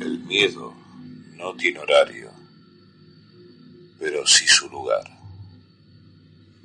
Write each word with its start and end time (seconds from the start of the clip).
El 0.00 0.18
miedo 0.24 0.74
no 1.36 1.54
tiene 1.54 1.78
horario, 1.78 2.30
pero 3.98 4.26
sí 4.26 4.44
su 4.48 4.68
lugar. 4.68 5.04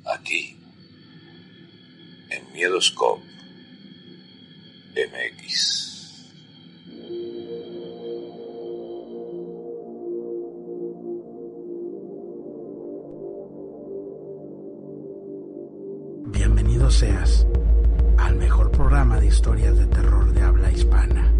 Aquí, 0.04 0.56
en 2.30 2.52
Miedoscope 2.52 3.22
MX. 4.96 6.26
Bienvenido 16.26 16.90
seas 16.90 17.46
al 18.18 18.34
mejor 18.36 18.72
programa 18.72 19.20
de 19.20 19.28
historias 19.28 19.78
de 19.78 19.86
terror 19.86 20.32
de 20.32 20.42
habla 20.42 20.72
hispana 20.72 21.39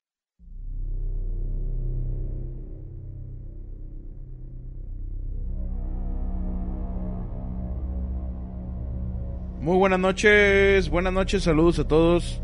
Muy 9.61 9.77
buenas 9.77 9.99
noches, 9.99 10.89
buenas 10.89 11.13
noches, 11.13 11.43
saludos 11.43 11.77
a 11.77 11.87
todos. 11.87 12.41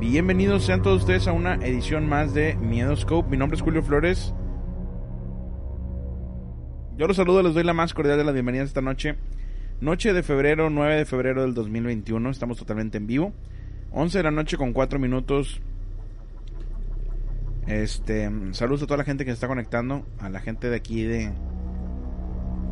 Bienvenidos 0.00 0.64
sean 0.64 0.80
todos 0.80 1.02
ustedes 1.02 1.28
a 1.28 1.32
una 1.32 1.56
edición 1.56 2.08
más 2.08 2.32
de 2.32 2.54
Miedoscope. 2.56 3.28
Mi 3.28 3.36
nombre 3.36 3.56
es 3.56 3.62
Julio 3.62 3.82
Flores. 3.82 4.32
Yo 6.96 7.06
los 7.06 7.18
saludo, 7.18 7.42
les 7.42 7.52
doy 7.52 7.62
la 7.62 7.74
más 7.74 7.92
cordial 7.92 8.16
de 8.16 8.24
las 8.24 8.32
bienvenidas 8.32 8.68
esta 8.68 8.80
noche. 8.80 9.16
Noche 9.82 10.14
de 10.14 10.22
febrero, 10.22 10.70
9 10.70 10.96
de 10.96 11.04
febrero 11.04 11.42
del 11.42 11.52
2021. 11.52 12.30
Estamos 12.30 12.56
totalmente 12.56 12.96
en 12.96 13.06
vivo. 13.06 13.34
11 13.90 14.16
de 14.16 14.24
la 14.24 14.30
noche 14.30 14.56
con 14.56 14.72
4 14.72 14.98
minutos. 14.98 15.60
Este, 17.66 18.30
saludos 18.52 18.84
a 18.84 18.86
toda 18.86 18.96
la 18.96 19.04
gente 19.04 19.26
que 19.26 19.30
se 19.32 19.34
está 19.34 19.46
conectando, 19.46 20.06
a 20.18 20.30
la 20.30 20.40
gente 20.40 20.70
de 20.70 20.76
aquí 20.76 21.02
de 21.02 21.32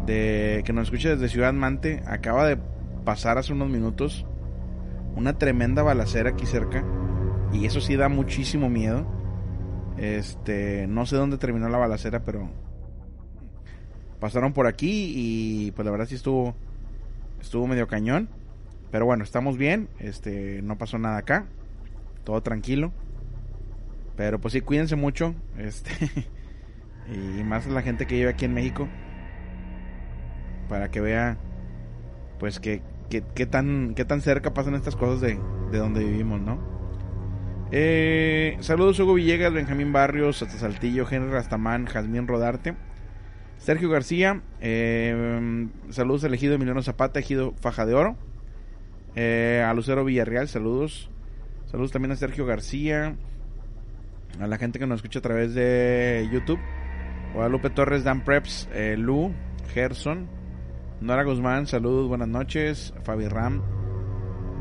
de 0.07 0.63
que 0.65 0.73
nos 0.73 0.85
escucha 0.85 1.11
desde 1.11 1.29
Ciudad 1.29 1.53
Mante. 1.53 2.03
Acaba 2.07 2.47
de 2.47 2.57
pasar 3.09 3.39
hace 3.39 3.55
unos 3.55 3.71
minutos 3.71 4.27
una 5.17 5.39
tremenda 5.39 5.83
balacera 5.83 6.29
aquí 6.29 6.45
cerca 6.45 6.85
y 7.55 7.65
eso 7.65 7.81
sí 7.81 7.97
da 7.97 8.11
muchísimo 8.11 8.69
miedo. 8.69 9.07
Este, 9.97 10.87
no 10.87 11.07
sé 11.07 11.17
dónde 11.17 11.39
terminó 11.39 11.71
la 11.71 11.79
balacera, 11.79 12.23
pero 12.23 12.51
pasaron 14.21 14.53
por 14.53 14.67
aquí 14.67 15.15
y 15.17 15.71
pues 15.71 15.87
la 15.87 15.91
verdad 15.91 16.05
sí 16.05 16.17
estuvo 16.17 16.55
estuvo 17.41 17.67
medio 17.67 17.89
cañón. 17.89 18.29
Pero 18.91 19.07
bueno, 19.07 19.25
estamos 19.25 19.57
bien, 19.57 19.89
este 20.01 20.61
no 20.61 20.77
pasó 20.77 20.99
nada 20.99 21.17
acá. 21.17 21.47
Todo 22.25 22.43
tranquilo. 22.43 22.93
Pero 24.19 24.39
pues 24.39 24.53
sí, 24.53 24.61
cuídense 24.61 24.97
mucho, 24.97 25.35
este 25.57 25.91
y 27.41 27.43
más 27.43 27.67
la 27.69 27.81
gente 27.81 28.07
que 28.07 28.17
vive 28.17 28.29
aquí 28.29 28.45
en 28.45 28.53
México 28.53 28.87
para 30.69 30.91
que 30.91 31.01
vea 31.01 31.39
pues 32.39 32.61
que, 32.61 32.83
que, 33.09 33.21
tan 33.47 33.95
qué 33.95 34.05
tan 34.05 34.21
cerca 34.21 34.55
pasan 34.55 34.75
estas 34.75 34.97
cosas 34.97 35.21
de, 35.21 35.39
de 35.71 35.79
donde 35.79 36.05
vivimos, 36.05 36.41
¿no? 36.41 36.59
Eh, 37.71 38.57
saludos 38.61 38.99
Hugo 38.99 39.15
Villegas, 39.15 39.53
Benjamín 39.53 39.93
Barrios, 39.93 40.43
hasta 40.43 40.59
Saltillo, 40.59 41.07
Henry 41.11 41.31
Rastamán, 41.31 41.87
Jazmín 41.87 42.27
Rodarte, 42.27 42.75
Sergio 43.59 43.91
García, 43.91 44.43
eh, 44.61 45.69
saludos 45.91 46.25
elegido 46.25 46.55
Emiliano 46.55 46.83
Zapata, 46.83 47.19
elegido 47.19 47.53
Faja 47.61 47.85
de 47.85 47.95
Oro, 47.95 48.17
eh, 49.17 49.65
a 49.67 49.75
Lucero 49.75 50.05
Villarreal, 50.05 50.49
saludos, 50.49 51.11
saludos 51.67 51.93
también 51.93 52.13
a 52.13 52.17
Sergio 52.17 52.47
García, 52.47 53.17
a 54.41 54.47
la 54.47 54.57
gente 54.57 54.79
que 54.79 54.87
nos 54.87 54.97
escucha 54.97 55.19
a 55.19 55.23
través 55.23 55.55
de 55.55 56.27
YouTube, 56.33 56.61
Guadalupe 57.35 57.69
Torres, 57.69 58.05
Dan 58.05 58.25
Preps, 58.25 58.69
eh, 58.73 58.97
Lu, 58.97 59.33
Gerson, 59.75 60.38
Nora 61.01 61.23
Guzmán, 61.23 61.67
saludos, 61.67 62.09
buenas 62.09 62.29
noches, 62.29 62.93
Fabi 63.05 63.29
Ram, 63.29 63.63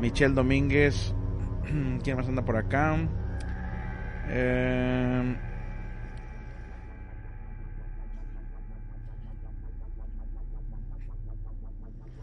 Michelle 0.00 0.34
Domínguez, 0.34 1.14
¿Quién 2.02 2.16
más 2.16 2.28
anda 2.28 2.44
por 2.44 2.56
acá? 2.56 2.96
Eh... 4.28 5.36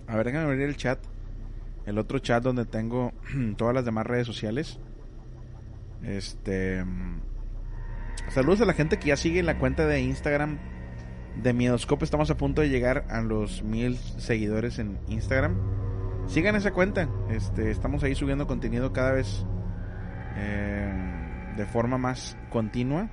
A 0.07 0.15
ver, 0.15 0.25
déjame 0.27 0.45
abrir 0.45 0.61
el 0.61 0.77
chat. 0.77 0.99
El 1.85 1.97
otro 1.97 2.19
chat 2.19 2.43
donde 2.43 2.65
tengo 2.65 3.11
todas 3.57 3.73
las 3.73 3.85
demás 3.85 4.05
redes 4.05 4.27
sociales. 4.27 4.79
Este. 6.03 6.83
Saludos 8.29 8.61
a 8.61 8.65
la 8.65 8.73
gente 8.73 8.97
que 8.97 9.07
ya 9.07 9.17
sigue 9.17 9.43
la 9.43 9.57
cuenta 9.57 9.85
de 9.85 10.01
Instagram 10.01 10.59
de 11.41 11.53
Miedoscope. 11.53 12.05
Estamos 12.05 12.29
a 12.31 12.37
punto 12.37 12.61
de 12.61 12.69
llegar 12.69 13.05
a 13.09 13.21
los 13.21 13.63
mil 13.63 13.97
seguidores 13.97 14.79
en 14.79 14.99
Instagram 15.07 15.55
sigan 16.27 16.55
esa 16.55 16.71
cuenta. 16.71 17.09
Este, 17.29 17.71
estamos 17.71 18.03
ahí 18.03 18.15
subiendo 18.15 18.47
contenido 18.47 18.93
cada 18.93 19.11
vez 19.11 19.45
eh, 20.37 20.91
de 21.55 21.65
forma 21.65 21.97
más 21.97 22.37
continua. 22.49 23.09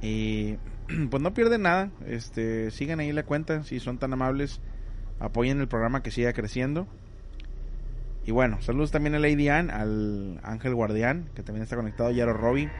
Y 0.00 0.58
pues 1.10 1.22
no 1.22 1.34
pierden 1.34 1.62
nada. 1.62 1.90
Este, 2.06 2.70
sigan 2.70 3.00
ahí 3.00 3.12
la 3.12 3.24
cuenta 3.24 3.62
si 3.64 3.80
son 3.80 3.98
tan 3.98 4.12
amables. 4.12 4.60
Apoyen 5.20 5.60
el 5.60 5.68
programa 5.68 6.02
que 6.02 6.10
siga 6.10 6.32
creciendo. 6.32 6.86
Y 8.26 8.30
bueno, 8.30 8.60
saludos 8.62 8.90
también 8.90 9.14
a 9.14 9.18
Lady 9.18 9.48
Ann, 9.48 9.70
al 9.70 10.40
Ángel 10.42 10.74
Guardián, 10.74 11.28
que 11.34 11.42
también 11.42 11.62
está 11.62 11.76
conectado, 11.76 12.10
Yaro 12.10 12.32
Robbie. 12.32 12.70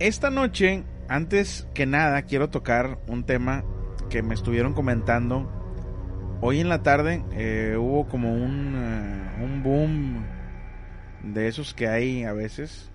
Esta 0.00 0.30
noche, 0.30 0.82
antes 1.08 1.68
que 1.74 1.84
nada, 1.84 2.22
quiero 2.22 2.48
tocar 2.48 2.98
un 3.06 3.24
tema 3.24 3.64
que 4.08 4.22
me 4.22 4.32
estuvieron 4.32 4.72
comentando 4.72 5.46
Hoy 6.40 6.58
en 6.60 6.70
la 6.70 6.82
tarde 6.82 7.22
eh, 7.32 7.76
hubo 7.78 8.08
como 8.08 8.32
un, 8.32 8.74
eh, 8.74 9.44
un 9.44 9.62
boom 9.62 10.24
de 11.22 11.48
esos 11.48 11.74
que 11.74 11.86
hay 11.86 12.24
a 12.24 12.32
veces. 12.32 12.88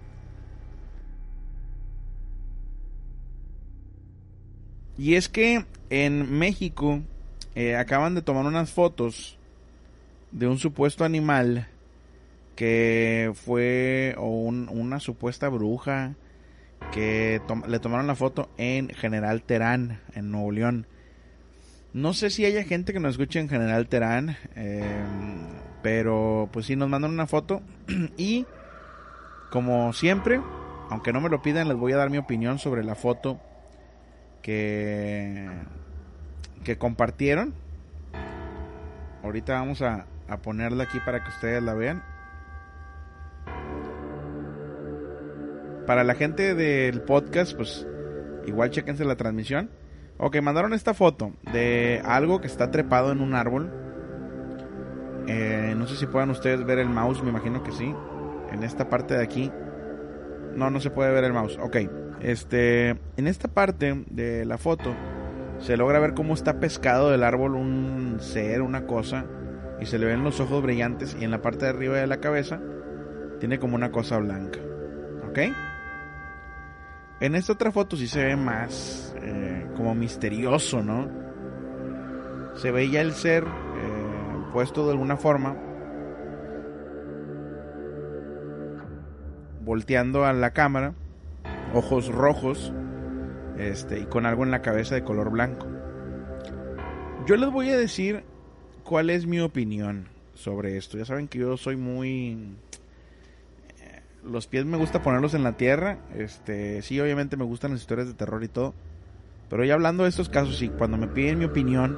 Y 4.97 5.13
es 5.13 5.29
que 5.29 5.63
en 5.91 6.39
México 6.39 7.03
eh, 7.53 7.75
acaban 7.75 8.15
de 8.15 8.23
tomar 8.23 8.47
unas 8.47 8.71
fotos 8.71 9.37
de 10.31 10.47
un 10.47 10.57
supuesto 10.57 11.05
animal 11.05 11.67
que 12.55 13.31
fue 13.35 14.15
o 14.17 14.27
una 14.27 14.99
supuesta 14.99 15.49
bruja 15.49 16.15
que 16.91 17.41
le 17.67 17.79
tomaron 17.79 18.07
la 18.07 18.15
foto 18.15 18.49
en 18.57 18.89
General 18.89 19.41
Terán, 19.43 20.01
en 20.13 20.31
Nuevo 20.31 20.51
León. 20.51 20.87
No 21.93 22.13
sé 22.13 22.29
si 22.29 22.45
haya 22.45 22.63
gente 22.63 22.93
que 22.93 22.99
nos 22.99 23.11
escuche 23.11 23.39
en 23.39 23.49
General 23.49 23.87
Terán, 23.87 24.37
em, 24.55 25.47
pero 25.81 26.49
pues 26.51 26.65
sí 26.65 26.75
nos 26.75 26.89
mandan 26.89 27.11
una 27.11 27.27
foto 27.27 27.61
y 28.17 28.45
como 29.49 29.93
siempre, 29.93 30.41
aunque 30.89 31.13
no 31.13 31.21
me 31.21 31.29
lo 31.29 31.41
pidan, 31.41 31.67
les 31.67 31.77
voy 31.77 31.93
a 31.93 31.97
dar 31.97 32.09
mi 32.09 32.17
opinión 32.17 32.59
sobre 32.59 32.83
la 32.83 32.95
foto 32.95 33.39
que 34.41 35.47
que 36.65 36.77
compartieron. 36.77 37.53
Ahorita 39.23 39.53
vamos 39.53 39.81
a, 39.81 40.05
a 40.27 40.37
ponerla 40.37 40.83
aquí 40.83 40.99
para 40.99 41.23
que 41.23 41.29
ustedes 41.29 41.63
la 41.63 41.73
vean. 41.73 42.03
Para 45.85 46.03
la 46.03 46.15
gente 46.15 46.55
del 46.55 47.01
podcast, 47.01 47.55
pues 47.55 47.87
igual 48.45 48.71
chequense 48.71 49.05
la 49.05 49.15
transmisión. 49.15 49.69
Ok, 50.17 50.37
mandaron 50.41 50.73
esta 50.73 50.93
foto 50.93 51.33
de 51.51 52.01
algo 52.05 52.41
que 52.41 52.47
está 52.47 52.71
trepado 52.71 53.11
en 53.11 53.21
un 53.21 53.35
árbol. 53.35 53.71
Eh, 55.27 55.73
no 55.77 55.87
sé 55.87 55.95
si 55.95 56.05
puedan 56.05 56.29
ustedes 56.29 56.63
ver 56.65 56.79
el 56.79 56.89
mouse, 56.89 57.21
me 57.23 57.29
imagino 57.29 57.63
que 57.63 57.71
sí. 57.71 57.93
En 58.51 58.63
esta 58.63 58.89
parte 58.89 59.15
de 59.15 59.23
aquí. 59.23 59.51
No, 60.55 60.69
no 60.69 60.79
se 60.79 60.89
puede 60.89 61.11
ver 61.11 61.25
el 61.25 61.33
mouse. 61.33 61.57
Ok, 61.61 61.77
este, 62.21 62.89
en 63.17 63.27
esta 63.27 63.47
parte 63.49 64.05
de 64.09 64.45
la 64.45 64.57
foto 64.57 64.95
se 65.59 65.77
logra 65.77 65.99
ver 65.99 66.13
cómo 66.13 66.33
está 66.33 66.59
pescado 66.59 67.11
del 67.11 67.23
árbol 67.23 67.55
un 67.55 68.17
ser, 68.19 68.61
una 68.61 68.85
cosa, 68.85 69.25
y 69.79 69.85
se 69.85 69.99
le 69.99 70.05
ven 70.05 70.23
los 70.23 70.39
ojos 70.39 70.63
brillantes 70.63 71.15
y 71.19 71.23
en 71.23 71.31
la 71.31 71.41
parte 71.41 71.65
de 71.65 71.71
arriba 71.71 71.97
de 71.97 72.07
la 72.07 72.19
cabeza 72.19 72.61
tiene 73.39 73.59
como 73.59 73.75
una 73.75 73.91
cosa 73.91 74.17
blanca. 74.17 74.59
¿Ok? 75.29 75.39
En 77.21 77.35
esta 77.35 77.53
otra 77.53 77.71
foto 77.71 77.95
sí 77.95 78.07
se 78.07 78.25
ve 78.25 78.35
más 78.35 79.15
eh, 79.21 79.67
como 79.77 79.95
misterioso, 79.95 80.81
¿no? 80.83 81.09
Se 82.55 82.71
veía 82.71 83.01
el 83.01 83.13
ser 83.13 83.43
eh, 83.43 84.43
puesto 84.51 84.85
de 84.85 84.91
alguna 84.91 85.15
forma, 85.15 85.55
volteando 89.61 90.25
a 90.25 90.33
la 90.33 90.51
cámara, 90.51 90.93
ojos 91.73 92.09
rojos, 92.09 92.73
este, 93.57 93.99
y 93.99 94.05
con 94.05 94.25
algo 94.25 94.43
en 94.43 94.51
la 94.51 94.61
cabeza 94.61 94.95
de 94.95 95.03
color 95.03 95.29
blanco. 95.31 95.67
Yo 97.25 97.37
les 97.37 97.49
voy 97.49 97.69
a 97.69 97.77
decir 97.77 98.23
cuál 98.83 99.09
es 99.09 99.25
mi 99.25 99.39
opinión 99.39 100.09
sobre 100.33 100.77
esto. 100.77 100.97
Ya 100.97 101.05
saben 101.05 101.27
que 101.27 101.39
yo 101.39 101.57
soy 101.57 101.75
muy 101.77 102.55
los 104.25 104.47
pies 104.47 104.65
me 104.65 104.77
gusta 104.77 105.01
ponerlos 105.01 105.33
en 105.33 105.43
la 105.43 105.53
tierra. 105.53 105.97
Este, 106.15 106.81
sí, 106.81 106.99
obviamente 106.99 107.37
me 107.37 107.45
gustan 107.45 107.71
las 107.71 107.81
historias 107.81 108.07
de 108.07 108.13
terror 108.13 108.43
y 108.43 108.47
todo. 108.47 108.73
Pero 109.49 109.63
ya 109.63 109.75
hablando 109.75 110.03
de 110.03 110.09
estos 110.09 110.29
casos, 110.29 110.57
sí, 110.57 110.69
cuando 110.69 110.97
me 110.97 111.07
piden 111.07 111.39
mi 111.39 111.45
opinión, 111.45 111.97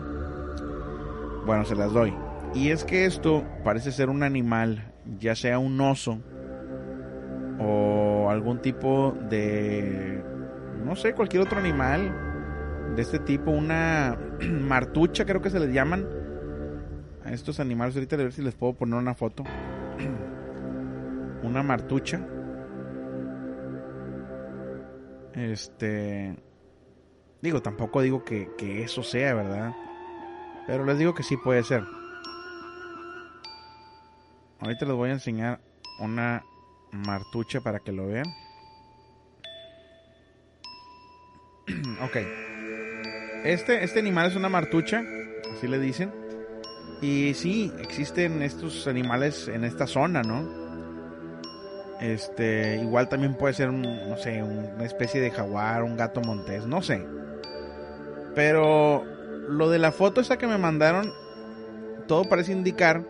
bueno, 1.45 1.63
se 1.65 1.75
las 1.75 1.93
doy. 1.93 2.13
Y 2.53 2.69
es 2.69 2.83
que 2.83 3.05
esto 3.05 3.43
parece 3.63 3.91
ser 3.91 4.09
un 4.09 4.23
animal, 4.23 4.91
ya 5.19 5.35
sea 5.35 5.59
un 5.59 5.79
oso 5.79 6.19
o 7.59 8.29
algún 8.29 8.61
tipo 8.61 9.17
de, 9.29 10.21
no 10.85 10.95
sé, 10.95 11.13
cualquier 11.13 11.43
otro 11.43 11.59
animal 11.59 12.93
de 12.95 13.01
este 13.01 13.19
tipo, 13.19 13.51
una 13.51 14.17
martucha 14.41 15.25
creo 15.25 15.41
que 15.41 15.49
se 15.49 15.59
les 15.59 15.73
llaman 15.73 16.05
a 17.23 17.31
estos 17.31 17.59
animales. 17.59 17.95
Ahorita 17.95 18.15
a 18.15 18.19
ver 18.19 18.33
si 18.33 18.41
les 18.41 18.55
puedo 18.55 18.73
poner 18.73 18.95
una 18.95 19.13
foto. 19.13 19.43
una 21.47 21.63
martucha. 21.63 22.21
Este. 25.33 26.35
Digo, 27.41 27.61
tampoco 27.61 28.01
digo 28.01 28.23
que, 28.23 28.49
que 28.57 28.83
eso 28.83 29.03
sea, 29.03 29.33
¿verdad? 29.33 29.73
Pero 30.65 30.85
les 30.85 30.97
digo 30.97 31.13
que 31.13 31.23
sí 31.23 31.37
puede 31.37 31.63
ser. 31.63 31.83
Ahorita 34.59 34.85
les 34.85 34.95
voy 34.95 35.09
a 35.09 35.13
enseñar 35.13 35.61
una 35.99 36.43
martucha 36.91 37.61
para 37.61 37.79
que 37.79 37.91
lo 37.91 38.07
vean. 38.07 38.25
ok. 42.01 42.17
Este, 43.45 43.83
este 43.83 43.99
animal 43.99 44.27
es 44.27 44.35
una 44.35 44.49
martucha, 44.49 45.03
así 45.53 45.67
le 45.67 45.79
dicen. 45.79 46.11
Y 47.01 47.33
sí, 47.35 47.71
existen 47.79 48.41
estos 48.41 48.87
animales 48.87 49.47
en 49.47 49.63
esta 49.63 49.85
zona, 49.85 50.23
¿no? 50.23 50.66
Este, 51.99 52.77
igual 52.81 53.09
también 53.09 53.33
puede 53.33 53.53
ser 53.53 53.71
no 53.71 54.17
sé, 54.17 54.43
una 54.43 54.85
especie 54.85 55.19
de 55.19 55.31
jaguar, 55.31 55.83
un 55.83 55.97
gato 55.97 56.21
montés, 56.21 56.65
no 56.65 56.81
sé. 56.81 57.03
Pero 58.35 59.03
lo 59.47 59.69
de 59.69 59.79
la 59.79 59.91
foto 59.91 60.21
esa 60.21 60.37
que 60.37 60.47
me 60.47 60.57
mandaron, 60.57 61.11
todo 62.07 62.25
parece 62.25 62.51
indicar 62.51 63.03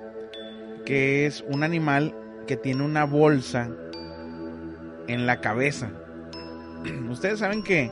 que 0.86 1.26
es 1.26 1.44
un 1.50 1.64
animal 1.64 2.16
que 2.48 2.56
tiene 2.56 2.84
una 2.84 3.04
bolsa 3.04 3.70
en 5.08 5.26
la 5.26 5.42
cabeza. 5.42 5.92
Ustedes 7.10 7.40
saben 7.40 7.64
que 7.64 7.92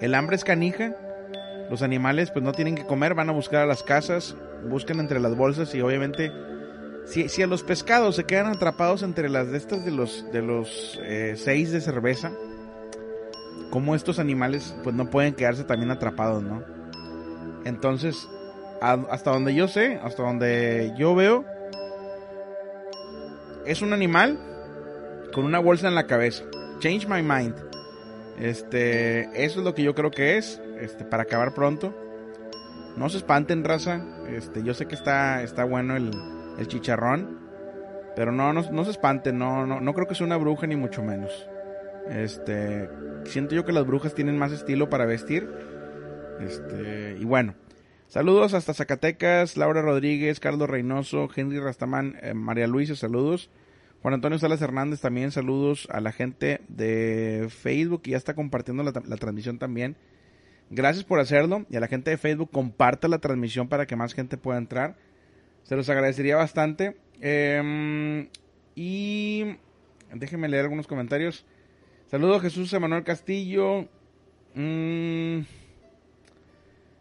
el 0.00 0.14
hambre 0.14 0.36
es 0.36 0.44
canija. 0.44 0.94
Los 1.70 1.82
animales 1.82 2.30
pues 2.30 2.44
no 2.44 2.52
tienen 2.52 2.74
que 2.74 2.84
comer, 2.84 3.14
van 3.14 3.28
a 3.30 3.32
buscar 3.32 3.62
a 3.62 3.66
las 3.66 3.82
casas, 3.82 4.36
buscan 4.68 5.00
entre 5.00 5.20
las 5.20 5.36
bolsas 5.36 5.74
y 5.74 5.80
obviamente 5.80 6.32
si, 7.08 7.28
si 7.28 7.42
a 7.42 7.46
los 7.46 7.62
pescados 7.62 8.16
se 8.16 8.24
quedan 8.24 8.46
atrapados 8.46 9.02
entre 9.02 9.28
las 9.28 9.50
de 9.50 9.58
estas 9.58 9.84
de 9.84 9.90
los 9.90 10.30
de 10.32 10.42
los 10.42 10.98
eh, 11.02 11.34
seis 11.36 11.72
de 11.72 11.80
cerveza, 11.80 12.32
como 13.70 13.94
estos 13.94 14.18
animales 14.18 14.76
pues 14.84 14.94
no 14.94 15.10
pueden 15.10 15.34
quedarse 15.34 15.64
también 15.64 15.90
atrapados, 15.90 16.42
¿no? 16.42 16.62
Entonces, 17.64 18.28
hasta 18.80 19.30
donde 19.30 19.54
yo 19.54 19.68
sé, 19.68 19.98
hasta 20.02 20.22
donde 20.22 20.94
yo 20.96 21.14
veo, 21.14 21.44
es 23.66 23.82
un 23.82 23.92
animal 23.92 24.38
con 25.34 25.44
una 25.44 25.58
bolsa 25.58 25.88
en 25.88 25.94
la 25.94 26.06
cabeza. 26.06 26.44
Change 26.78 27.06
my 27.08 27.22
mind. 27.22 27.54
Este, 28.38 29.44
eso 29.44 29.58
es 29.58 29.64
lo 29.64 29.74
que 29.74 29.82
yo 29.82 29.94
creo 29.94 30.10
que 30.10 30.38
es, 30.38 30.62
este, 30.80 31.04
para 31.04 31.24
acabar 31.24 31.52
pronto. 31.52 31.94
No 32.96 33.08
se 33.08 33.18
espanten, 33.18 33.64
raza. 33.64 34.00
Este, 34.28 34.62
yo 34.62 34.74
sé 34.74 34.86
que 34.86 34.94
está, 34.94 35.42
está 35.42 35.64
bueno 35.64 35.96
el, 35.96 36.10
el 36.58 36.68
chicharrón. 36.68 37.38
Pero 38.16 38.32
no, 38.32 38.52
no, 38.52 38.68
no 38.70 38.84
se 38.84 38.90
espanten, 38.90 39.38
no, 39.38 39.64
no, 39.64 39.80
no 39.80 39.94
creo 39.94 40.08
que 40.08 40.14
sea 40.14 40.26
una 40.26 40.36
bruja 40.36 40.66
ni 40.66 40.74
mucho 40.74 41.02
menos. 41.02 41.48
Este, 42.10 42.88
siento 43.24 43.54
yo 43.54 43.64
que 43.64 43.72
las 43.72 43.86
brujas 43.86 44.14
tienen 44.14 44.38
más 44.38 44.50
estilo 44.50 44.90
para 44.90 45.06
vestir. 45.06 45.48
Este, 46.40 47.16
y 47.18 47.24
bueno, 47.24 47.54
saludos 48.08 48.54
hasta 48.54 48.74
Zacatecas, 48.74 49.56
Laura 49.56 49.82
Rodríguez, 49.82 50.40
Carlos 50.40 50.68
Reynoso, 50.68 51.28
Henry 51.34 51.60
Rastamán, 51.60 52.16
eh, 52.22 52.34
María 52.34 52.66
Luisa, 52.66 52.96
saludos. 52.96 53.50
Juan 54.02 54.14
Antonio 54.14 54.38
Salas 54.38 54.62
Hernández 54.62 55.00
también, 55.00 55.32
saludos 55.32 55.88
a 55.90 56.00
la 56.00 56.12
gente 56.12 56.60
de 56.68 57.48
Facebook 57.50 58.02
que 58.02 58.12
ya 58.12 58.16
está 58.16 58.34
compartiendo 58.34 58.82
la, 58.84 58.92
la 59.06 59.16
transmisión 59.16 59.58
también. 59.58 59.96
Gracias 60.70 61.04
por 61.04 61.18
hacerlo 61.18 61.66
y 61.70 61.76
a 61.76 61.80
la 61.80 61.88
gente 61.88 62.10
de 62.10 62.18
Facebook 62.18 62.50
comparta 62.52 63.08
la 63.08 63.18
transmisión 63.18 63.68
para 63.68 63.86
que 63.86 63.96
más 63.96 64.14
gente 64.14 64.36
pueda 64.36 64.58
entrar. 64.58 64.96
Se 65.68 65.76
los 65.76 65.90
agradecería 65.90 66.34
bastante. 66.34 66.96
Eh, 67.20 68.26
y 68.74 69.44
déjenme 70.14 70.48
leer 70.48 70.62
algunos 70.64 70.86
comentarios. 70.86 71.44
Saludos 72.06 72.40
Jesús 72.40 72.72
Emanuel 72.72 73.04
Castillo. 73.04 73.86
Mm, 74.54 75.40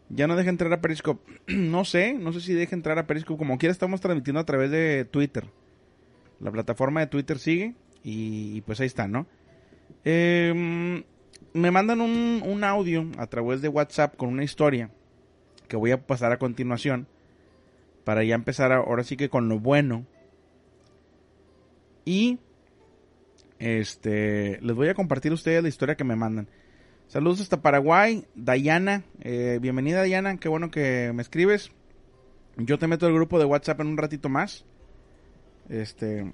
ya 0.09 0.27
no 0.27 0.35
deja 0.35 0.49
entrar 0.49 0.73
a 0.73 0.81
Periscope. 0.81 1.39
no 1.47 1.85
sé, 1.85 2.13
no 2.13 2.33
sé 2.33 2.41
si 2.41 2.53
deja 2.53 2.75
entrar 2.75 2.99
a 2.99 3.07
Periscope. 3.07 3.37
Como 3.37 3.57
quiera 3.57 3.71
estamos 3.71 4.01
transmitiendo 4.01 4.41
a 4.41 4.45
través 4.45 4.69
de 4.69 5.05
Twitter. 5.05 5.45
La 6.41 6.51
plataforma 6.51 6.99
de 6.99 7.07
Twitter 7.07 7.39
sigue 7.39 7.73
y, 8.03 8.59
pues 8.61 8.81
ahí 8.81 8.87
está, 8.87 9.07
¿no? 9.07 9.27
Em, 10.03 11.05
me 11.53 11.71
mandan 11.71 12.01
un, 12.01 12.43
un 12.45 12.63
audio 12.65 13.05
a 13.17 13.27
través 13.27 13.61
de 13.61 13.69
WhatsApp 13.69 14.17
con 14.17 14.27
una 14.27 14.43
historia 14.43 14.91
que 15.69 15.77
voy 15.77 15.91
a 15.91 16.05
pasar 16.05 16.33
a 16.33 16.37
continuación 16.37 17.07
para 18.07 18.23
ya 18.23 18.35
empezar 18.35 18.71
ahora 18.71 19.03
sí 19.03 19.17
que 19.17 19.27
con 19.27 19.49
lo 19.49 19.59
bueno. 19.59 20.05
Y 22.05 22.39
este 23.59 24.61
les 24.61 24.75
voy 24.77 24.87
a 24.87 24.93
compartir 24.93 25.33
a 25.33 25.35
ustedes 25.35 25.61
la 25.61 25.67
historia 25.67 25.95
que 25.97 26.05
me 26.05 26.15
mandan. 26.15 26.47
Saludos 27.07 27.41
hasta 27.41 27.61
Paraguay, 27.61 28.25
Dayana, 28.33 29.03
eh, 29.19 29.59
bienvenida 29.61 29.97
Dayana, 29.97 30.37
qué 30.37 30.47
bueno 30.47 30.71
que 30.71 31.11
me 31.13 31.21
escribes. 31.21 31.73
Yo 32.55 32.79
te 32.79 32.87
meto 32.87 33.07
al 33.07 33.13
grupo 33.13 33.39
de 33.39 33.43
WhatsApp 33.43 33.81
en 33.81 33.87
un 33.87 33.97
ratito 33.97 34.29
más. 34.29 34.63
Este. 35.67 36.31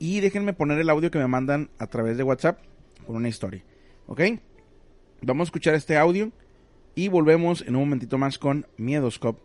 Y 0.00 0.18
déjenme 0.18 0.54
poner 0.54 0.80
el 0.80 0.90
audio 0.90 1.12
que 1.12 1.20
me 1.20 1.28
mandan 1.28 1.70
a 1.78 1.86
través 1.86 2.16
de 2.16 2.24
WhatsApp 2.24 2.58
con 3.06 3.14
una 3.14 3.28
historia. 3.28 3.62
¿Ok? 4.08 4.22
Vamos 5.22 5.46
a 5.46 5.50
escuchar 5.50 5.76
este 5.76 5.96
audio 5.96 6.32
y 7.00 7.08
volvemos 7.08 7.62
en 7.62 7.76
un 7.76 7.84
momentito 7.84 8.18
más 8.18 8.38
con 8.38 8.66
Miedoscop 8.76 9.38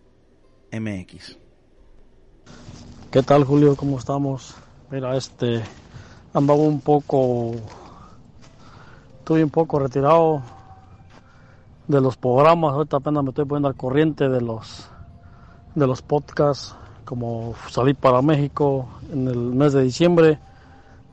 MX. 0.73 1.37
¿Qué 3.09 3.23
tal 3.23 3.45
Julio? 3.45 3.77
¿Cómo 3.77 3.97
estamos? 3.97 4.55
Mira, 4.91 5.15
este 5.15 5.61
andaba 6.33 6.59
un 6.59 6.81
poco, 6.81 7.53
estoy 9.19 9.41
un 9.41 9.51
poco 9.51 9.79
retirado 9.79 10.41
de 11.87 12.01
los 12.01 12.17
programas. 12.17 12.73
Ahorita 12.73 12.97
apenas 12.97 13.23
me 13.23 13.29
estoy 13.29 13.45
poniendo 13.45 13.69
al 13.69 13.75
corriente 13.75 14.27
de 14.27 14.41
los 14.41 14.89
de 15.75 15.87
los 15.87 16.01
podcasts, 16.01 16.75
como 17.05 17.55
salí 17.69 17.93
para 17.93 18.21
México 18.21 18.89
en 19.13 19.29
el 19.29 19.37
mes 19.37 19.71
de 19.71 19.81
diciembre 19.81 20.39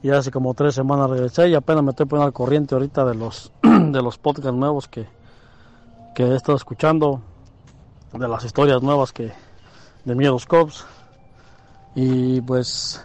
y 0.03 0.11
hace 0.11 0.33
como 0.33 0.55
tres 0.55 0.75
semanas 0.75 1.09
regresé 1.09 1.51
y 1.51 1.55
apenas 1.55 1.85
me 1.85 1.91
estoy 1.91 2.07
poniendo 2.07 2.27
al 2.27 2.33
corriente 2.33 2.75
ahorita 2.75 3.05
de 3.05 3.15
los 3.15 3.53
de 3.63 4.03
los 4.03 4.19
podcasts 4.19 4.59
nuevos 4.59 4.89
que, 4.89 5.07
que 6.15 6.25
he 6.25 6.37
estado 6.37 6.57
escuchando, 6.57 7.21
de 8.13 8.29
las 8.29 8.45
historias 8.45 8.83
nuevas 8.83 9.13
que 9.13 9.33
de 10.05 10.15
Miedos 10.15 10.47
Cops 10.47 10.85
y 11.95 12.41
pues 12.43 13.05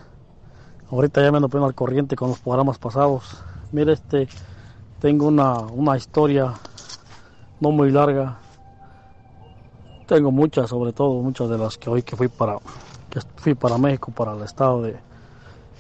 ahorita 0.92 1.22
ya 1.22 1.32
me 1.32 1.38
ando 1.38 1.50
poniendo 1.50 1.68
al 1.68 1.76
corriente 1.76 2.16
con 2.16 2.30
los 2.30 2.40
programas 2.40 2.78
pasados. 2.78 3.44
Mira 3.72 3.94
este, 3.94 4.28
tengo 5.00 5.28
una, 5.28 5.60
una 5.60 5.96
historia 5.96 6.54
no 7.60 7.72
muy 7.72 7.92
larga 7.92 8.40
tengo 10.08 10.32
muchas, 10.32 10.70
sobre 10.70 10.94
todo 10.94 11.22
muchas 11.22 11.50
de 11.50 11.58
las 11.58 11.78
que 11.78 11.90
hoy 11.90 12.02
que 12.02 12.16
fui 12.16 12.30
para 12.30 12.58
que 13.10 13.20
fui 13.36 13.54
para 13.54 13.78
México, 13.78 14.12
para 14.12 14.34
el 14.34 14.42
estado 14.42 14.82
de, 14.82 14.98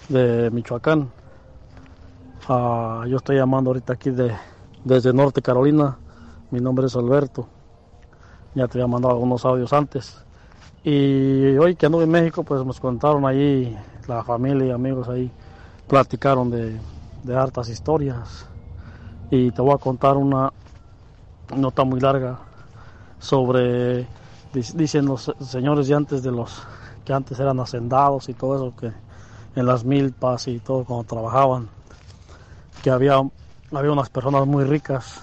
de 0.09 0.51
Michoacán. 0.51 1.09
Ah, 2.47 3.05
yo 3.07 3.17
estoy 3.17 3.37
llamando 3.37 3.69
ahorita 3.69 3.93
aquí 3.93 4.11
de, 4.11 4.35
desde 4.83 5.13
Norte 5.13 5.41
Carolina. 5.41 5.97
Mi 6.49 6.61
nombre 6.61 6.87
es 6.87 6.95
Alberto. 6.95 7.45
Ya 8.55 8.69
te 8.69 8.77
había 8.77 8.87
mandado 8.87 9.15
algunos 9.15 9.43
audios 9.43 9.73
antes. 9.73 10.23
Y 10.81 11.57
hoy 11.57 11.75
que 11.75 11.87
anduve 11.87 12.05
en 12.05 12.11
México, 12.11 12.43
pues 12.43 12.65
nos 12.65 12.79
contaron 12.79 13.25
ahí, 13.25 13.77
la 14.07 14.23
familia 14.23 14.67
y 14.67 14.71
amigos 14.71 15.09
ahí, 15.09 15.29
platicaron 15.89 16.49
de, 16.49 16.79
de 17.23 17.35
hartas 17.35 17.67
historias. 17.67 18.47
Y 19.29 19.51
te 19.51 19.61
voy 19.61 19.73
a 19.73 19.77
contar 19.77 20.15
una 20.15 20.53
nota 21.53 21.83
muy 21.83 21.99
larga 21.99 22.39
sobre, 23.19 24.07
dicen 24.53 25.05
los 25.05 25.33
señores 25.41 25.89
de 25.89 25.95
antes 25.95 26.23
de 26.23 26.31
los 26.31 26.63
que 27.03 27.11
antes 27.11 27.37
eran 27.41 27.59
hacendados 27.59 28.29
y 28.29 28.33
todo 28.33 28.55
eso, 28.55 28.73
que 28.77 28.93
en 29.59 29.65
las 29.65 29.83
milpas 29.83 30.47
y 30.47 30.59
todo 30.59 30.85
cuando 30.85 31.03
trabajaban, 31.03 31.67
que 32.83 32.89
había, 32.89 33.21
había 33.73 33.91
unas 33.91 34.09
personas 34.09 34.47
muy 34.47 34.63
ricas 34.63 35.21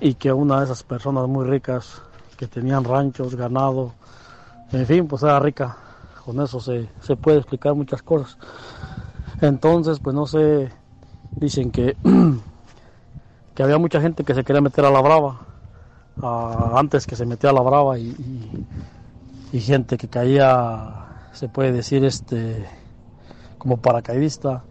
y 0.00 0.14
que 0.14 0.32
una 0.32 0.58
de 0.58 0.64
esas 0.64 0.82
personas 0.82 1.28
muy 1.28 1.46
ricas 1.46 2.02
que 2.36 2.46
tenían 2.46 2.84
ranchos, 2.84 3.34
ganado, 3.34 3.94
en 4.72 4.86
fin, 4.86 5.06
pues 5.06 5.22
era 5.22 5.38
rica. 5.40 5.76
Con 6.24 6.40
eso 6.40 6.60
se, 6.60 6.88
se 7.00 7.16
puede 7.16 7.38
explicar 7.38 7.74
muchas 7.74 8.02
cosas. 8.02 8.36
Entonces, 9.40 10.00
pues 10.00 10.14
no 10.14 10.26
sé, 10.26 10.70
dicen 11.32 11.70
que, 11.70 11.96
que 13.54 13.62
había 13.62 13.78
mucha 13.78 14.00
gente 14.00 14.24
que 14.24 14.34
se 14.34 14.44
quería 14.44 14.60
meter 14.60 14.84
a 14.84 14.90
la 14.90 15.00
brava 15.00 15.46
antes 16.22 17.06
que 17.06 17.16
se 17.16 17.26
metía 17.26 17.50
a 17.50 17.52
la 17.52 17.60
brava 17.60 17.98
y, 17.98 18.66
y, 19.52 19.60
gente 19.60 19.96
que 19.96 20.08
caía, 20.08 21.28
se 21.32 21.48
puede 21.48 21.72
decir, 21.72 22.04
este, 22.04 22.66
como 23.58 23.76
paracaidista, 23.78 24.64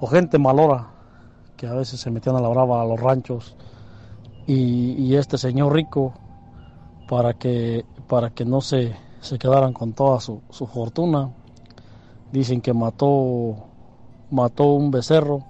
o 0.00 0.06
gente 0.06 0.38
malora, 0.38 0.88
que 1.56 1.66
a 1.66 1.74
veces 1.74 2.00
se 2.00 2.10
metían 2.10 2.36
a 2.36 2.40
la 2.40 2.48
brava 2.48 2.82
a 2.82 2.84
los 2.84 3.00
ranchos, 3.00 3.56
y, 4.46 5.14
este 5.14 5.38
señor 5.38 5.72
rico, 5.72 6.12
para 7.08 7.34
que, 7.34 7.84
para 8.08 8.30
que 8.30 8.44
no 8.44 8.60
se, 8.60 8.94
se 9.20 9.38
quedaran 9.38 9.72
con 9.72 9.92
toda 9.92 10.20
su, 10.20 10.40
su 10.50 10.66
fortuna, 10.66 11.30
dicen 12.32 12.60
que 12.60 12.72
mató, 12.72 13.56
mató 14.30 14.72
un 14.72 14.90
becerro, 14.90 15.44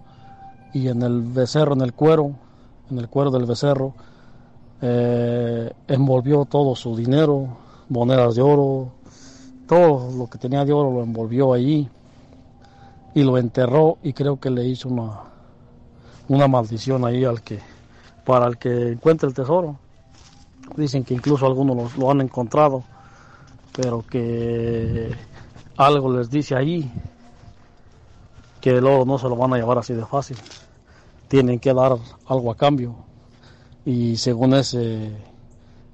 y 0.72 0.88
en 0.88 1.02
el 1.02 1.22
becerro, 1.22 1.74
en 1.74 1.82
el 1.82 1.92
cuero, 1.92 2.32
en 2.90 2.98
el 2.98 3.08
cuero 3.08 3.30
del 3.30 3.46
becerro, 3.46 3.94
eh, 4.82 5.72
envolvió 5.88 6.44
todo 6.44 6.74
su 6.74 6.96
dinero, 6.96 7.56
monedas 7.88 8.34
de 8.34 8.42
oro, 8.42 8.90
todo 9.66 10.10
lo 10.16 10.28
que 10.28 10.36
tenía 10.36 10.64
de 10.64 10.72
oro 10.72 10.92
lo 10.92 11.02
envolvió 11.02 11.52
allí 11.52 11.88
y 13.14 13.22
lo 13.22 13.38
enterró 13.38 13.98
y 14.02 14.12
creo 14.12 14.38
que 14.38 14.50
le 14.50 14.66
hizo 14.66 14.88
una, 14.88 15.20
una 16.28 16.48
maldición 16.48 17.04
ahí 17.04 17.24
al 17.24 17.40
que, 17.40 17.60
para 18.24 18.46
el 18.46 18.58
que 18.58 18.92
encuentre 18.92 19.28
el 19.28 19.34
tesoro. 19.34 19.78
Dicen 20.76 21.04
que 21.04 21.14
incluso 21.14 21.46
algunos 21.46 21.96
lo, 21.96 22.10
han 22.10 22.20
encontrado, 22.20 22.84
pero 23.76 24.04
que 24.08 25.10
algo 25.76 26.16
les 26.16 26.30
dice 26.30 26.56
ahí 26.56 26.90
que 28.60 28.70
el 28.70 28.86
oro 28.86 29.04
no 29.04 29.18
se 29.18 29.28
lo 29.28 29.36
van 29.36 29.52
a 29.52 29.58
llevar 29.58 29.78
así 29.78 29.92
de 29.92 30.06
fácil. 30.06 30.38
Tienen 31.28 31.58
que 31.58 31.74
dar 31.74 31.96
algo 32.26 32.50
a 32.50 32.56
cambio 32.56 32.94
y 33.84 34.16
según 34.16 34.54
ese, 34.54 35.12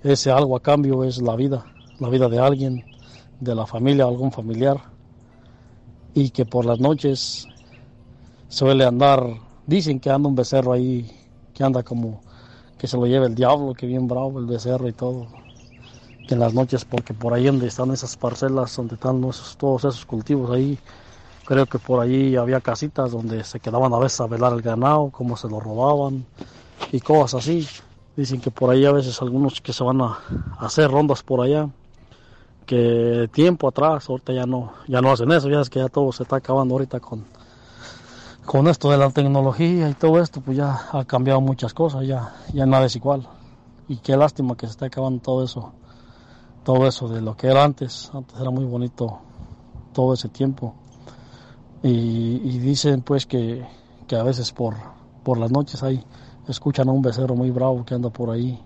ese 0.05 0.31
algo 0.31 0.57
a 0.57 0.61
cambio 0.61 1.03
es 1.03 1.21
la 1.21 1.35
vida, 1.35 1.67
la 1.99 2.09
vida 2.09 2.29
de 2.29 2.39
alguien, 2.39 2.85
de 3.41 3.55
la 3.55 3.67
familia, 3.67 4.05
algún 4.05 4.31
familiar, 4.31 4.79
y 6.15 6.31
que 6.31 6.45
por 6.45 6.65
las 6.65 6.79
noches 6.79 7.49
suele 8.49 8.85
andar 8.85 9.25
dicen 9.67 9.99
que 10.01 10.11
anda 10.11 10.29
un 10.29 10.35
becerro 10.35 10.73
ahí, 10.73 11.11
que 11.61 11.65
anda 11.65 11.83
como 11.83 12.23
que 12.79 12.87
se 12.87 12.97
lo 12.97 13.05
lleva 13.05 13.27
el 13.27 13.35
diablo, 13.35 13.75
que 13.75 13.87
bien 13.87 14.09
bravo 14.09 14.39
el 14.39 14.47
becerro 14.47 14.89
y 14.89 14.95
todo. 14.95 15.27
Que 16.27 16.33
en 16.33 16.41
las 16.41 16.55
noches, 16.55 16.87
porque 16.87 17.13
por 17.13 17.35
ahí 17.35 17.45
donde 17.45 17.67
están 17.67 17.91
esas 17.91 18.17
parcelas, 18.17 18.75
donde 18.75 18.95
están 18.95 19.23
esos, 19.25 19.59
todos 19.59 19.85
esos 19.85 20.07
cultivos 20.07 20.51
ahí, 20.53 20.79
creo 21.45 21.67
que 21.67 21.79
por 21.79 22.01
ahí 22.01 22.35
había 22.37 22.63
casitas 22.63 23.11
donde 23.11 23.45
se 23.45 23.61
quedaban 23.61 23.93
a 23.93 23.99
veces 23.99 24.23
a 24.23 24.27
velar 24.27 24.55
el 24.55 24.63
ganado, 24.63 25.11
cómo 25.11 25.37
se 25.37 25.51
lo 25.51 25.61
robaban 25.61 26.25
y 26.93 27.01
cosas 27.01 27.43
así. 27.43 27.69
Dicen 28.17 28.41
que 28.41 28.51
por 28.51 28.71
ahí 28.71 28.87
a 28.87 28.93
veces 28.93 29.21
algunos 29.21 29.61
que 29.61 29.75
se 29.75 29.85
van 29.85 30.01
a, 30.01 30.19
a 30.57 30.65
hacer 30.65 30.91
rondas 30.91 31.23
por 31.23 31.43
allá, 31.43 31.69
que 32.65 33.29
tiempo 33.35 33.69
atrás, 33.69 34.09
ahorita 34.09 34.33
ya 34.33 34.47
no, 34.47 34.73
ya 34.89 35.03
no 35.03 35.13
hacen 35.13 35.31
eso, 35.31 35.51
ya 35.51 35.61
es 35.61 35.69
que 35.69 35.81
ya 35.81 35.91
todo 35.91 36.11
se 36.11 36.23
está 36.23 36.37
acabando 36.37 36.73
ahorita 36.73 37.01
con, 37.01 37.27
con 38.51 38.67
esto 38.67 38.91
de 38.91 38.99
la 38.99 39.09
tecnología 39.11 39.89
y 39.89 39.95
todo 39.95 40.21
esto, 40.21 40.41
pues 40.41 40.57
ya 40.57 40.89
ha 40.91 41.05
cambiado 41.05 41.41
muchas 41.41 41.73
cosas, 41.73 42.05
ya, 42.05 42.35
ya 42.53 42.67
nada 42.67 42.87
es 42.87 42.97
igual. 42.97 43.29
Y 43.87 43.99
qué 43.99 44.17
lástima 44.17 44.57
que 44.57 44.67
se 44.67 44.73
está 44.73 44.87
acabando 44.87 45.23
todo 45.23 45.45
eso, 45.45 45.73
todo 46.65 46.89
eso 46.89 47.07
de 47.07 47.21
lo 47.21 47.37
que 47.37 47.47
era 47.47 47.63
antes. 47.63 48.11
Antes 48.13 48.41
era 48.41 48.51
muy 48.51 48.65
bonito 48.65 49.21
todo 49.93 50.15
ese 50.15 50.29
tiempo. 50.29 50.75
Y, 51.85 52.59
dicen 52.59 53.03
pues 53.03 53.25
que, 53.25 53.65
que, 54.09 54.17
a 54.17 54.25
veces 54.25 54.51
por, 54.51 54.75
por 55.23 55.39
las 55.39 55.53
noches 55.53 55.85
ahí 55.85 56.05
escuchan 56.49 56.89
a 56.89 56.93
un 56.93 57.03
becerro 57.03 57.37
muy 57.37 57.53
bravo 57.53 57.85
que 57.85 57.95
anda 57.95 58.11
por 58.11 58.31
ahí 58.31 58.61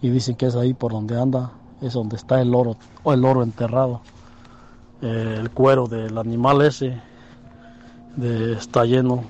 y 0.00 0.10
dicen 0.10 0.36
que 0.36 0.46
es 0.46 0.54
ahí 0.54 0.74
por 0.74 0.92
donde 0.92 1.20
anda, 1.20 1.50
es 1.80 1.94
donde 1.94 2.14
está 2.14 2.40
el 2.40 2.54
oro, 2.54 2.76
o 3.02 3.12
el 3.12 3.24
oro 3.24 3.42
enterrado. 3.42 4.00
El 5.02 5.50
cuero 5.50 5.88
del 5.88 6.18
animal 6.18 6.62
ese 6.62 7.02
de, 8.16 8.52
está 8.52 8.84
lleno 8.84 9.24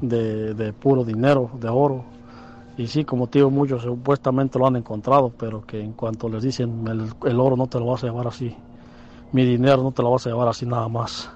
de, 0.00 0.54
de, 0.54 0.72
puro 0.72 1.04
dinero, 1.04 1.50
de 1.60 1.68
oro. 1.68 2.04
Y 2.76 2.88
sí, 2.88 3.04
como 3.04 3.28
te 3.28 3.38
digo, 3.38 3.50
muchos 3.50 3.82
supuestamente 3.82 4.58
lo 4.58 4.66
han 4.66 4.76
encontrado, 4.76 5.32
pero 5.38 5.64
que 5.64 5.80
en 5.80 5.92
cuanto 5.92 6.28
les 6.28 6.42
dicen 6.42 6.84
el, 6.88 7.40
oro 7.40 7.56
no 7.56 7.66
te 7.68 7.78
lo 7.78 7.86
vas 7.86 8.02
a 8.02 8.08
llevar 8.08 8.26
así, 8.26 8.56
mi 9.32 9.44
dinero 9.44 9.82
no 9.82 9.92
te 9.92 10.02
lo 10.02 10.10
vas 10.10 10.26
a 10.26 10.30
llevar 10.30 10.48
así 10.48 10.66
nada 10.66 10.88
más, 10.88 11.30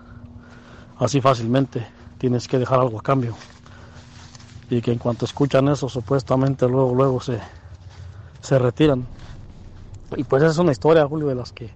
así 0.99 1.21
fácilmente, 1.21 1.87
tienes 2.19 2.49
que 2.49 2.59
dejar 2.59 2.81
algo 2.81 2.99
a 2.99 3.03
cambio. 3.03 3.35
Y 4.71 4.83
que 4.83 4.93
en 4.93 4.99
cuanto 4.99 5.25
escuchan 5.25 5.69
eso, 5.69 5.89
supuestamente 5.89 6.69
luego, 6.69 6.95
luego 6.95 7.21
se, 7.21 7.39
se 8.41 8.59
retiran. 8.59 9.07
Y 10.17 10.25
pues 10.25 10.43
esa 10.43 10.53
es 10.53 10.59
una 10.59 10.73
historia, 10.73 11.07
Julio, 11.07 11.29
de 11.29 11.35
las 11.37 11.53
que, 11.53 11.71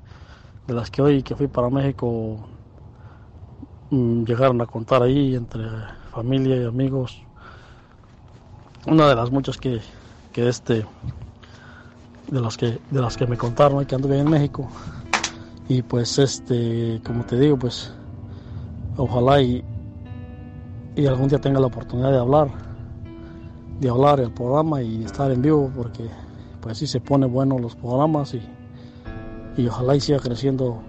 de 0.67 0.75
las 0.75 0.91
que 0.91 1.02
hoy 1.02 1.23
que 1.23 1.37
fui 1.37 1.47
para 1.47 1.71
México 1.71 2.41
llegaron 3.93 4.61
a 4.63 4.67
contar 4.67 5.03
ahí 5.03 5.35
entre 5.35 5.65
familia 6.13 6.57
y 6.57 6.65
amigos. 6.65 7.23
Una 8.87 9.09
de 9.09 9.15
las 9.15 9.31
muchas 9.31 9.59
que, 9.59 9.81
que 10.33 10.49
este 10.49 10.87
de 12.31 12.41
las 12.41 12.57
que 12.57 12.81
de 12.91 13.01
las 13.03 13.17
que 13.17 13.27
me 13.27 13.37
contaron 13.37 13.85
que 13.85 13.95
anduve 13.95 14.19
en 14.19 14.31
México. 14.31 14.69
Y 15.69 15.83
pues 15.83 16.19
este, 16.19 17.01
como 17.05 17.25
te 17.25 17.39
digo, 17.39 17.59
pues 17.59 17.93
ojalá 18.97 19.41
y, 19.43 19.63
y 20.97 21.07
algún 21.07 21.29
día 21.29 21.41
tenga 21.41 21.61
la 21.61 21.67
oportunidad 21.67 22.11
de 22.11 22.19
hablar, 22.19 22.49
de 23.79 23.89
hablar 23.89 24.21
el 24.21 24.33
programa 24.33 24.83
y 24.83 25.05
estar 25.05 25.31
en 25.31 25.43
vivo 25.43 25.71
porque 25.75 26.09
pues 26.61 26.79
sí 26.79 26.87
se 26.87 27.01
pone 27.01 27.27
bueno 27.27 27.59
los 27.59 27.77
programas 27.77 28.35
y, 28.35 28.43
y 29.57 29.67
ojalá 29.67 29.97
y 29.97 30.01
siga 30.01 30.19
creciendo 30.19 30.81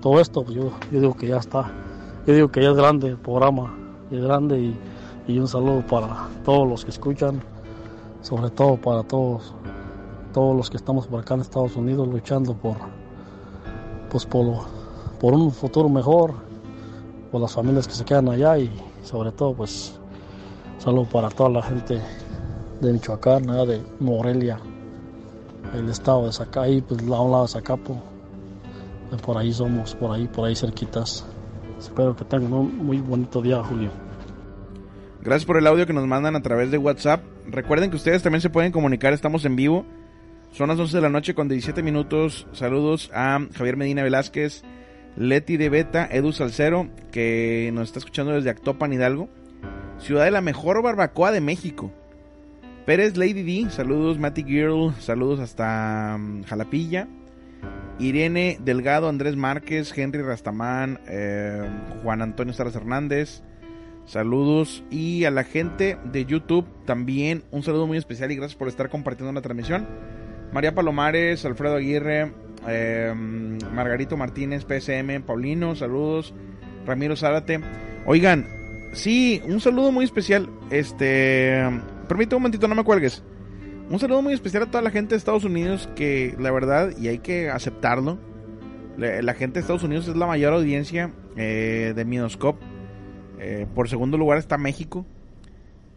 todo 0.00 0.20
esto, 0.20 0.42
pues 0.44 0.56
yo, 0.56 0.72
yo 0.90 1.00
digo 1.00 1.14
que 1.14 1.28
ya 1.28 1.36
está 1.38 1.70
yo 2.26 2.34
digo 2.34 2.48
que 2.52 2.62
ya 2.62 2.70
es 2.70 2.76
grande 2.76 3.08
el 3.08 3.18
programa, 3.18 3.74
es 4.10 4.22
grande 4.22 4.74
y, 5.26 5.38
un 5.38 5.48
saludo 5.48 5.84
para 5.86 6.28
todos 6.44 6.68
los 6.68 6.84
que 6.84 6.90
escuchan, 6.90 7.42
sobre 8.20 8.50
todo 8.50 8.76
para 8.76 9.02
todos, 9.02 9.54
todos 10.32 10.56
los 10.56 10.70
que 10.70 10.76
estamos 10.76 11.06
por 11.06 11.20
acá 11.20 11.34
en 11.34 11.40
Estados 11.40 11.74
Unidos 11.74 12.06
luchando 12.06 12.54
por, 12.54 12.76
pues 14.10 14.26
por, 14.26 14.66
un 15.34 15.50
futuro 15.50 15.88
mejor, 15.88 16.34
por 17.30 17.40
las 17.40 17.52
familias 17.54 17.88
que 17.88 17.94
se 17.94 18.04
quedan 18.04 18.28
allá 18.28 18.58
y 18.58 18.70
sobre 19.02 19.32
todo 19.32 19.54
pues 19.54 19.98
saludo 20.78 21.06
para 21.06 21.28
toda 21.28 21.48
la 21.48 21.62
gente 21.62 22.00
de 22.80 22.92
Michoacán, 22.92 23.44
de 23.46 23.82
Morelia, 24.00 24.60
el 25.74 25.88
estado 25.88 26.26
de 26.26 26.32
Zacay, 26.32 26.82
pues 26.82 27.00
a 27.08 27.20
un 27.20 27.42
de 27.42 27.48
Zacapo, 27.48 27.96
por 29.24 29.38
ahí 29.38 29.52
somos, 29.52 29.94
por 29.94 30.12
ahí, 30.12 30.28
por 30.28 30.46
ahí 30.46 30.54
cerquitas. 30.54 31.24
Espero 31.82 32.14
que 32.14 32.24
tengan 32.24 32.52
un 32.52 32.76
muy 32.78 32.98
bonito 32.98 33.42
día, 33.42 33.60
Julio. 33.64 33.90
Gracias 35.20 35.44
por 35.44 35.56
el 35.56 35.66
audio 35.66 35.84
que 35.84 35.92
nos 35.92 36.06
mandan 36.06 36.36
a 36.36 36.42
través 36.42 36.70
de 36.70 36.78
WhatsApp. 36.78 37.24
Recuerden 37.48 37.90
que 37.90 37.96
ustedes 37.96 38.22
también 38.22 38.40
se 38.40 38.50
pueden 38.50 38.70
comunicar, 38.70 39.12
estamos 39.12 39.44
en 39.44 39.56
vivo. 39.56 39.84
Son 40.52 40.68
las 40.68 40.78
11 40.78 40.96
de 40.96 41.02
la 41.02 41.08
noche 41.08 41.34
con 41.34 41.48
17 41.48 41.82
minutos. 41.82 42.46
Saludos 42.52 43.10
a 43.12 43.40
Javier 43.54 43.76
Medina 43.76 44.04
Velázquez, 44.04 44.62
Leti 45.16 45.56
de 45.56 45.70
Beta, 45.70 46.08
Edu 46.08 46.32
Salcero, 46.32 46.88
que 47.10 47.70
nos 47.74 47.88
está 47.88 47.98
escuchando 47.98 48.30
desde 48.32 48.50
Actopan, 48.50 48.92
Hidalgo. 48.92 49.28
Ciudad 49.98 50.24
de 50.24 50.30
la 50.30 50.40
mejor 50.40 50.82
barbacoa 50.82 51.32
de 51.32 51.40
México. 51.40 51.90
Pérez 52.86 53.16
Lady 53.16 53.42
D, 53.42 53.70
saludos 53.70 54.20
Matty 54.20 54.44
Girl, 54.44 54.94
saludos 55.00 55.40
hasta 55.40 56.14
um, 56.16 56.44
Jalapilla. 56.44 57.08
Irene 57.98 58.58
Delgado, 58.60 59.08
Andrés 59.08 59.36
Márquez, 59.36 59.96
Henry 59.96 60.22
Rastamán, 60.22 61.00
eh, 61.06 61.62
Juan 62.02 62.22
Antonio 62.22 62.54
Saras 62.54 62.74
Hernández. 62.74 63.42
Saludos 64.04 64.82
y 64.90 65.24
a 65.24 65.30
la 65.30 65.44
gente 65.44 65.96
de 66.04 66.24
YouTube 66.24 66.66
también 66.84 67.44
un 67.52 67.62
saludo 67.62 67.86
muy 67.86 67.98
especial 67.98 68.32
y 68.32 68.36
gracias 68.36 68.58
por 68.58 68.66
estar 68.66 68.90
compartiendo 68.90 69.32
la 69.32 69.42
transmisión. 69.42 69.86
María 70.52 70.74
Palomares, 70.74 71.44
Alfredo 71.44 71.76
Aguirre, 71.76 72.32
eh, 72.66 73.14
Margarito 73.14 74.16
Martínez, 74.16 74.64
PSM, 74.64 75.22
Paulino, 75.22 75.76
saludos. 75.76 76.34
Ramiro 76.86 77.16
Zárate. 77.16 77.60
Oigan, 78.06 78.46
sí, 78.92 79.40
un 79.46 79.60
saludo 79.60 79.92
muy 79.92 80.04
especial. 80.04 80.48
Este, 80.70 81.62
permítame 82.08 82.36
un 82.36 82.42
momentito, 82.42 82.68
no 82.68 82.74
me 82.74 82.84
cuelgues. 82.84 83.22
Un 83.92 83.98
saludo 83.98 84.22
muy 84.22 84.32
especial 84.32 84.62
a 84.62 84.70
toda 84.70 84.82
la 84.82 84.90
gente 84.90 85.10
de 85.10 85.18
Estados 85.18 85.44
Unidos 85.44 85.86
que 85.94 86.34
la 86.38 86.50
verdad, 86.50 86.96
y 86.96 87.08
hay 87.08 87.18
que 87.18 87.50
aceptarlo, 87.50 88.16
la, 88.96 89.34
gente 89.34 89.56
de 89.56 89.60
Estados 89.60 89.82
Unidos 89.82 90.08
es 90.08 90.16
la 90.16 90.26
mayor 90.26 90.54
audiencia 90.54 91.12
eh, 91.36 91.92
de 91.94 92.04
Minoscope. 92.06 92.64
Eh, 93.38 93.66
por 93.74 93.90
segundo 93.90 94.16
lugar 94.16 94.38
está 94.38 94.56
México. 94.56 95.04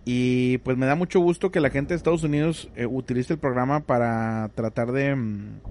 Y 0.04 0.58
pues 0.58 0.76
me 0.76 0.88
da 0.88 0.96
mucho 0.96 1.22
gusto 1.22 1.52
que 1.52 1.62
la 1.62 1.70
gente 1.70 1.94
de 1.94 1.96
Estados 1.96 2.24
Unidos 2.24 2.70
eh, 2.76 2.86
utilice 2.86 3.32
el 3.32 3.40
programa 3.40 3.80
para 3.80 4.52
tratar 4.56 4.92
de 4.92 5.16
mm, 5.16 5.62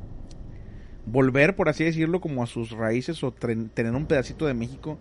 volver, 1.04 1.56
por 1.56 1.68
así 1.68 1.84
decirlo, 1.84 2.22
como 2.22 2.42
a 2.42 2.46
sus 2.46 2.70
raíces 2.70 3.22
o 3.22 3.32
tener 3.32 3.94
un 3.94 4.06
pedacito 4.06 4.46
de 4.46 4.54
México 4.54 4.98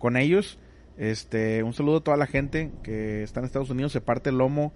con 0.00 0.16
ellos. 0.16 0.58
Este, 0.98 1.62
un 1.62 1.74
saludo 1.74 1.98
a 1.98 2.02
toda 2.02 2.16
la 2.16 2.26
gente 2.26 2.72
que 2.82 3.22
está 3.22 3.38
en 3.38 3.46
Estados 3.46 3.70
Unidos, 3.70 3.92
se 3.92 4.00
parte 4.00 4.30
el 4.30 4.38
lomo 4.38 4.72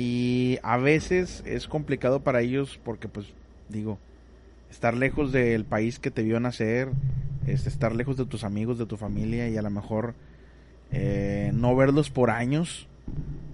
y 0.00 0.58
a 0.62 0.78
veces 0.78 1.42
es 1.44 1.68
complicado 1.68 2.20
para 2.20 2.40
ellos 2.40 2.80
porque, 2.82 3.06
pues, 3.06 3.26
digo, 3.68 3.98
estar 4.70 4.94
lejos 4.96 5.30
del 5.30 5.66
país 5.66 5.98
que 5.98 6.10
te 6.10 6.22
vio 6.22 6.40
nacer, 6.40 6.88
este, 7.46 7.68
estar 7.68 7.94
lejos 7.94 8.16
de 8.16 8.24
tus 8.24 8.42
amigos, 8.42 8.78
de 8.78 8.86
tu 8.86 8.96
familia 8.96 9.50
y 9.50 9.58
a 9.58 9.62
lo 9.62 9.68
mejor 9.68 10.14
eh, 10.90 11.50
no 11.52 11.76
verlos 11.76 12.08
por 12.08 12.30
años. 12.30 12.88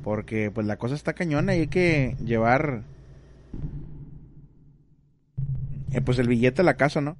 Porque, 0.04 0.52
pues, 0.52 0.68
la 0.68 0.76
cosa 0.76 0.94
está 0.94 1.14
cañona 1.14 1.56
y 1.56 1.62
hay 1.62 1.66
que 1.66 2.14
llevar, 2.24 2.84
eh, 5.90 6.00
pues, 6.00 6.20
el 6.20 6.28
billete 6.28 6.62
a 6.62 6.64
la 6.64 6.76
casa, 6.76 7.00
¿no? 7.00 7.16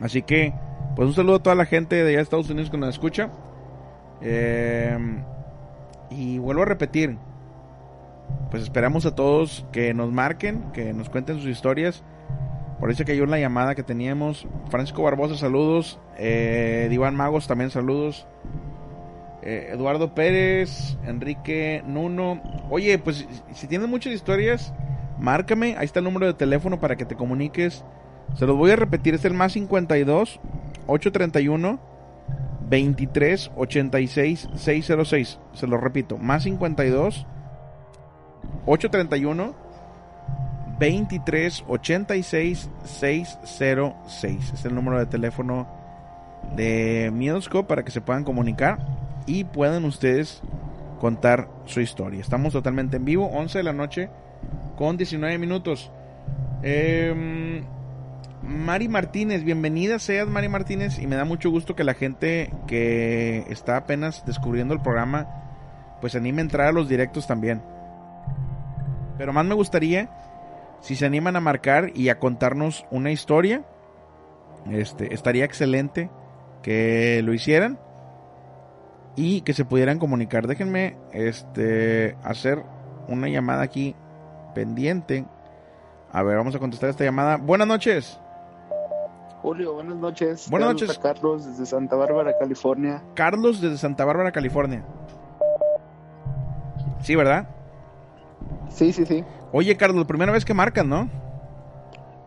Así 0.00 0.22
que, 0.22 0.52
pues, 0.96 1.06
un 1.06 1.14
saludo 1.14 1.36
a 1.36 1.42
toda 1.44 1.54
la 1.54 1.66
gente 1.66 1.94
de 1.94 2.02
allá 2.02 2.16
de 2.16 2.22
Estados 2.24 2.50
Unidos 2.50 2.68
que 2.68 2.78
nos 2.78 2.88
escucha. 2.88 3.30
Eh, 4.22 4.98
y 6.10 6.38
vuelvo 6.38 6.62
a 6.62 6.66
repetir, 6.66 7.16
pues 8.50 8.62
esperamos 8.62 9.04
a 9.06 9.14
todos 9.14 9.66
que 9.72 9.92
nos 9.94 10.10
marquen, 10.10 10.72
que 10.72 10.92
nos 10.92 11.10
cuenten 11.10 11.36
sus 11.36 11.46
historias. 11.46 12.02
Por 12.80 12.90
eso 12.90 13.04
cayó 13.04 13.26
la 13.26 13.38
llamada 13.38 13.74
que 13.74 13.82
teníamos. 13.82 14.46
Francisco 14.70 15.02
Barbosa, 15.02 15.36
saludos. 15.36 15.98
Eh, 16.16 16.86
Diván 16.90 17.16
Magos, 17.16 17.46
también 17.46 17.70
saludos. 17.70 18.26
Eh, 19.42 19.70
Eduardo 19.72 20.14
Pérez, 20.14 20.96
Enrique 21.04 21.82
Nuno. 21.86 22.40
Oye, 22.70 22.98
pues 22.98 23.26
si 23.52 23.66
tienes 23.66 23.88
muchas 23.88 24.12
historias, 24.12 24.72
márcame. 25.18 25.74
Ahí 25.76 25.84
está 25.84 25.98
el 25.98 26.04
número 26.04 26.26
de 26.26 26.34
teléfono 26.34 26.78
para 26.78 26.96
que 26.96 27.04
te 27.04 27.16
comuniques. 27.16 27.84
Se 28.34 28.46
los 28.46 28.56
voy 28.56 28.70
a 28.70 28.76
repetir. 28.76 29.14
Es 29.14 29.24
el 29.24 29.34
más 29.34 29.52
52 29.52 30.40
831 30.86 31.80
23 32.68 33.50
86 33.56 34.48
606. 34.54 35.38
Se 35.52 35.66
lo 35.66 35.78
repito. 35.78 36.16
Más 36.16 36.44
52 36.44 37.26
831 37.26 37.37
23 40.78 41.64
86 41.66 42.70
606 42.84 44.52
es 44.54 44.64
el 44.64 44.74
número 44.74 44.98
de 44.98 45.06
teléfono 45.06 45.66
de 46.54 47.10
Miedosco 47.12 47.66
para 47.66 47.84
que 47.84 47.90
se 47.90 48.00
puedan 48.00 48.24
comunicar 48.24 48.78
y 49.26 49.44
puedan 49.44 49.84
ustedes 49.84 50.42
contar 51.00 51.48
su 51.66 51.80
historia. 51.80 52.20
Estamos 52.20 52.52
totalmente 52.52 52.96
en 52.96 53.04
vivo, 53.04 53.26
11 53.26 53.58
de 53.58 53.64
la 53.64 53.72
noche 53.72 54.10
con 54.76 54.96
19 54.96 55.38
minutos. 55.38 55.90
Em, 56.62 57.64
Mari 58.42 58.88
Martínez, 58.88 59.44
bienvenida 59.44 59.98
seas 59.98 60.28
Mari 60.28 60.48
Martínez 60.48 60.98
y 60.98 61.06
me 61.06 61.16
da 61.16 61.24
mucho 61.24 61.50
gusto 61.50 61.74
que 61.74 61.84
la 61.84 61.94
gente 61.94 62.52
que 62.66 63.44
está 63.48 63.76
apenas 63.76 64.24
descubriendo 64.26 64.74
el 64.74 64.80
programa 64.80 65.26
pues 66.00 66.14
anime 66.14 66.40
a 66.40 66.44
entrar 66.44 66.66
a 66.68 66.72
los 66.72 66.88
directos 66.88 67.26
también. 67.26 67.62
Pero 69.18 69.32
más 69.32 69.44
me 69.44 69.54
gustaría 69.54 70.08
si 70.80 70.94
se 70.94 71.04
animan 71.04 71.36
a 71.36 71.40
marcar 71.40 71.90
y 71.94 72.08
a 72.08 72.18
contarnos 72.18 72.86
una 72.90 73.10
historia. 73.10 73.64
Este, 74.70 75.12
estaría 75.12 75.44
excelente 75.44 76.10
que 76.62 77.20
lo 77.22 77.34
hicieran 77.34 77.78
y 79.16 79.40
que 79.42 79.52
se 79.52 79.64
pudieran 79.64 79.98
comunicar. 79.98 80.46
Déjenme 80.46 80.96
este 81.12 82.16
hacer 82.22 82.62
una 83.08 83.28
llamada 83.28 83.62
aquí 83.62 83.94
pendiente. 84.54 85.26
A 86.12 86.22
ver, 86.22 86.36
vamos 86.36 86.54
a 86.54 86.58
contestar 86.58 86.90
esta 86.90 87.04
llamada. 87.04 87.36
Buenas 87.36 87.66
noches. 87.66 88.20
Julio, 89.42 89.74
buenas 89.74 89.96
noches. 89.96 90.48
Buenas 90.50 90.76
Te 90.76 90.86
noches. 90.86 90.98
Carlos 90.98 91.46
desde 91.46 91.66
Santa 91.66 91.96
Bárbara, 91.96 92.34
California. 92.38 93.02
Carlos 93.14 93.60
desde 93.60 93.78
Santa 93.78 94.04
Bárbara, 94.04 94.32
California. 94.32 94.84
Sí, 97.02 97.14
¿verdad? 97.14 97.48
Sí, 98.68 98.92
sí, 98.92 99.04
sí. 99.06 99.24
Oye, 99.52 99.76
Carlos, 99.76 100.06
primera 100.06 100.32
vez 100.32 100.44
que 100.44 100.54
marcas, 100.54 100.86
¿no? 100.86 101.08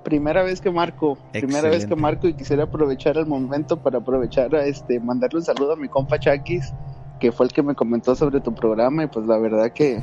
Primera 0.04 0.43
vez 0.43 0.60
que 0.60 0.71
marco, 0.71 1.17
primera 1.32 1.69
vez 1.69 1.86
que 1.86 1.95
marco 1.95 2.28
y 2.28 2.34
quisiera 2.34 2.63
aprovechar 2.63 3.17
el 3.17 3.28
momento 3.28 3.82
para 3.82 4.00
aprovechar 4.00 4.56
a 4.56 4.65
este 4.65 5.00
mandarle 5.00 5.39
un 5.39 5.45
saludo 5.45 5.74
a 5.74 5.76
mi 5.76 5.88
compa 5.88 6.17
Chakis, 6.17 6.74
que 7.19 7.32
fue 7.32 7.45
el 7.45 7.52
que 7.52 7.62
me 7.62 7.76
comentó 7.76 8.15
sobre 8.15 8.41
tu 8.41 8.54
programa 8.56 9.04
y 9.04 9.08
pues 9.08 9.28
la 9.28 9.38
verdad 9.38 9.71
que 9.71 10.02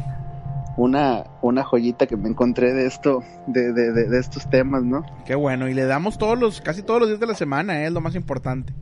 una 0.77 1.25
una 1.43 1.65
joyita 1.65 2.07
que 2.07 2.17
me 2.17 2.29
encontré 2.29 2.73
de 2.73 2.87
esto 2.87 3.25
de, 3.49 3.73
de, 3.73 3.93
de, 3.93 4.09
de 4.09 4.19
estos 4.21 4.49
temas, 4.49 4.85
¿no? 4.85 5.05
Qué 5.25 5.35
bueno. 5.35 5.69
Y 5.69 5.75
le 5.75 5.85
damos 5.85 6.17
todos 6.17 6.39
los, 6.39 6.61
casi 6.61 6.83
todos 6.83 7.01
los 7.01 7.09
días 7.09 7.19
de 7.21 7.27
la 7.27 7.35
semana, 7.35 7.83
¿eh? 7.83 7.87
es 7.87 7.93
lo 7.93 8.01
más 8.01 8.15
importante. 8.15 8.73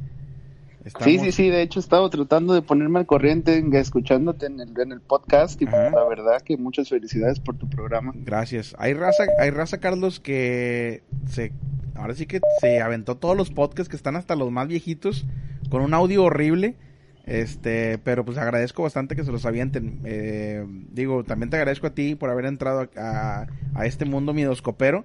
Estamos- 0.86 1.04
Sí, 1.04 1.18
sí, 1.18 1.32
sí, 1.32 1.50
de 1.50 1.62
hecho 1.62 1.80
he 1.80 1.82
estado 1.82 2.08
tratando 2.10 2.54
de 2.54 2.62
ponerme 2.62 3.00
al 3.00 3.06
corriente 3.06 3.56
en- 3.58 3.74
escuchándote 3.74 4.46
en 4.46 4.60
el, 4.60 4.72
en 4.80 4.92
el 4.92 5.00
podcast 5.00 5.60
y 5.60 5.66
pues, 5.66 5.92
la 5.92 6.04
verdad 6.08 6.40
que 6.42 6.56
muchas 6.56 6.88
felicidades 6.88 7.40
por 7.40 7.56
tu 7.58 7.68
programa. 7.68 8.12
Gracias. 8.14 8.74
Hay 8.78 8.94
raza, 8.94 9.24
hay 9.38 9.50
raza, 9.50 9.78
Carlos, 9.78 10.20
que 10.20 11.02
se, 11.28 11.52
ahora 11.96 12.14
sí 12.14 12.26
que 12.26 12.40
se 12.60 12.80
aventó 12.80 13.16
todos 13.16 13.36
los 13.36 13.50
podcasts 13.50 13.88
que 13.90 13.96
están 13.96 14.14
hasta 14.16 14.36
los 14.36 14.50
más 14.52 14.68
viejitos 14.68 15.26
con 15.70 15.82
un 15.82 15.92
audio 15.92 16.22
horrible. 16.24 16.76
Este, 17.24 17.98
pero 17.98 18.24
pues 18.24 18.38
agradezco 18.38 18.84
bastante 18.84 19.16
que 19.16 19.24
se 19.24 19.32
los 19.32 19.44
avienten. 19.46 20.00
Eh, 20.04 20.64
digo, 20.92 21.24
también 21.24 21.50
te 21.50 21.56
agradezco 21.56 21.88
a 21.88 21.94
ti 21.94 22.14
por 22.14 22.30
haber 22.30 22.44
entrado 22.44 22.88
a, 22.96 23.00
a- 23.40 23.46
a 23.74 23.86
este 23.86 24.04
mundo 24.04 24.32
midoscopero. 24.32 25.04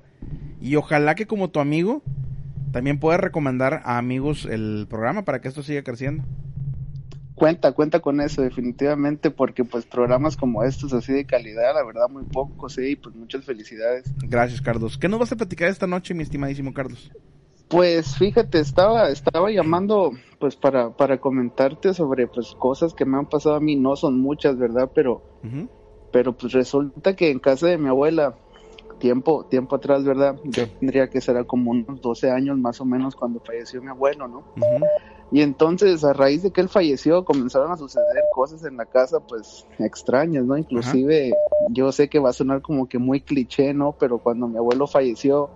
Y 0.61 0.75
ojalá 0.75 1.15
que 1.15 1.25
como 1.25 1.49
tu 1.49 1.59
amigo 1.59 2.03
también 2.71 2.99
puedas 2.99 3.19
recomendar 3.19 3.81
a 3.85 3.97
amigos 3.97 4.45
el 4.45 4.87
programa 4.89 5.23
para 5.23 5.41
que 5.41 5.47
esto 5.47 5.63
siga 5.63 5.83
creciendo. 5.83 6.23
Cuenta, 7.35 7.71
cuenta 7.71 8.01
con 8.01 8.21
eso 8.21 8.43
definitivamente 8.43 9.31
porque 9.31 9.65
pues 9.65 9.85
programas 9.85 10.37
como 10.37 10.63
estos 10.63 10.93
así 10.93 11.11
de 11.11 11.25
calidad, 11.25 11.73
la 11.73 11.83
verdad 11.83 12.07
muy 12.07 12.23
pocos, 12.23 12.73
sí, 12.73 12.91
y 12.91 12.95
pues 12.95 13.15
muchas 13.15 13.43
felicidades. 13.45 14.13
Gracias, 14.21 14.61
Carlos. 14.61 14.97
¿Qué 14.97 15.09
nos 15.09 15.19
vas 15.19 15.31
a 15.31 15.35
platicar 15.35 15.69
esta 15.69 15.87
noche, 15.87 16.13
mi 16.13 16.21
estimadísimo 16.21 16.71
Carlos? 16.73 17.11
Pues 17.67 18.17
fíjate, 18.17 18.59
estaba 18.59 19.09
estaba 19.09 19.49
llamando 19.49 20.11
pues 20.39 20.55
para 20.55 20.95
para 20.95 21.19
comentarte 21.19 21.93
sobre 21.93 22.27
pues 22.27 22.53
cosas 22.59 22.93
que 22.93 23.05
me 23.05 23.17
han 23.17 23.27
pasado 23.27 23.55
a 23.55 23.59
mí, 23.61 23.75
no 23.75 23.95
son 23.95 24.19
muchas, 24.19 24.57
¿verdad? 24.57 24.91
Pero 24.93 25.23
pero 26.11 26.37
pues 26.37 26.51
resulta 26.53 27.15
que 27.15 27.31
en 27.31 27.39
casa 27.39 27.67
de 27.67 27.77
mi 27.77 27.87
abuela 27.87 28.35
tiempo 29.01 29.45
tiempo 29.45 29.75
atrás, 29.75 30.05
¿verdad? 30.05 30.37
Yo 30.45 30.69
tendría 30.79 31.09
que 31.09 31.19
ser 31.19 31.45
como 31.45 31.71
unos 31.71 31.99
12 32.01 32.31
años 32.31 32.57
más 32.57 32.79
o 32.79 32.85
menos 32.85 33.15
cuando 33.15 33.41
falleció 33.41 33.81
mi 33.81 33.89
abuelo, 33.89 34.27
¿no? 34.27 34.43
Y 35.31 35.41
entonces, 35.41 36.03
a 36.03 36.11
raíz 36.11 36.43
de 36.43 36.51
que 36.51 36.59
él 36.59 36.67
falleció, 36.67 37.23
comenzaron 37.23 37.71
a 37.71 37.77
suceder 37.77 38.23
cosas 38.33 38.65
en 38.65 38.75
la 38.75 38.85
casa, 38.85 39.21
pues, 39.21 39.65
extrañas, 39.79 40.43
¿no? 40.43 40.57
Inclusive, 40.57 41.33
yo 41.69 41.91
sé 41.93 42.09
que 42.09 42.19
va 42.19 42.31
a 42.31 42.33
sonar 42.33 42.61
como 42.61 42.87
que 42.87 42.97
muy 42.97 43.21
cliché, 43.21 43.73
¿no? 43.73 43.95
Pero 43.97 44.19
cuando 44.19 44.47
mi 44.47 44.57
abuelo 44.57 44.87
falleció, 44.87 45.49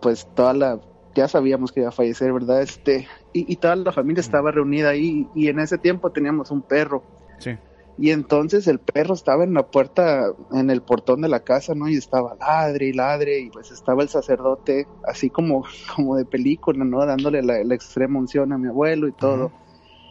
pues, 0.00 0.26
toda 0.34 0.54
la... 0.54 0.80
Ya 1.14 1.28
sabíamos 1.28 1.70
que 1.70 1.80
iba 1.80 1.90
a 1.90 1.92
fallecer, 1.92 2.32
¿verdad? 2.32 2.62
Este, 2.62 3.06
y, 3.34 3.52
y 3.52 3.56
toda 3.56 3.76
la 3.76 3.92
familia 3.92 4.20
estaba 4.20 4.50
reunida 4.50 4.88
ahí, 4.88 5.28
y 5.34 5.48
en 5.48 5.60
ese 5.60 5.76
tiempo 5.76 6.10
teníamos 6.10 6.50
un 6.50 6.62
perro. 6.62 7.04
Sí. 7.38 7.56
Y 7.96 8.10
entonces 8.10 8.66
el 8.66 8.80
perro 8.80 9.14
estaba 9.14 9.44
en 9.44 9.54
la 9.54 9.68
puerta, 9.68 10.32
en 10.52 10.70
el 10.70 10.82
portón 10.82 11.20
de 11.20 11.28
la 11.28 11.40
casa, 11.40 11.74
¿no? 11.74 11.88
Y 11.88 11.96
estaba 11.96 12.34
ladre 12.34 12.86
y 12.86 12.92
ladre, 12.92 13.38
y 13.38 13.50
pues 13.50 13.70
estaba 13.70 14.02
el 14.02 14.08
sacerdote, 14.08 14.88
así 15.04 15.30
como, 15.30 15.64
como 15.94 16.16
de 16.16 16.24
película, 16.24 16.84
¿no? 16.84 17.06
Dándole 17.06 17.42
la, 17.42 17.62
la 17.62 17.74
extrema 17.74 18.18
unción 18.18 18.52
a 18.52 18.58
mi 18.58 18.68
abuelo 18.68 19.06
y 19.06 19.12
todo. 19.12 19.52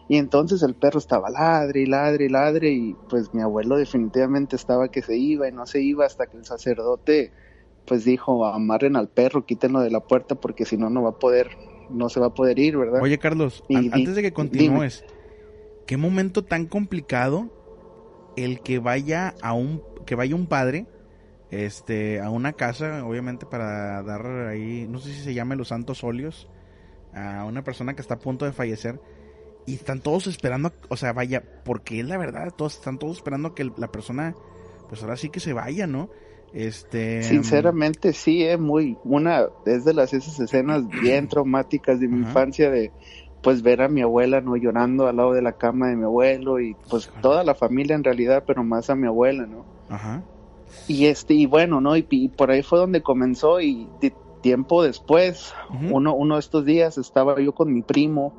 Y 0.08 0.18
entonces 0.18 0.64
el 0.64 0.76
perro 0.76 1.00
estaba 1.00 1.30
ladre 1.30 1.82
y 1.82 1.86
ladre 1.86 2.26
y 2.26 2.30
ladre, 2.30 2.72
y 2.72 2.96
pues 3.10 3.34
mi 3.34 3.42
abuelo 3.42 3.78
definitivamente 3.78 4.56
estaba 4.56 4.90
que 4.90 5.02
se 5.02 5.18
iba 5.18 5.48
y 5.48 5.52
no 5.52 5.66
se 5.66 5.82
iba 5.82 6.06
hasta 6.06 6.28
que 6.28 6.38
el 6.38 6.46
sacerdote, 6.46 7.32
pues 7.86 8.06
dijo, 8.06 8.46
amarren 8.46 8.96
al 8.96 9.10
perro, 9.10 9.46
quítenlo 9.46 9.82
de 9.82 9.92
la 9.92 10.02
puerta, 10.02 10.36
porque 10.36 10.66
si 10.66 10.78
no, 10.78 10.90
no 10.90 11.04
va 11.04 11.12
a 11.12 11.20
poder, 11.20 11.50
no 11.90 12.10
se 12.10 12.20
va 12.20 12.28
a 12.28 12.34
poder 12.34 12.60
ir, 12.60 12.78
¿verdad? 12.78 13.02
Oye, 13.02 13.18
Carlos, 13.18 13.64
Y 13.68 13.92
antes 13.92 14.16
de 14.16 14.22
que 14.22 14.34
continúes, 14.34 15.06
¿qué 15.86 15.98
momento 15.98 16.44
tan 16.44 16.66
complicado 16.66 17.63
el 18.36 18.62
que 18.62 18.80
vaya 18.80 19.36
a 19.42 19.54
un 19.54 19.82
que 20.06 20.16
vaya 20.16 20.36
un 20.36 20.48
padre 20.48 20.86
este 21.52 22.20
a 22.20 22.30
una 22.30 22.54
casa, 22.54 23.06
obviamente 23.06 23.46
para 23.46 24.02
dar 24.04 24.26
ahí, 24.48 24.88
no 24.90 25.00
sé 25.00 25.14
si 25.14 25.22
se 25.22 25.34
llame 25.34 25.56
los 25.56 25.68
santos 25.70 26.04
óleos 26.04 26.50
a 27.14 27.46
una 27.46 27.64
persona 27.64 27.96
que 27.96 28.02
está 28.02 28.16
a 28.16 28.20
punto 28.20 28.46
de 28.46 28.54
fallecer 28.54 29.00
y 29.66 29.76
están 29.76 30.02
todos 30.02 30.28
esperando, 30.28 30.74
o 30.90 30.98
sea, 30.98 31.14
vaya, 31.14 31.44
porque 31.64 32.00
es 32.00 32.08
la 32.08 32.18
verdad, 32.18 32.52
todos 32.56 32.76
están 32.76 32.98
todos 32.98 33.18
esperando 33.18 33.54
que 33.54 33.72
la 33.78 33.92
persona 33.92 34.36
pues 34.90 35.02
ahora 35.04 35.16
sí 35.16 35.30
que 35.30 35.40
se 35.40 35.54
vaya, 35.54 35.88
¿no? 35.88 36.10
Este 36.54 37.24
Sinceramente 37.24 38.14
sí, 38.14 38.44
eh, 38.44 38.58
muy 38.58 38.98
una 39.04 39.48
es 39.66 39.86
de 39.86 39.94
las 39.94 40.14
esas 40.14 40.40
escenas 40.40 40.88
bien 40.88 41.28
traumáticas 41.28 42.00
de 42.00 42.08
mi 42.08 42.20
infancia 42.20 42.70
de 42.70 42.92
pues 43.44 43.62
ver 43.62 43.82
a 43.82 43.90
mi 43.90 44.02
abuela 44.02 44.42
no 44.42 44.56
llorando 44.56 45.06
al 45.08 45.18
lado 45.18 45.34
de 45.34 45.42
la 45.42 45.54
cama 45.54 45.90
de 45.90 45.96
mi 45.98 46.04
abuelo 46.06 46.60
y 46.60 46.76
pues 46.90 47.12
toda 47.22 47.44
la 47.44 47.54
familia 47.54 47.96
en 47.96 48.04
realidad, 48.04 48.44
pero 48.48 48.64
más 48.64 48.90
a 48.90 48.96
mi 48.96 49.06
abuela, 49.06 49.46
¿no? 49.46 49.66
Ajá. 49.90 50.24
Y 50.88 51.06
este 51.06 51.34
y 51.34 51.46
bueno, 51.46 51.82
¿no? 51.82 51.96
Y, 51.98 52.08
y 52.10 52.30
por 52.30 52.52
ahí 52.52 52.64
fue 52.64 52.80
donde 52.80 53.04
comenzó 53.04 53.62
y 53.62 53.92
de- 54.00 54.16
tiempo 54.42 54.84
después, 54.84 55.54
uno 55.90 56.14
uno 56.14 56.36
de 56.36 56.40
estos 56.42 56.66
días 56.66 56.98
estaba 56.98 57.40
yo 57.40 57.54
con 57.54 57.74
mi 57.74 57.82
primo, 57.82 58.34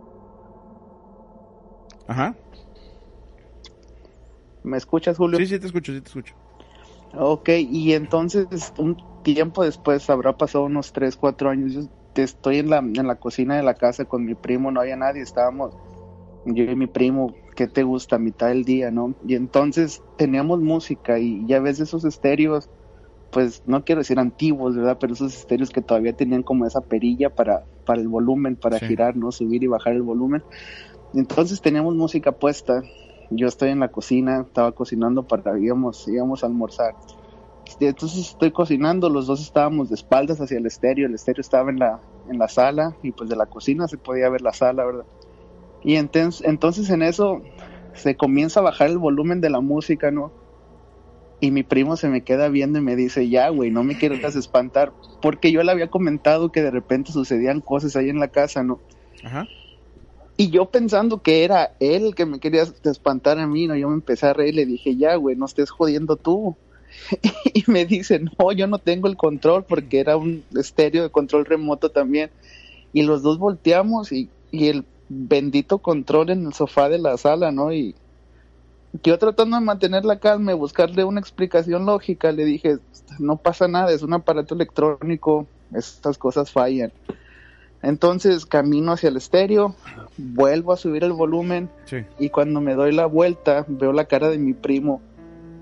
Ajá. 2.06 2.34
¿me 4.62 4.76
escuchas, 4.76 5.16
Julio? 5.16 5.38
Sí, 5.38 5.46
sí 5.46 5.58
te 5.58 5.66
escucho, 5.66 5.92
sí 5.92 6.00
te 6.00 6.08
escucho. 6.08 6.34
Ok, 7.16 7.48
y 7.58 7.92
entonces 7.92 8.72
un 8.76 8.96
tiempo 9.22 9.64
después, 9.64 10.10
habrá 10.10 10.36
pasado 10.36 10.64
unos 10.64 10.92
3, 10.92 11.16
4 11.16 11.48
años, 11.48 11.72
yo 11.72 11.80
estoy 12.22 12.58
en 12.58 12.70
la, 12.70 12.78
en 12.78 13.06
la 13.06 13.16
cocina 13.16 13.56
de 13.56 13.62
la 13.62 13.74
casa 13.74 14.04
con 14.06 14.24
mi 14.24 14.34
primo, 14.34 14.70
no 14.70 14.80
había 14.80 14.96
nadie, 14.96 15.22
estábamos 15.22 15.76
yo 16.44 16.64
y 16.64 16.76
mi 16.76 16.86
primo, 16.86 17.34
¿qué 17.56 17.68
te 17.68 17.82
gusta? 17.84 18.18
Mitad 18.18 18.48
del 18.48 18.64
día, 18.64 18.90
¿no? 18.90 19.16
Y 19.22 19.34
entonces 19.34 20.04
teníamos 20.16 20.60
música 20.60 21.18
y 21.18 21.46
ya 21.46 21.60
ves 21.60 21.80
esos 21.80 22.04
estéreos, 22.04 22.70
pues 23.30 23.62
no 23.66 23.84
quiero 23.84 24.00
decir 24.00 24.18
antiguos, 24.18 24.76
¿verdad? 24.76 24.98
Pero 25.00 25.14
esos 25.14 25.34
estéreos 25.34 25.70
que 25.70 25.82
todavía 25.82 26.14
tenían 26.14 26.42
como 26.44 26.66
esa 26.66 26.82
perilla 26.82 27.30
para, 27.30 27.66
para 27.84 28.00
el 28.00 28.08
volumen, 28.08 28.56
para 28.56 28.80
Sí. 28.80 28.86
girar, 28.86 29.16
¿no? 29.16 29.32
Subir 29.32 29.62
y 29.64 29.68
bajar 29.68 29.94
el 29.94 30.02
volumen. 30.02 30.44
Entonces 31.12 31.60
teníamos 31.60 31.94
música 31.96 32.32
puesta. 32.32 32.82
Yo 33.30 33.48
estoy 33.48 33.70
en 33.70 33.80
la 33.80 33.90
cocina, 33.90 34.42
estaba 34.42 34.72
cocinando 34.72 35.26
para 35.26 35.58
íbamos, 35.58 36.06
íbamos 36.08 36.44
a 36.44 36.46
almorzar. 36.48 36.96
Y 37.78 37.86
Entonces 37.86 38.30
estoy 38.30 38.52
cocinando, 38.52 39.08
los 39.08 39.26
dos 39.26 39.40
estábamos 39.40 39.88
de 39.88 39.96
espaldas 39.96 40.40
hacia 40.40 40.58
el 40.58 40.66
estéreo, 40.66 41.06
el 41.06 41.14
estéreo 41.14 41.40
estaba 41.40 41.70
en 41.70 41.78
la, 41.78 42.00
en 42.28 42.38
la 42.38 42.48
sala 42.48 42.96
y 43.02 43.12
pues 43.12 43.28
de 43.28 43.36
la 43.36 43.46
cocina 43.46 43.88
se 43.88 43.98
podía 43.98 44.28
ver 44.28 44.42
la 44.42 44.52
sala, 44.52 44.84
¿verdad? 44.84 45.04
Y 45.82 45.96
entonces, 45.96 46.46
entonces 46.46 46.88
en 46.90 47.02
eso 47.02 47.42
se 47.94 48.16
comienza 48.16 48.60
a 48.60 48.62
bajar 48.62 48.90
el 48.90 48.98
volumen 48.98 49.40
de 49.40 49.50
la 49.50 49.60
música, 49.60 50.10
¿no? 50.10 50.32
Y 51.40 51.50
mi 51.50 51.62
primo 51.62 51.96
se 51.96 52.08
me 52.08 52.22
queda 52.22 52.48
viendo 52.48 52.78
y 52.78 52.82
me 52.82 52.96
dice, 52.96 53.28
ya, 53.28 53.48
güey, 53.50 53.70
no 53.70 53.84
me 53.84 53.98
quieras 53.98 54.34
espantar, 54.36 54.92
porque 55.20 55.52
yo 55.52 55.62
le 55.62 55.72
había 55.72 55.90
comentado 55.90 56.50
que 56.50 56.62
de 56.62 56.70
repente 56.70 57.12
sucedían 57.12 57.60
cosas 57.60 57.96
ahí 57.96 58.08
en 58.08 58.20
la 58.20 58.28
casa, 58.28 58.62
¿no? 58.62 58.80
Ajá. 59.22 59.46
Y 60.36 60.50
yo 60.50 60.66
pensando 60.66 61.22
que 61.22 61.44
era 61.44 61.76
él 61.78 62.06
el 62.06 62.14
que 62.14 62.26
me 62.26 62.40
quería 62.40 62.64
espantar 62.84 63.38
a 63.38 63.46
mí, 63.46 63.66
¿no? 63.66 63.76
Yo 63.76 63.88
me 63.88 63.94
empecé 63.94 64.26
a 64.26 64.32
reír 64.32 64.54
y 64.54 64.56
le 64.56 64.66
dije, 64.66 64.96
ya, 64.96 65.14
güey, 65.14 65.36
no 65.36 65.46
estés 65.46 65.70
jodiendo 65.70 66.16
tú. 66.16 66.56
y 67.54 67.64
me 67.66 67.84
dice, 67.86 68.20
no, 68.20 68.52
yo 68.52 68.66
no 68.66 68.78
tengo 68.78 69.08
el 69.08 69.16
control 69.16 69.64
porque 69.64 70.00
era 70.00 70.16
un 70.16 70.44
estéreo 70.56 71.02
de 71.02 71.10
control 71.10 71.44
remoto 71.44 71.90
también. 71.90 72.30
Y 72.92 73.02
los 73.02 73.22
dos 73.22 73.38
volteamos 73.38 74.12
y, 74.12 74.28
y 74.50 74.68
el 74.68 74.84
bendito 75.08 75.78
control 75.78 76.30
en 76.30 76.46
el 76.46 76.54
sofá 76.54 76.88
de 76.88 76.98
la 76.98 77.16
sala, 77.16 77.52
¿no? 77.52 77.72
Y, 77.72 77.94
Yo 79.02 79.18
tratando 79.18 79.56
de 79.56 79.64
mantener 79.64 80.04
la 80.04 80.20
calma 80.20 80.52
y 80.52 80.54
buscarle 80.54 81.02
una 81.04 81.20
explicación 81.20 81.84
lógica, 81.84 82.30
le 82.30 82.44
dije, 82.44 82.78
no 83.18 83.36
pasa 83.36 83.66
nada, 83.66 83.92
es 83.92 84.02
un 84.02 84.12
aparato 84.14 84.54
electrónico, 84.54 85.46
estas 85.74 86.16
cosas 86.16 86.52
fallan. 86.52 86.92
Entonces 87.82 88.46
camino 88.46 88.92
hacia 88.92 89.08
el 89.10 89.16
estéreo, 89.16 89.74
vuelvo 90.16 90.72
a 90.72 90.76
subir 90.76 91.04
el 91.04 91.12
volumen 91.12 91.68
Sí. 91.84 91.98
y 92.18 92.30
cuando 92.30 92.60
me 92.60 92.74
doy 92.74 92.92
la 92.92 93.06
vuelta 93.06 93.66
veo 93.68 93.92
la 93.92 94.06
cara 94.06 94.30
de 94.30 94.38
mi 94.38 94.54
primo 94.54 95.02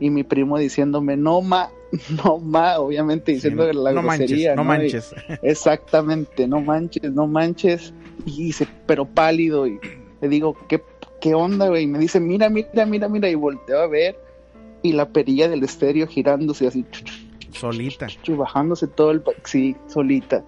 y 0.03 0.11
mi 0.11 0.25
primo 0.25 0.59
diciéndome 0.59 1.17
no 1.17 1.41
ma, 1.43 1.71
no 2.25 2.38
ma, 2.38 2.79
obviamente 2.79 3.33
diciendo 3.33 3.67
Sí, 3.71 3.77
la 3.79 3.93
no 3.93 4.03
manches, 4.03 4.29
grosería, 4.29 4.57
no 4.57 4.62
Y- 4.62 4.67
manches. 4.67 5.15
exactamente, 5.43 6.47
no 6.49 6.61
manches, 6.61 7.12
no 7.12 7.27
manches. 7.27 7.93
Y 8.27 8.45
dice, 8.45 8.67
pero 8.87 9.05
pálido 9.07 9.67
y 9.67 9.79
le 10.21 10.29
digo, 10.29 10.57
¿qué, 10.69 10.83
qué 11.21 11.35
onda, 11.35 11.69
güey? 11.69 11.85
Y 11.85 11.87
me 11.87 11.99
dice, 11.99 12.21
mira, 12.21 12.49
mira, 12.49 12.85
mira, 12.87 13.09
mira 13.09 13.29
y 13.29 13.35
volteo 13.35 13.81
a 13.81 13.87
ver 13.87 14.19
y 14.83 14.93
la 14.93 15.09
perilla 15.09 15.49
del 15.49 15.62
estéreo 15.62 16.07
girándose 16.09 16.67
así, 16.67 16.85
Solita. 17.53 18.09
bajándose 18.29 18.87
todo 18.88 19.11
el, 19.12 19.23
sí, 19.45 19.77
solita. 19.87 20.45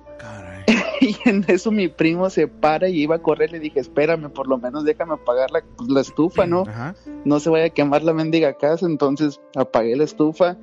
Y 1.01 1.17
en 1.25 1.45
eso 1.49 1.71
mi 1.71 1.89
primo 1.89 2.31
se 2.31 2.49
para 2.49 2.89
y 2.89 3.03
iba 3.03 3.17
a 3.17 3.19
correr. 3.19 3.53
Le 3.53 3.61
dije, 3.61 3.81
espérame, 3.81 4.31
por 4.31 4.47
lo 4.47 4.59
menos 4.59 4.85
déjame 4.85 5.15
apagar 5.15 5.51
la, 5.51 5.63
pues, 5.77 5.89
la 5.89 6.01
estufa, 6.01 6.47
¿no? 6.47 6.63
Ajá. 6.63 6.95
No 7.25 7.41
se 7.41 7.51
vaya 7.51 7.67
a 7.67 7.71
quemar 7.71 8.03
la 8.03 8.13
mendiga 8.13 8.55
casa. 8.55 8.87
Entonces 8.87 9.41
apagué 9.57 9.97
la 9.97 10.05
estufa 10.05 10.57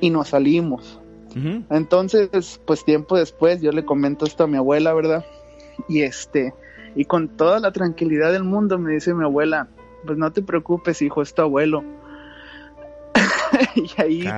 y 0.00 0.10
nos 0.10 0.28
salimos. 0.28 1.00
Entonces, 1.68 2.62
pues 2.64 2.82
tiempo 2.86 3.18
después 3.18 3.60
yo 3.60 3.70
le 3.70 3.84
comento 3.84 4.24
esto 4.24 4.44
a 4.44 4.46
mi 4.46 4.56
abuela, 4.56 4.94
¿verdad? 4.94 5.22
Y 5.86 6.00
este, 6.00 6.54
y 6.94 7.04
con 7.04 7.28
toda 7.28 7.60
la 7.60 7.72
tranquilidad 7.72 8.32
del 8.32 8.42
mundo 8.42 8.78
me 8.78 8.92
dice 8.92 9.12
mi 9.12 9.22
abuela, 9.22 9.68
pues 10.06 10.16
no 10.16 10.32
te 10.32 10.40
preocupes, 10.40 11.02
hijo, 11.02 11.20
es 11.20 11.34
tu 11.34 11.42
abuelo. 11.42 11.84
y 13.74 14.00
ahí 14.00 14.28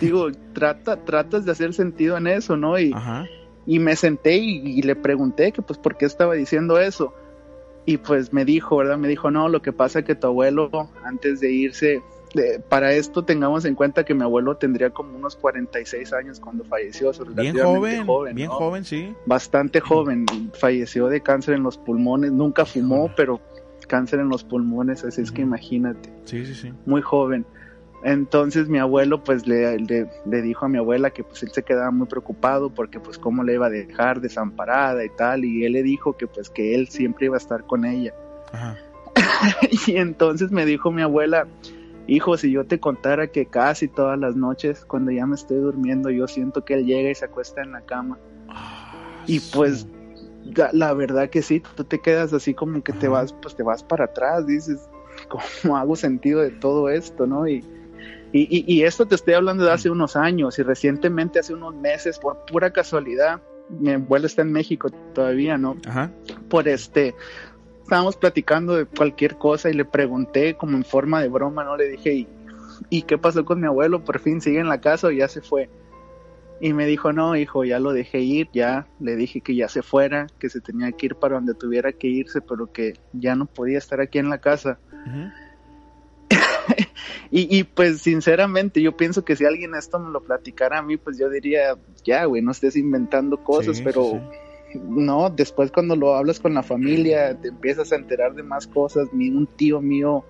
digo, 0.00 0.28
trata, 0.52 1.04
tratas 1.04 1.44
de 1.44 1.50
hacer 1.50 1.74
sentido 1.74 2.16
en 2.16 2.28
eso, 2.28 2.56
¿no? 2.56 2.78
Y, 2.78 2.92
Ajá. 2.92 3.26
Y 3.66 3.78
me 3.78 3.96
senté 3.96 4.36
y, 4.36 4.58
y 4.78 4.82
le 4.82 4.96
pregunté 4.96 5.52
que 5.52 5.62
pues 5.62 5.78
por 5.78 5.96
qué 5.96 6.04
estaba 6.06 6.34
diciendo 6.34 6.78
eso. 6.80 7.12
Y 7.86 7.98
pues 7.98 8.32
me 8.32 8.44
dijo, 8.44 8.78
¿verdad? 8.78 8.96
Me 8.96 9.08
dijo, 9.08 9.30
no, 9.30 9.48
lo 9.48 9.60
que 9.60 9.72
pasa 9.72 9.98
es 10.00 10.04
que 10.06 10.14
tu 10.14 10.26
abuelo 10.26 10.70
antes 11.04 11.40
de 11.40 11.52
irse, 11.52 12.02
de- 12.34 12.58
para 12.70 12.94
esto 12.94 13.24
tengamos 13.26 13.66
en 13.66 13.74
cuenta 13.74 14.04
que 14.04 14.14
mi 14.14 14.22
abuelo 14.22 14.56
tendría 14.56 14.88
como 14.90 15.16
unos 15.16 15.36
46 15.36 16.12
años 16.14 16.40
cuando 16.40 16.64
falleció. 16.64 17.12
Bien 17.34 17.54
joven, 17.58 18.34
bien 18.34 18.48
¿no? 18.48 18.54
joven, 18.54 18.84
sí. 18.84 19.14
Bastante 19.26 19.80
joven, 19.80 20.24
falleció 20.54 21.08
de 21.08 21.20
cáncer 21.20 21.54
en 21.54 21.62
los 21.62 21.76
pulmones, 21.76 22.32
nunca 22.32 22.64
fumó, 22.64 23.10
pero 23.14 23.40
cáncer 23.86 24.20
en 24.20 24.30
los 24.30 24.44
pulmones, 24.44 25.04
así 25.04 25.20
es 25.20 25.30
que 25.30 25.42
imagínate 25.42 26.10
Sí, 26.24 26.46
sí, 26.46 26.54
sí. 26.54 26.72
muy 26.86 27.02
joven. 27.02 27.44
Entonces 28.04 28.68
mi 28.68 28.78
abuelo 28.78 29.24
pues 29.24 29.46
le, 29.46 29.78
le, 29.78 30.10
le 30.26 30.42
dijo 30.42 30.66
a 30.66 30.68
mi 30.68 30.76
abuela 30.76 31.08
que 31.08 31.24
pues 31.24 31.42
él 31.42 31.50
se 31.52 31.62
quedaba 31.62 31.90
muy 31.90 32.06
preocupado 32.06 32.68
porque 32.68 33.00
pues 33.00 33.18
cómo 33.18 33.42
le 33.42 33.54
iba 33.54 33.66
a 33.66 33.70
dejar 33.70 34.20
desamparada 34.20 35.02
y 35.02 35.08
tal 35.08 35.46
y 35.46 35.64
él 35.64 35.72
le 35.72 35.82
dijo 35.82 36.14
que 36.14 36.26
pues 36.26 36.50
que 36.50 36.74
él 36.74 36.88
siempre 36.88 37.26
iba 37.26 37.36
a 37.36 37.38
estar 37.38 37.64
con 37.64 37.86
ella. 37.86 38.14
Ajá. 38.52 38.76
y 39.86 39.96
entonces 39.96 40.50
me 40.50 40.66
dijo 40.66 40.92
mi 40.92 41.00
abuela, 41.00 41.46
hijo, 42.06 42.36
si 42.36 42.50
yo 42.50 42.66
te 42.66 42.78
contara 42.78 43.28
que 43.28 43.46
casi 43.46 43.88
todas 43.88 44.18
las 44.18 44.36
noches 44.36 44.84
cuando 44.84 45.10
ya 45.10 45.24
me 45.24 45.34
estoy 45.34 45.56
durmiendo 45.56 46.10
yo 46.10 46.28
siento 46.28 46.62
que 46.62 46.74
él 46.74 46.84
llega 46.84 47.10
y 47.10 47.14
se 47.14 47.24
acuesta 47.24 47.62
en 47.62 47.72
la 47.72 47.80
cama. 47.80 48.18
Y 49.26 49.40
pues 49.40 49.86
la, 50.44 50.68
la 50.74 50.92
verdad 50.92 51.30
que 51.30 51.40
sí, 51.40 51.62
tú 51.74 51.84
te 51.84 52.00
quedas 52.00 52.34
así 52.34 52.52
como 52.52 52.82
que 52.82 52.92
te 52.92 53.08
vas, 53.08 53.32
pues 53.32 53.56
te 53.56 53.62
vas 53.62 53.82
para 53.82 54.04
atrás, 54.04 54.46
dices, 54.46 54.90
¿cómo 55.62 55.78
hago 55.78 55.96
sentido 55.96 56.42
de 56.42 56.50
todo 56.50 56.90
esto, 56.90 57.26
no? 57.26 57.48
Y, 57.48 57.64
y, 58.34 58.48
y, 58.50 58.64
y 58.66 58.82
esto 58.82 59.06
te 59.06 59.14
estoy 59.14 59.34
hablando 59.34 59.64
de 59.64 59.70
hace 59.70 59.90
unos 59.90 60.16
años 60.16 60.58
y 60.58 60.64
recientemente, 60.64 61.38
hace 61.38 61.54
unos 61.54 61.72
meses, 61.76 62.18
por 62.18 62.44
pura 62.46 62.72
casualidad, 62.72 63.40
mi 63.68 63.92
abuela 63.92 64.26
está 64.26 64.42
en 64.42 64.50
México 64.50 64.90
todavía, 65.14 65.56
¿no? 65.56 65.76
Ajá. 65.86 66.10
Por 66.48 66.66
este, 66.66 67.14
estábamos 67.84 68.16
platicando 68.16 68.74
de 68.74 68.86
cualquier 68.86 69.36
cosa 69.36 69.70
y 69.70 69.74
le 69.74 69.84
pregunté 69.84 70.56
como 70.56 70.76
en 70.76 70.84
forma 70.84 71.22
de 71.22 71.28
broma, 71.28 71.62
¿no? 71.62 71.76
Le 71.76 71.90
dije, 71.90 72.12
¿y, 72.12 72.28
¿y 72.90 73.02
qué 73.02 73.18
pasó 73.18 73.44
con 73.44 73.60
mi 73.60 73.68
abuelo? 73.68 74.02
¿Por 74.02 74.18
fin 74.18 74.40
sigue 74.40 74.58
en 74.58 74.68
la 74.68 74.80
casa 74.80 75.06
o 75.06 75.10
ya 75.12 75.28
se 75.28 75.40
fue? 75.40 75.70
Y 76.60 76.72
me 76.72 76.86
dijo, 76.86 77.12
no, 77.12 77.36
hijo, 77.36 77.62
ya 77.64 77.78
lo 77.78 77.92
dejé 77.92 78.18
ir, 78.18 78.48
ya 78.52 78.88
le 78.98 79.14
dije 79.14 79.42
que 79.42 79.54
ya 79.54 79.68
se 79.68 79.82
fuera, 79.82 80.26
que 80.40 80.48
se 80.48 80.60
tenía 80.60 80.90
que 80.90 81.06
ir 81.06 81.14
para 81.14 81.36
donde 81.36 81.54
tuviera 81.54 81.92
que 81.92 82.08
irse, 82.08 82.40
pero 82.40 82.72
que 82.72 82.94
ya 83.12 83.36
no 83.36 83.46
podía 83.46 83.78
estar 83.78 84.00
aquí 84.00 84.18
en 84.18 84.28
la 84.28 84.38
casa. 84.38 84.80
Y, 87.30 87.58
y 87.58 87.64
pues 87.64 88.02
sinceramente 88.02 88.80
yo 88.80 88.96
pienso 88.96 89.24
que 89.24 89.34
si 89.34 89.44
alguien 89.44 89.74
esto 89.74 89.98
me 89.98 90.10
lo 90.10 90.22
platicara 90.22 90.78
a 90.78 90.82
mí, 90.82 90.96
pues 90.96 91.18
yo 91.18 91.28
diría, 91.28 91.76
ya, 92.04 92.26
güey, 92.26 92.42
no 92.42 92.52
estés 92.52 92.76
inventando 92.76 93.42
cosas, 93.42 93.76
Sí, 93.76 93.82
sí, 93.82 93.82
pero 93.84 94.20
no, 94.74 95.30
después 95.30 95.70
cuando 95.70 95.96
lo 95.96 96.14
hablas 96.14 96.40
con 96.40 96.54
la 96.54 96.62
familia, 96.62 97.38
te 97.40 97.48
empiezas 97.48 97.92
a 97.92 97.96
enterar 97.96 98.34
de 98.34 98.42
más 98.42 98.66
cosas. 98.66 99.12
Mi, 99.12 99.30
un 99.30 99.46
tío 99.46 99.80
mío 99.80 100.24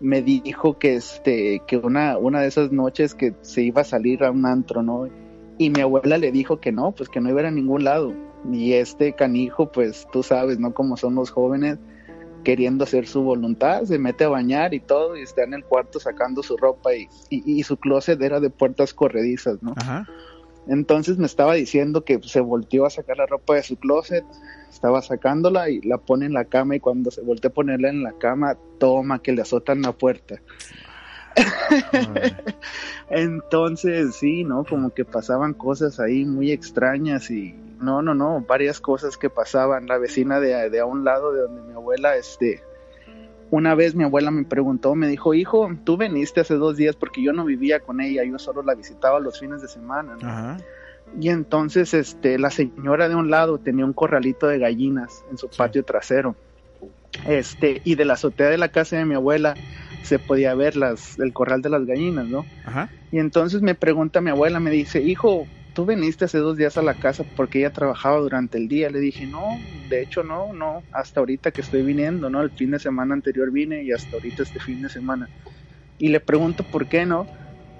me 0.00 0.22
dijo 0.22 0.78
que 0.78 0.96
este, 0.96 1.62
que 1.66 1.76
una, 1.76 2.18
una 2.18 2.40
de 2.40 2.48
esas 2.48 2.72
noches 2.72 3.14
que 3.14 3.34
se 3.42 3.62
iba 3.62 3.82
a 3.82 3.84
salir 3.84 4.24
a 4.24 4.30
un 4.30 4.46
antro, 4.46 4.82
¿no? 4.82 5.08
Y 5.58 5.70
mi 5.70 5.80
abuela 5.80 6.18
le 6.18 6.32
dijo 6.32 6.60
que 6.60 6.72
no, 6.72 6.92
pues 6.92 7.08
que 7.08 7.20
no 7.20 7.30
iba 7.30 7.40
a 7.40 7.42
ir 7.42 7.48
a 7.48 7.52
ningún 7.52 7.84
lado. 7.84 8.12
Y 8.50 8.72
este 8.72 9.12
canijo, 9.12 9.70
pues 9.70 10.06
tú 10.12 10.22
sabes, 10.22 10.58
¿no? 10.58 10.74
Como 10.74 10.96
son 10.96 11.14
los 11.14 11.30
jóvenes, 11.30 11.78
queriendo 12.42 12.84
hacer 12.84 13.06
su 13.06 13.22
voluntad, 13.22 13.84
se 13.84 13.98
mete 13.98 14.24
a 14.24 14.28
bañar 14.28 14.74
y 14.74 14.80
todo, 14.80 15.16
y 15.16 15.22
está 15.22 15.44
en 15.44 15.54
el 15.54 15.64
cuarto 15.64 16.00
sacando 16.00 16.42
su 16.42 16.56
ropa 16.56 16.94
y, 16.94 17.08
y, 17.30 17.58
y 17.58 17.62
su 17.62 17.76
closet 17.76 18.20
era 18.20 18.40
de 18.40 18.50
puertas 18.50 18.94
corredizas, 18.94 19.62
¿no? 19.62 19.74
Ajá. 19.76 20.06
Entonces 20.68 21.18
me 21.18 21.26
estaba 21.26 21.54
diciendo 21.54 22.04
que 22.04 22.20
se 22.22 22.40
volteó 22.40 22.86
a 22.86 22.90
sacar 22.90 23.16
la 23.16 23.26
ropa 23.26 23.54
de 23.54 23.62
su 23.62 23.76
closet, 23.76 24.24
estaba 24.70 25.02
sacándola 25.02 25.68
y 25.70 25.80
la 25.80 25.98
pone 25.98 26.26
en 26.26 26.32
la 26.32 26.44
cama 26.44 26.76
y 26.76 26.80
cuando 26.80 27.10
se 27.10 27.20
volteó 27.20 27.50
a 27.50 27.54
ponerla 27.54 27.88
en 27.90 28.02
la 28.02 28.12
cama, 28.12 28.56
toma 28.78 29.20
que 29.20 29.32
le 29.32 29.42
azotan 29.42 29.82
la 29.82 29.92
puerta. 29.92 30.40
Entonces 33.10 34.14
sí, 34.16 34.44
¿no? 34.44 34.64
Como 34.64 34.90
que 34.90 35.04
pasaban 35.04 35.54
cosas 35.54 35.98
ahí 35.98 36.24
muy 36.24 36.52
extrañas 36.52 37.30
y 37.30 37.56
no, 37.82 38.02
no, 38.02 38.14
no, 38.14 38.40
varias 38.46 38.80
cosas 38.80 39.16
que 39.16 39.28
pasaban. 39.28 39.86
La 39.86 39.98
vecina 39.98 40.40
de, 40.40 40.70
de 40.70 40.80
a 40.80 40.86
un 40.86 41.04
lado 41.04 41.32
de 41.32 41.42
donde 41.42 41.62
mi 41.62 41.72
abuela, 41.72 42.16
este, 42.16 42.62
una 43.50 43.74
vez 43.74 43.94
mi 43.94 44.04
abuela 44.04 44.30
me 44.30 44.44
preguntó, 44.44 44.94
me 44.94 45.08
dijo, 45.08 45.34
hijo, 45.34 45.70
tú 45.84 45.96
veniste 45.96 46.40
hace 46.40 46.54
dos 46.54 46.76
días 46.76 46.96
porque 46.96 47.22
yo 47.22 47.32
no 47.32 47.44
vivía 47.44 47.80
con 47.80 48.00
ella, 48.00 48.24
yo 48.24 48.38
solo 48.38 48.62
la 48.62 48.74
visitaba 48.74 49.20
los 49.20 49.38
fines 49.38 49.60
de 49.60 49.68
semana, 49.68 50.16
¿no? 50.20 50.28
Ajá. 50.28 50.56
Y 51.20 51.28
entonces, 51.28 51.92
este, 51.92 52.38
la 52.38 52.50
señora 52.50 53.08
de 53.08 53.14
un 53.14 53.30
lado 53.30 53.58
tenía 53.58 53.84
un 53.84 53.92
corralito 53.92 54.46
de 54.46 54.58
gallinas 54.58 55.24
en 55.30 55.36
su 55.36 55.48
patio 55.48 55.84
trasero. 55.84 56.34
Este, 57.26 57.82
y 57.84 57.94
de 57.96 58.06
la 58.06 58.14
azotea 58.14 58.48
de 58.48 58.56
la 58.56 58.68
casa 58.68 58.96
de 58.96 59.04
mi 59.04 59.14
abuela 59.14 59.54
se 60.02 60.18
podía 60.18 60.54
ver 60.54 60.76
las, 60.76 61.18
el 61.18 61.34
corral 61.34 61.60
de 61.60 61.68
las 61.68 61.84
gallinas, 61.84 62.26
¿no? 62.26 62.46
Ajá. 62.64 62.88
Y 63.10 63.18
entonces 63.18 63.60
me 63.60 63.74
pregunta 63.74 64.22
mi 64.22 64.30
abuela, 64.30 64.60
me 64.60 64.70
dice, 64.70 65.02
hijo, 65.02 65.46
tú 65.72 65.86
viniste 65.86 66.24
hace 66.24 66.38
dos 66.38 66.56
días 66.56 66.76
a 66.76 66.82
la 66.82 66.94
casa 66.94 67.24
porque 67.36 67.60
ella 67.60 67.72
trabajaba 67.72 68.18
durante 68.18 68.58
el 68.58 68.68
día. 68.68 68.90
Le 68.90 69.00
dije, 69.00 69.26
no, 69.26 69.42
de 69.88 70.02
hecho 70.02 70.22
no, 70.22 70.52
no, 70.52 70.82
hasta 70.92 71.20
ahorita 71.20 71.50
que 71.50 71.60
estoy 71.60 71.82
viniendo, 71.82 72.30
¿no? 72.30 72.42
El 72.42 72.50
fin 72.50 72.70
de 72.70 72.78
semana 72.78 73.14
anterior 73.14 73.50
vine 73.50 73.82
y 73.82 73.92
hasta 73.92 74.16
ahorita 74.16 74.42
este 74.42 74.60
fin 74.60 74.82
de 74.82 74.88
semana. 74.88 75.28
Y 75.98 76.08
le 76.08 76.20
pregunto 76.20 76.64
por 76.64 76.88
qué 76.88 77.06
no. 77.06 77.26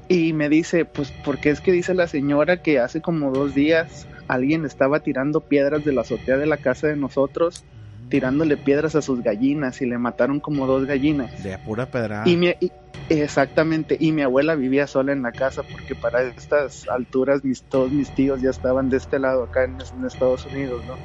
Y 0.09 0.33
me 0.33 0.48
dice, 0.48 0.85
pues 0.85 1.12
porque 1.24 1.50
es 1.50 1.61
que 1.61 1.72
dice 1.72 1.94
la 1.94 2.09
señora 2.09 2.62
que 2.62 2.78
hace 2.78 3.00
como 3.00 3.31
dos 3.33 3.55
días 3.55 4.09
alguien 4.28 4.64
estaba 4.64 5.00
tirando 5.00 5.42
piedras 5.42 5.85
de 5.85 5.92
la 5.92 6.02
azotea 6.02 6.37
de 6.37 6.46
la 6.46 6.57
casa 6.57 6.88
de 6.88 6.96
nosotros, 6.96 7.64
tirándole 8.12 8.59
piedras 8.59 8.94
a 8.94 9.01
sus 9.01 9.22
gallinas 9.22 9.81
y 9.81 9.87
le 9.87 9.96
mataron 9.96 10.38
como 10.40 10.66
dos 10.66 10.85
gallinas. 10.85 11.33
De 11.42 11.59
pura 11.59 11.90
pedrada. 11.90 12.29
Y 12.29 12.37
mi, 12.37 12.55
y- 12.61 12.70
exactamente, 13.09 13.96
y 13.98 14.12
mi 14.12 14.20
abuela 14.20 14.55
vivía 14.55 14.87
sola 14.87 15.12
en 15.12 15.22
la 15.22 15.33
casa 15.33 15.62
porque 15.62 15.96
para 15.96 16.20
estas 16.20 16.87
alturas 16.88 17.42
mis, 17.42 17.64
todos 17.64 17.90
mis 17.90 18.12
tíos 18.12 18.42
ya 18.42 18.51
estaban 18.51 18.90
de 18.90 18.98
este 18.98 19.18
lado 19.18 19.44
acá 19.44 19.64
en, 19.64 19.79
en 19.81 20.05
Estados 20.05 20.44
Unidos, 20.44 20.85
¿no? 20.85 21.01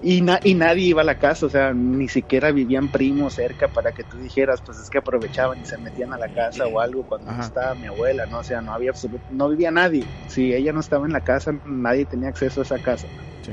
Y, 0.00 0.22
na- 0.22 0.40
y 0.42 0.54
nadie 0.54 0.84
iba 0.86 1.02
a 1.02 1.04
la 1.04 1.16
casa, 1.16 1.44
o 1.44 1.50
sea, 1.50 1.74
ni 1.74 2.08
siquiera 2.08 2.50
vivían 2.50 2.88
primos 2.88 3.34
cerca 3.34 3.68
para 3.68 3.92
que 3.92 4.02
tú 4.04 4.16
dijeras, 4.16 4.62
pues 4.64 4.78
es 4.78 4.88
que 4.88 4.96
aprovechaban 4.96 5.60
y 5.60 5.66
se 5.66 5.76
metían 5.76 6.14
a 6.14 6.18
la 6.18 6.30
casa 6.30 6.66
o 6.66 6.80
algo 6.80 7.04
cuando 7.04 7.26
no 7.26 7.32
Ajá. 7.34 7.42
estaba 7.48 7.74
mi 7.74 7.88
abuela, 7.88 8.24
¿no? 8.26 8.38
O 8.38 8.42
sea, 8.42 8.62
no 8.62 8.72
había 8.72 8.88
absoluto, 8.88 9.26
no 9.28 9.50
vivía 9.50 9.70
nadie. 9.70 10.06
Si 10.26 10.54
ella 10.54 10.72
no 10.72 10.80
estaba 10.80 11.04
en 11.04 11.12
la 11.12 11.20
casa, 11.20 11.52
nadie 11.66 12.06
tenía 12.06 12.30
acceso 12.30 12.60
a 12.60 12.64
esa 12.64 12.78
casa. 12.78 13.08
Sí. 13.42 13.52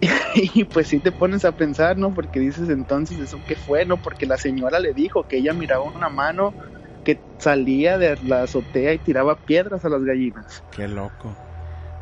Y 0.54 0.64
pues 0.64 0.88
sí 0.88 1.00
te 1.00 1.12
pones 1.12 1.44
a 1.44 1.52
pensar, 1.52 1.96
¿no? 1.98 2.14
Porque 2.14 2.40
dices 2.40 2.68
entonces, 2.68 3.18
¿eso 3.18 3.42
qué 3.46 3.56
fue, 3.56 3.84
no? 3.86 4.00
Porque 4.00 4.26
la 4.26 4.38
señora 4.38 4.78
le 4.80 4.94
dijo 4.94 5.24
que 5.24 5.38
ella 5.38 5.52
miraba 5.52 5.84
una 5.84 6.08
mano 6.08 6.54
que 7.02 7.22
salía 7.38 7.98
de 7.98 8.16
la 8.22 8.42
azotea 8.42 8.92
y 8.94 8.98
tiraba 8.98 9.40
piedras 9.44 9.84
a 9.84 9.88
las 9.88 10.02
gallinas. 10.02 10.64
Qué 10.70 10.88
loco. 10.88 11.36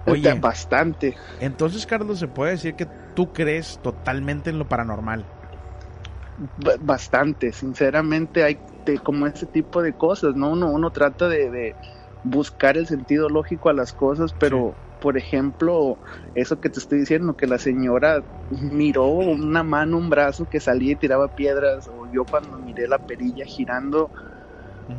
Oye, 0.06 0.34
bastante. 0.40 1.16
entonces, 1.40 1.87
Carlos, 1.87 2.18
se 2.18 2.28
puede 2.28 2.52
decir 2.52 2.76
que 2.76 2.88
tú 3.14 3.32
crees 3.32 3.78
totalmente 3.80 4.50
en 4.50 4.58
lo 4.58 4.66
paranormal. 4.68 5.26
Bastante, 6.80 7.52
sinceramente 7.52 8.44
hay 8.44 8.61
como 9.02 9.26
ese 9.26 9.46
tipo 9.46 9.82
de 9.82 9.92
cosas, 9.94 10.34
¿no? 10.34 10.52
Uno, 10.52 10.70
uno 10.70 10.90
trata 10.92 11.28
de, 11.28 11.50
de 11.50 11.76
buscar 12.22 12.76
el 12.78 12.87
sentido 12.87 13.28
lógico 13.28 13.68
a 13.68 13.74
las 13.74 13.92
cosas, 13.92 14.32
pero 14.34 14.78
por 15.00 15.16
ejemplo, 15.16 15.98
eso 16.34 16.61
que 16.61 16.70
te 16.70 16.80
estoy 16.80 17.00
diciendo, 17.00 17.34
que 17.34 17.46
la 17.46 17.58
señora 17.58 18.22
miró 18.50 19.06
una 19.08 19.62
mano, 19.62 19.98
un 19.98 20.11
brazo 20.11 20.46
que 20.46 20.61
salía 20.61 20.92
y 20.92 20.96
tiraba 20.96 21.28
piedras, 21.28 21.87
o 21.88 22.06
yo 22.12 22.24
cuando 22.24 22.58
miré 22.58 22.88
la 22.88 22.98
perilla 22.98 23.44
girando, 23.44 24.11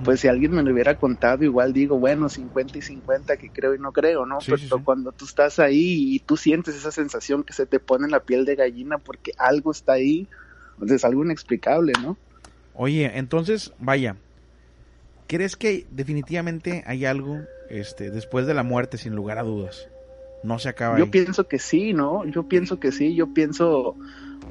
pues 0.03 0.19
si 0.19 0.27
alguien 0.27 0.51
me 0.51 0.61
lo 0.61 0.71
hubiera 0.71 0.95
contado, 0.95 1.43
igual 1.43 1.73
digo, 1.73 1.97
bueno, 1.97 2.29
50 2.29 2.77
y 2.77 2.81
50, 2.81 3.37
que 3.37 3.49
creo 3.49 3.73
y 3.73 3.79
no 3.79 3.91
creo, 3.91 4.25
¿no? 4.25 4.39
Sí, 4.39 4.45
Pero 4.45 4.57
sí, 4.57 4.69
sí. 4.69 4.83
cuando 4.83 5.11
tú 5.11 5.25
estás 5.25 5.57
ahí 5.57 6.15
y 6.15 6.19
tú 6.19 6.37
sientes 6.37 6.75
esa 6.75 6.91
sensación 6.91 7.43
que 7.43 7.53
se 7.53 7.65
te 7.65 7.79
pone 7.79 8.05
en 8.05 8.11
la 8.11 8.19
piel 8.19 8.45
de 8.45 8.55
gallina 8.55 8.99
porque 8.99 9.31
algo 9.37 9.71
está 9.71 9.93
ahí, 9.93 10.29
pues 10.77 10.91
es 10.91 11.03
algo 11.03 11.25
inexplicable, 11.25 11.93
¿no? 12.01 12.17
Oye, 12.73 13.17
entonces, 13.17 13.73
vaya, 13.79 14.15
¿crees 15.27 15.55
que 15.55 15.87
definitivamente 15.89 16.83
hay 16.85 17.05
algo 17.05 17.37
este, 17.69 18.11
después 18.11 18.45
de 18.47 18.53
la 18.53 18.63
muerte, 18.63 18.97
sin 18.97 19.15
lugar 19.15 19.37
a 19.37 19.43
dudas? 19.43 19.89
No 20.43 20.57
se 20.59 20.69
acaba 20.69 20.97
Yo 20.97 21.05
ahí. 21.05 21.09
pienso 21.09 21.47
que 21.47 21.59
sí, 21.59 21.93
¿no? 21.93 22.25
Yo 22.25 22.43
pienso 22.47 22.79
que 22.79 22.91
sí, 22.91 23.13
yo 23.15 23.33
pienso, 23.33 23.95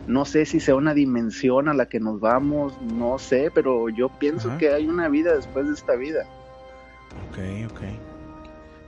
no 0.07 0.24
sé 0.24 0.44
si 0.44 0.61
sea 0.61 0.74
una 0.74 0.92
dimensión 0.94 1.68
a 1.68 1.74
la 1.74 1.87
que 1.87 1.98
nos 1.98 2.20
vamos, 2.20 2.74
no 2.83 3.18
sé, 3.18 3.50
pero 3.54 3.88
yo 3.88 4.11
pienso 4.18 4.48
Ajá. 4.50 4.59
que 4.59 4.70
hay 4.70 4.87
una 4.87 5.09
vida 5.09 5.35
después 5.35 5.66
de 5.66 5.74
esta 5.74 5.94
vida. 5.96 6.26
Ok, 7.31 7.72
ok. 7.72 7.81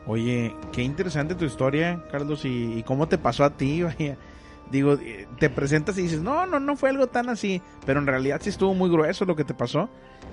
Oye, 0.07 0.55
qué 0.73 0.83
interesante 0.83 1.35
tu 1.35 1.45
historia, 1.45 2.03
Carlos, 2.11 2.45
y, 2.45 2.79
y 2.79 2.83
cómo 2.83 3.09
te 3.09 3.16
pasó 3.19 3.45
a 3.45 3.57
ti, 3.57 3.83
vaya. 3.85 4.16
Digo, 4.71 4.95
eh, 4.95 5.27
te 5.38 5.51
presentas 5.51 5.99
y 5.99 6.03
dices, 6.03 6.21
no, 6.23 6.47
no, 6.47 6.61
no 6.61 6.77
fue 6.77 6.90
algo 6.90 7.09
tan 7.09 7.29
así, 7.29 7.61
pero 7.87 7.99
en 7.99 8.07
realidad 8.07 8.40
sí 8.43 8.51
estuvo 8.51 8.73
muy 8.75 8.88
grueso 8.88 9.25
lo 9.25 9.35
que 9.35 9.45
te 9.45 9.53
pasó. 9.55 9.88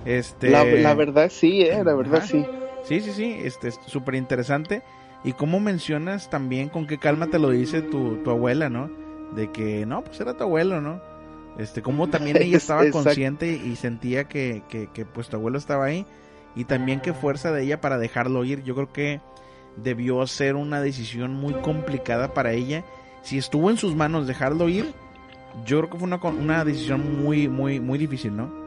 Este... 0.05 0.49
La, 0.51 0.63
la 0.63 0.93
verdad 0.93 1.29
sí, 1.33 1.62
¿eh? 1.63 1.81
La 1.83 1.95
verdad 1.95 2.17
Ajá. 2.17 2.27
sí. 2.27 2.45
Sí, 2.88 3.02
sí, 3.02 3.12
sí, 3.12 3.36
este 3.43 3.69
es 3.69 3.80
súper 3.86 4.15
interesante. 4.15 4.82
Y 5.23 5.34
cómo 5.34 5.60
mencionas 5.60 6.30
también 6.30 6.69
con 6.69 6.88
qué 6.88 6.97
calma 7.00 7.28
te 7.28 7.39
lo 7.39 7.50
dice 7.50 7.82
tu, 7.82 8.17
tu 8.23 8.30
abuela, 8.30 8.69
¿no? 8.69 8.89
De 9.36 9.52
que, 9.52 9.86
no, 9.86 10.04
pues 10.04 10.19
era 10.21 10.36
tu 10.36 10.43
abuelo, 10.43 10.80
¿no? 10.80 11.02
Este, 11.58 11.82
cómo 11.82 12.08
también 12.08 12.38
ella 12.41 12.58
Es- 12.58 12.63
estaba 12.63 12.82
exacto. 12.86 13.04
consciente 13.06 13.52
y 13.52 13.76
sentía 13.76 14.26
que, 14.26 14.63
que, 14.69 14.88
que, 14.93 15.06
pues 15.06 15.28
tu 15.28 15.36
abuelo 15.38 15.58
estaba 15.58 15.86
ahí. 15.86 16.06
Y 16.56 16.63
también 16.65 17.02
qué 17.02 17.13
fuerza 17.13 17.52
de 17.52 17.63
ella 17.63 17.82
para 17.82 17.97
dejarlo 17.97 18.43
ir. 18.45 18.63
Yo 18.63 18.73
creo 18.76 18.91
que 18.93 19.19
debió 19.76 20.26
ser 20.28 20.56
una 20.56 20.82
decisión 20.82 21.34
muy 21.34 21.54
complicada 21.56 22.34
para 22.34 22.54
ella. 22.54 22.84
Si 23.21 23.38
estuvo 23.38 23.69
en 23.69 23.78
sus 23.78 23.95
manos 23.95 24.28
dejarlo 24.28 24.69
ir, 24.69 24.93
yo 25.65 25.80
creo 25.80 25.89
que 25.89 25.97
fue 25.97 26.08
una, 26.08 26.17
una 26.17 26.63
decisión 26.63 27.23
muy, 27.23 27.47
muy, 27.47 27.80
muy 27.80 27.97
difícil, 27.97 28.36
¿no? 28.38 28.66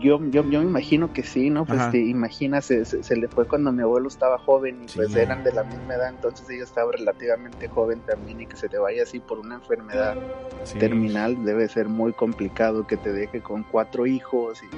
Yo, 0.00 0.20
yo, 0.30 0.42
yo 0.50 0.60
me 0.60 0.64
imagino 0.66 1.12
que 1.12 1.22
sí, 1.22 1.48
¿no? 1.48 1.64
Pues 1.64 1.80
Ajá. 1.80 1.92
te 1.92 1.98
imaginas, 2.00 2.64
se, 2.64 2.84
se, 2.84 3.02
se 3.02 3.16
le 3.16 3.28
fue 3.28 3.46
cuando 3.46 3.70
mi 3.72 3.82
abuelo 3.82 4.08
estaba 4.08 4.36
joven 4.38 4.82
y 4.82 4.88
Sí. 4.88 4.96
pues 4.96 5.14
eran 5.14 5.44
de 5.44 5.52
la 5.52 5.62
misma 5.62 5.94
edad, 5.94 6.08
entonces 6.08 6.50
ella 6.50 6.64
estaba 6.64 6.90
relativamente 6.92 7.68
joven 7.68 8.00
también 8.00 8.40
y 8.40 8.46
que 8.46 8.56
se 8.56 8.68
te 8.68 8.78
vaya 8.78 9.04
así 9.04 9.20
por 9.20 9.38
una 9.38 9.54
enfermedad 9.56 10.16
Sí. 10.64 10.78
terminal 10.78 11.44
debe 11.44 11.68
ser 11.68 11.88
muy 11.88 12.12
complicado 12.12 12.86
que 12.86 12.96
te 12.96 13.12
deje 13.12 13.40
con 13.40 13.64
cuatro 13.64 14.06
hijos 14.06 14.62
y 14.62 14.76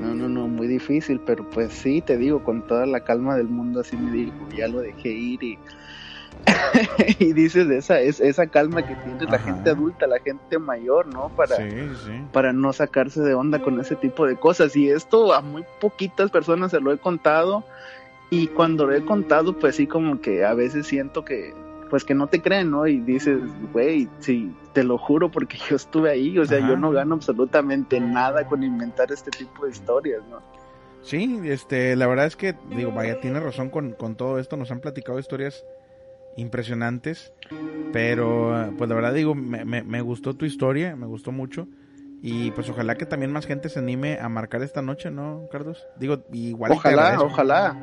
no, 0.00 0.14
no, 0.14 0.28
no, 0.28 0.48
muy 0.48 0.66
difícil, 0.66 1.20
pero 1.24 1.48
pues 1.50 1.72
sí, 1.72 2.00
te 2.02 2.16
digo, 2.16 2.42
con 2.42 2.66
toda 2.66 2.86
la 2.86 3.00
calma 3.04 3.36
del 3.36 3.48
mundo 3.48 3.80
así 3.80 3.96
me 3.96 4.10
dijo, 4.12 4.48
ya 4.56 4.66
lo 4.68 4.80
dejé 4.80 5.10
ir 5.10 5.42
y 5.42 5.58
y 7.18 7.32
dices 7.32 7.68
esa 7.70 8.00
es 8.00 8.20
esa 8.20 8.46
calma 8.46 8.82
que 8.86 8.94
tiene 8.96 9.24
la 9.26 9.36
Ajá. 9.36 9.44
gente 9.44 9.70
adulta, 9.70 10.06
la 10.06 10.18
gente 10.20 10.58
mayor, 10.58 11.06
¿no? 11.06 11.28
Para 11.36 11.56
Sí, 11.56 11.68
sí. 12.04 12.10
para 12.32 12.52
no 12.52 12.72
sacarse 12.72 13.20
de 13.20 13.34
onda 13.34 13.60
con 13.60 13.78
ese 13.80 13.96
tipo 13.96 14.26
de 14.26 14.36
cosas. 14.36 14.74
Y 14.76 14.90
esto 14.90 15.32
a 15.32 15.40
muy 15.40 15.64
poquitas 15.80 16.30
personas 16.30 16.70
se 16.70 16.80
lo 16.80 16.92
he 16.92 16.98
contado. 16.98 17.64
Y 18.30 18.48
cuando 18.48 18.86
lo 18.86 18.94
he 18.94 19.04
contado, 19.04 19.58
pues 19.58 19.76
sí, 19.76 19.86
como 19.86 20.20
que 20.20 20.44
a 20.44 20.54
veces 20.54 20.86
siento 20.86 21.24
que, 21.24 21.54
pues 21.90 22.02
que 22.04 22.14
no 22.14 22.26
te 22.28 22.40
creen, 22.40 22.70
¿no? 22.70 22.86
Y 22.86 23.00
dices, 23.00 23.38
güey, 23.72 24.08
sí, 24.20 24.54
te 24.72 24.82
lo 24.84 24.96
juro 24.96 25.30
porque 25.30 25.58
yo 25.68 25.76
estuve 25.76 26.10
ahí. 26.10 26.38
O 26.38 26.46
sea, 26.46 26.58
Ajá. 26.58 26.68
yo 26.68 26.76
no 26.76 26.90
gano 26.90 27.14
absolutamente 27.14 28.00
nada 28.00 28.46
con 28.46 28.62
inventar 28.62 29.12
este 29.12 29.30
tipo 29.30 29.66
de 29.66 29.72
historias, 29.72 30.22
¿no? 30.30 30.40
Sí, 31.02 31.40
este, 31.44 31.94
la 31.96 32.06
verdad 32.06 32.26
es 32.26 32.36
que, 32.36 32.54
digo, 32.70 32.92
vaya, 32.92 33.20
tiene 33.20 33.40
razón 33.40 33.70
con, 33.70 33.92
con 33.92 34.14
todo 34.14 34.38
esto, 34.38 34.56
nos 34.56 34.70
han 34.70 34.80
platicado 34.80 35.18
historias 35.18 35.64
impresionantes, 36.36 37.32
pero 37.92 38.58
eh, 38.60 38.72
pues 38.76 38.88
la 38.88 38.96
verdad 38.96 39.14
digo, 39.14 39.34
me, 39.34 39.64
me, 39.64 39.82
me 39.82 40.00
gustó 40.00 40.34
tu 40.34 40.44
historia, 40.44 40.96
me 40.96 41.06
gustó 41.06 41.32
mucho, 41.32 41.68
y 42.22 42.50
pues 42.52 42.68
ojalá 42.68 42.94
que 42.94 43.06
también 43.06 43.32
más 43.32 43.46
gente 43.46 43.68
se 43.68 43.80
anime 43.80 44.18
a 44.20 44.28
marcar 44.28 44.62
esta 44.62 44.80
noche, 44.82 45.10
¿no, 45.10 45.48
Carlos? 45.50 45.86
Digo, 45.98 46.18
igual 46.32 46.72
Ojalá, 46.72 47.18
ojalá. 47.20 47.76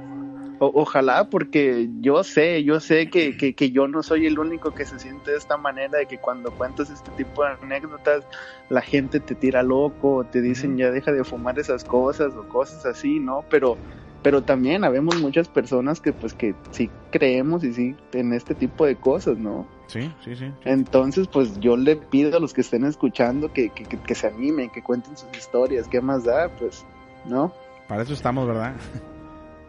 O- 0.62 0.72
ojalá, 0.76 1.24
porque 1.30 1.88
yo 2.02 2.22
sé, 2.24 2.66
yo 2.66 2.82
sé 2.82 3.10
que, 3.10 3.38
que, 3.38 3.54
que 3.54 3.72
yo 3.72 3.88
no 3.88 4.04
soy 4.04 4.26
el 4.26 4.38
único 4.40 4.72
que 4.72 4.86
se 4.86 5.00
siente 5.00 5.32
de 5.32 5.38
esta 5.38 5.56
manera, 5.56 6.00
de 6.00 6.06
que 6.06 6.18
cuando 6.18 6.52
cuentas 6.52 6.90
este 6.90 7.12
tipo 7.12 7.44
de 7.46 7.52
anécdotas, 7.62 8.26
la 8.70 8.82
gente 8.82 9.22
te 9.22 9.36
tira 9.36 9.64
loco, 9.64 10.16
o 10.16 10.24
te 10.26 10.42
dicen 10.42 10.76
ya 10.78 10.92
deja 10.92 11.14
de 11.14 11.24
fumar 11.24 11.58
esas 11.60 11.86
cosas 11.86 12.34
o 12.36 12.44
cosas 12.50 12.86
así, 12.86 13.20
¿no? 13.22 13.46
Pero, 13.50 13.78
pero 14.22 14.44
también 14.44 14.84
habemos 14.84 15.20
muchas 15.22 15.48
personas 15.48 16.02
que 16.02 16.14
pues 16.14 16.34
que 16.34 16.56
sí 16.72 16.90
creemos 17.12 17.64
y 17.64 17.74
sí 17.74 17.96
en 18.14 18.34
este 18.34 18.56
tipo 18.56 18.86
de 18.86 18.96
cosas, 18.96 19.38
¿no? 19.38 19.68
Sí, 19.88 20.12
sí, 20.24 20.36
sí. 20.36 20.52
Entonces, 20.66 21.28
pues 21.28 21.60
yo 21.60 21.78
le 21.78 21.96
pido 21.96 22.38
a 22.38 22.40
los 22.40 22.54
que 22.54 22.62
estén 22.62 22.86
escuchando 22.86 23.52
que, 23.52 23.70
que, 23.70 23.86
que, 23.86 23.98
que 23.98 24.16
se 24.16 24.28
animen, 24.28 24.70
que 24.70 24.84
cuenten 24.84 25.18
sus 25.18 25.30
historias, 25.36 25.88
¿qué 25.88 26.02
más 26.02 26.26
da? 26.26 26.50
Pues, 26.50 26.86
¿no? 27.26 27.54
Para 27.88 28.04
eso 28.04 28.14
estamos, 28.14 28.48
¿verdad? 28.48 28.76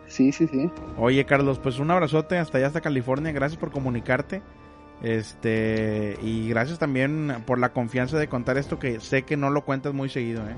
Sí, 0.07 0.33
sí, 0.33 0.49
sí. 0.49 0.69
Oye, 0.99 1.25
Carlos, 1.25 1.61
pues 1.61 1.79
un 1.79 1.91
abrazote 1.93 2.37
hasta 2.37 2.59
allá, 2.59 2.67
hasta 2.67 2.81
California. 2.81 3.31
Gracias 3.31 3.61
por 3.61 3.71
comunicarte. 3.71 4.43
Este, 5.03 6.19
y 6.21 6.49
gracias 6.49 6.79
también 6.79 7.45
por 7.47 7.59
la 7.59 7.73
confianza 7.73 8.19
de 8.19 8.29
contar 8.29 8.59
esto 8.59 8.79
que 8.79 8.99
sé 9.01 9.23
que 9.23 9.37
no 9.37 9.51
lo 9.51 9.65
cuentas 9.65 9.95
muy 9.95 10.09
seguido, 10.09 10.43
¿eh? 10.49 10.57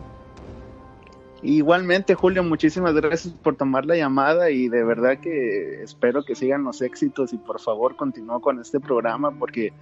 Igualmente, 1.42 2.14
Julio, 2.14 2.44
muchísimas 2.44 2.94
gracias 2.94 3.34
por 3.34 3.56
tomar 3.56 3.84
la 3.84 3.96
llamada 3.96 4.50
y 4.50 4.68
de 4.68 4.84
verdad 4.84 5.18
que 5.18 5.82
espero 5.82 6.24
que 6.24 6.36
sigan 6.36 6.62
los 6.62 6.80
éxitos 6.82 7.32
y 7.32 7.38
por 7.38 7.60
favor 7.60 7.96
continúa 7.96 8.40
con 8.40 8.60
este 8.60 8.78
programa 8.78 9.32
porque, 9.32 9.72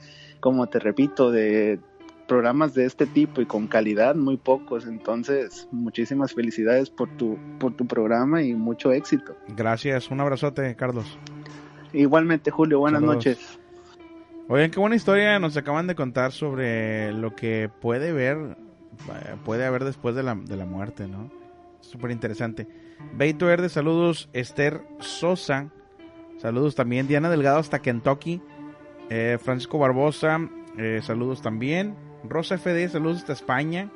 como 0.40 0.66
te 0.68 0.78
repito, 0.78 1.30
de 1.30 1.78
programas 2.26 2.72
de 2.72 2.86
este 2.86 3.04
tipo 3.06 3.42
y 3.42 3.46
con 3.46 3.66
calidad 3.66 4.14
muy 4.14 4.38
pocos, 4.38 4.86
entonces 4.86 5.68
muchísimas 5.70 6.32
felicidades 6.32 6.88
por 6.88 7.08
tu 7.16 7.36
por 7.58 7.74
tu 7.74 7.86
programa 7.86 8.42
y 8.42 8.54
mucho 8.54 8.92
éxito. 8.92 9.36
Gracias, 9.48 10.10
un 10.10 10.20
abrazote, 10.20 10.74
Carlos. 10.76 11.18
Igualmente, 11.92 12.50
Julio, 12.50 12.78
buenas 12.78 13.00
Saludos. 13.00 13.16
noches. 13.16 13.58
Oigan, 14.48 14.70
qué 14.70 14.80
buena 14.80 14.96
historia 14.96 15.38
nos 15.38 15.56
acaban 15.56 15.86
de 15.86 15.94
contar 15.94 16.32
sobre 16.32 17.12
lo 17.12 17.36
que 17.36 17.68
puede 17.80 18.12
ver, 18.12 18.56
eh, 19.08 19.36
puede 19.44 19.66
haber 19.66 19.84
después 19.84 20.14
de 20.14 20.22
la, 20.22 20.34
de 20.34 20.56
la 20.56 20.64
muerte, 20.64 21.06
¿no? 21.06 21.39
Súper 21.80 22.10
interesante. 22.10 22.68
Beito 23.14 23.46
Verde, 23.46 23.68
saludos. 23.68 24.28
Esther 24.32 24.82
Sosa, 25.00 25.70
saludos 26.38 26.74
también. 26.74 27.06
Diana 27.06 27.30
Delgado 27.30 27.58
hasta 27.58 27.80
Kentucky. 27.80 28.42
Eh, 29.08 29.38
Francisco 29.42 29.78
Barbosa, 29.78 30.48
eh, 30.76 31.00
saludos 31.02 31.42
también. 31.42 31.96
Rosa 32.24 32.56
FD, 32.58 32.88
saludos 32.88 33.18
hasta 33.18 33.32
España. 33.32 33.90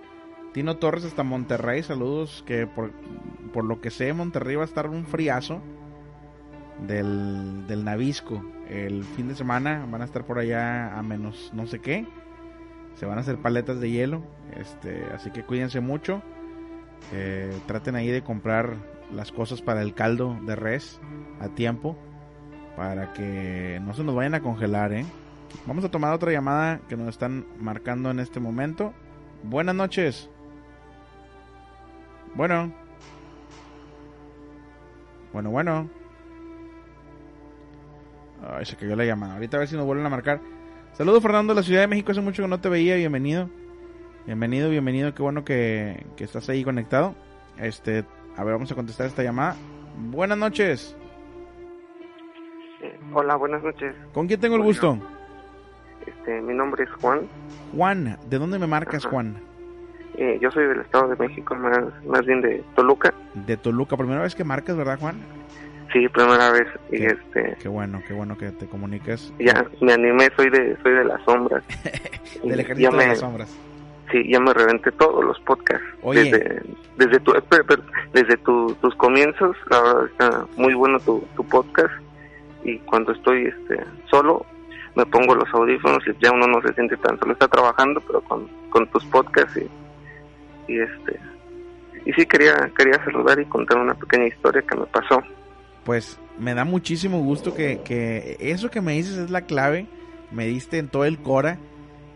Tino 0.53 0.77
Torres 0.77 1.05
hasta 1.05 1.23
Monterrey, 1.23 1.83
saludos. 1.83 2.43
Que 2.47 2.67
por, 2.67 2.93
por 3.53 3.65
lo 3.65 3.81
que 3.81 3.91
sé, 3.91 4.13
Monterrey 4.13 4.57
va 4.57 4.63
a 4.63 4.67
estar 4.67 4.89
un 4.89 5.07
friazo 5.07 5.61
del, 6.87 7.67
del 7.67 7.85
Navisco. 7.85 8.45
El 8.69 9.05
fin 9.05 9.29
de 9.29 9.35
semana 9.35 9.87
van 9.91 10.03
a 10.03 10.05
estar 10.05 10.25
por 10.25 10.39
allá 10.39 10.99
a 10.99 11.03
menos 11.03 11.51
no 11.55 11.67
sé 11.67 11.81
qué. 11.81 12.07
Se 12.95 13.07
van 13.07 13.19
a 13.19 13.21
hacer 13.21 13.39
paletas 13.39 13.81
de 13.81 13.91
hielo. 13.91 14.23
Este, 14.57 15.05
así 15.15 15.31
que 15.31 15.43
cuídense 15.45 15.81
mucho. 15.81 16.23
Eh, 17.13 17.57
traten 17.67 17.95
ahí 17.95 18.09
de 18.09 18.23
comprar 18.23 18.77
las 19.13 19.33
cosas 19.33 19.63
para 19.63 19.83
el 19.83 19.95
caldo 19.95 20.39
de 20.47 20.57
res 20.57 21.01
a 21.41 21.49
tiempo. 21.49 21.97
Para 22.77 23.13
que 23.13 23.81
no 23.85 23.95
se 23.95 24.03
nos 24.03 24.15
vayan 24.15 24.35
a 24.35 24.41
congelar, 24.41 24.93
¿eh? 24.93 25.05
Vamos 25.67 25.85
a 25.85 25.91
tomar 25.91 26.13
otra 26.13 26.33
llamada 26.33 26.81
que 26.89 26.97
nos 26.97 27.09
están 27.09 27.47
marcando 27.59 28.11
en 28.11 28.19
este 28.19 28.41
momento. 28.41 28.93
Buenas 29.45 29.75
noches. 29.75 30.29
Bueno. 32.35 32.73
Bueno, 35.33 35.51
bueno. 35.51 35.89
Ay, 38.43 38.65
se 38.65 38.77
cayó 38.77 38.97
la 38.97 39.05
llamada. 39.05 39.35
Ahorita 39.35 39.57
a 39.57 39.61
ver 39.61 39.69
si 39.69 39.77
nos 39.77 39.87
vuelven 39.87 40.07
a 40.07 40.11
marcar. 40.11 40.41
Saludos 40.93 41.23
Fernando 41.23 41.55
de 41.55 41.61
la 41.61 41.65
Ciudad 41.65 41.83
de 41.83 41.89
México. 41.89 42.13
Hace 42.13 42.21
mucho 42.21 42.43
que 42.43 42.49
no 42.49 42.61
te 42.61 42.69
veía. 42.69 42.97
Bienvenido. 42.97 43.49
Bienvenido, 44.27 44.71
bienvenido. 44.71 45.15
Qué 45.15 45.23
bueno 45.23 45.45
que, 45.45 46.05
que 46.17 46.25
estás 46.25 46.49
ahí 46.49 46.65
conectado. 46.65 47.15
Este, 47.59 48.05
a 48.37 48.45
ver, 48.45 48.55
vamos 48.55 48.71
a 48.73 48.75
contestar 48.75 49.07
esta 49.07 49.23
llamada. 49.23 49.57
Buenas 50.11 50.39
noches. 50.39 50.97
Eh, 52.83 52.99
hola, 53.13 53.37
buenas 53.37 53.63
noches. 53.63 53.95
¿Con 54.13 54.27
quién 54.27 54.41
tengo 54.41 54.57
el 54.57 54.63
Bueno. 54.63 54.71
gusto? 54.73 54.99
Este, 56.07 56.41
mi 56.41 56.55
nombre 56.55 56.85
es 56.85 56.91
Juan. 57.01 57.21
Juan, 57.77 58.19
¿de 58.29 58.39
dónde 58.39 58.59
me 58.59 58.67
marcas, 58.67 59.05
Juan? 59.05 59.37
Eh, 60.17 60.39
yo 60.41 60.51
soy 60.51 60.67
del 60.69 60.81
Estado 60.81 61.09
de 61.09 61.17
México, 61.17 61.55
más, 61.57 61.79
más 62.07 62.25
bien 62.25 62.41
de 62.41 62.63
Toluca. 62.77 63.13
De 63.35 63.57
Toluca, 63.57 63.97
primera 63.97 64.23
vez 64.23 64.35
que 64.35 64.45
marcas, 64.45 64.77
¿verdad, 64.77 64.99
Juan? 65.01 65.17
Sí, 65.93 66.09
primera 66.09 66.51
vez. 66.51 66.67
Y 66.91 66.99
Qué- 66.99 67.07
este, 67.07 67.57
Qué 67.61 67.69
bueno, 67.69 68.01
qué 68.07 68.15
bueno 68.15 68.37
que 68.39 68.51
te 68.53 68.67
comuniques. 68.67 69.33
ya 69.39 69.67
me 69.81 69.93
animé, 69.93 70.29
soy 70.37 70.51
de, 70.51 70.77
soy 70.83 70.93
de 70.93 71.05
las 71.05 71.23
sombras. 71.25 71.63
Del 72.43 72.59
Y 72.59 72.63
ejército 72.63 72.91
de 72.91 72.97
me- 72.97 73.07
las 73.09 73.19
sombras. 73.19 73.57
Sí, 74.15 74.29
ya 74.31 74.39
me 74.39 74.55
reventé 74.55 74.93
todos 74.93 75.25
los 75.25 75.41
podcasts. 75.41 75.85
Oye. 76.03 76.23
Desde, 76.31 76.63
desde, 76.99 77.19
tu, 77.19 77.33
desde 78.13 78.37
tu- 78.37 78.77
tus 78.81 78.95
comienzos, 78.95 79.57
la 79.69 79.83
verdad 79.83 80.07
está 80.07 80.47
muy 80.57 80.73
bueno 80.75 81.01
tu, 81.01 81.27
tu 81.35 81.43
podcast. 81.49 81.93
Y 82.63 82.79
cuando 82.79 83.11
estoy 83.11 83.47
este, 83.47 83.83
solo, 84.09 84.47
me 84.95 85.05
pongo 85.07 85.35
los 85.35 85.53
audífonos 85.53 85.99
y 86.07 86.13
ya 86.25 86.31
uno 86.31 86.47
no 86.47 86.63
se 86.63 86.73
siente 86.75 86.97
tan 86.99 87.19
solo. 87.19 87.33
Está 87.33 87.49
trabajando, 87.49 88.01
pero 88.07 88.21
con, 88.21 88.47
con 88.71 88.87
tus 88.87 89.05
podcasts 89.07 89.57
y, 89.57 90.73
y 90.73 90.79
este. 90.79 91.19
Y 92.07 92.13
sí, 92.13 92.25
quería, 92.27 92.71
quería 92.79 93.03
saludar 93.05 93.41
y 93.41 93.47
contar 93.47 93.79
una 93.79 93.95
pequeña 93.95 94.29
historia 94.29 94.63
que 94.63 94.77
me 94.77 94.87
pasó. 94.87 95.25
Pues 95.83 96.21
me 96.39 96.55
da 96.55 96.65
muchísimo 96.65 97.19
gusto 97.19 97.53
que, 97.53 97.81
que 97.85 98.37
eso 98.39 98.71
que 98.71 98.81
me 98.81 98.93
dices 98.93 99.19
es 99.19 99.31
la 99.31 99.41
clave. 99.41 99.87
Me 100.31 100.47
diste 100.47 100.79
en 100.79 100.89
todo 100.89 101.05
el 101.05 101.19
Cora. 101.19 101.59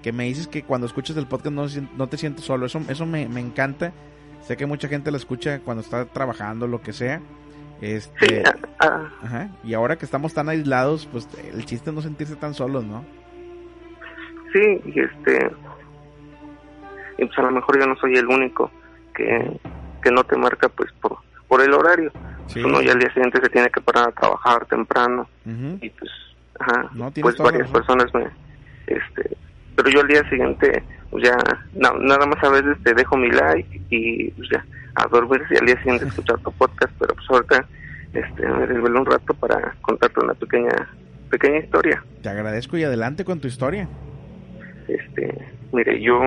Que 0.03 0.13
me 0.13 0.25
dices 0.25 0.47
que 0.47 0.63
cuando 0.63 0.87
escuchas 0.87 1.17
el 1.17 1.27
podcast 1.27 1.55
no, 1.55 1.67
no 1.97 2.07
te 2.09 2.17
sientes 2.17 2.45
solo. 2.45 2.67
Eso, 2.67 2.81
eso 2.89 3.05
me, 3.07 3.29
me 3.29 3.41
encanta. 3.41 3.93
Sé 4.43 4.57
que 4.57 4.67
mucha 4.67 4.89
gente 4.89 5.11
lo 5.11 5.17
escucha 5.17 5.61
cuando 5.61 5.83
está 5.83 6.05
trabajando, 6.07 6.67
lo 6.67 6.81
que 6.81 6.93
sea. 6.93 7.21
Este, 7.81 8.27
Sí, 8.27 8.43
ah, 8.45 8.55
ah, 8.81 9.09
ajá. 9.23 9.49
Y 9.65 9.75
ahora 9.75 9.97
que 9.97 10.05
estamos 10.05 10.35
tan 10.35 10.49
aislados, 10.49 11.07
pues 11.11 11.29
el 11.53 11.65
chiste 11.65 11.91
es 11.91 11.95
no 11.97 12.03
sentirse 12.03 12.37
tan 12.37 12.55
solos, 12.55 12.85
¿no? 12.85 13.05
sí, 14.53 14.81
y 14.87 15.01
este. 15.01 15.51
Y 17.19 17.25
pues 17.27 17.39
a 17.39 17.43
lo 17.43 17.51
mejor 17.51 17.79
yo 17.79 17.87
no 17.87 17.97
soy 17.97 18.15
el 18.15 18.27
único 18.27 18.71
que, 19.15 19.61
que 20.03 20.11
no 20.11 20.25
te 20.25 20.37
marca, 20.37 20.69
pues 20.69 20.91
por, 21.01 21.19
por 21.49 21.61
el 21.61 21.73
horario. 21.75 22.11
Sí. 22.47 22.61
Uno 22.61 22.81
ya 22.81 22.93
al 22.93 22.99
día 23.01 23.13
siguiente 23.13 23.41
se 23.43 23.51
tiene 23.51 23.69
que 23.71 23.81
parar 23.81 24.09
a 24.09 24.13
trabajar 24.13 24.65
temprano. 24.67 25.29
Ujú. 25.45 25.79
y 25.83 25.91
pues 25.91 26.11
ajá, 26.61 26.89
No, 26.95 27.11
pues 27.11 27.37
varias 27.37 27.69
personas 27.71 28.13
me 28.15 28.27
este 28.87 29.37
pero 29.79 29.91
yo 29.91 30.01
al 30.01 30.09
día 30.09 30.29
siguiente 30.29 30.83
pues 31.11 31.23
ya 31.25 31.37
na- 31.75 31.95
nada 32.01 32.27
más 32.27 32.43
a 32.43 32.49
veces 32.51 32.77
te 32.83 32.93
dejo 32.95 33.17
mi 33.17 33.31
like 33.31 33.81
y 33.91 34.31
pues 34.33 34.49
ya 34.51 34.65
a 34.97 35.07
dormir 35.07 35.41
y 35.51 35.57
al 35.57 35.67
día 35.67 35.77
siguiente 35.79 36.07
escuchar 36.09 36.39
tu 36.41 36.51
podcast 36.53 36.93
pero 36.99 37.15
pues 37.15 37.27
ahorita 37.31 37.65
este 38.13 38.49
me 38.49 38.67
desvelé 38.67 38.99
un 38.99 39.07
rato 39.07 39.33
para 39.35 39.75
contarte 39.83 40.19
una 40.25 40.35
pequeña 40.35 40.75
pequeña 41.31 41.59
historia 41.61 42.03
Te 42.23 42.29
agradezco 42.29 42.77
y 42.77 42.83
adelante 42.83 43.25
con 43.25 43.39
tu 43.41 43.47
historia. 43.47 43.89
este 44.89 45.33
mire 45.73 46.01
yo 46.03 46.19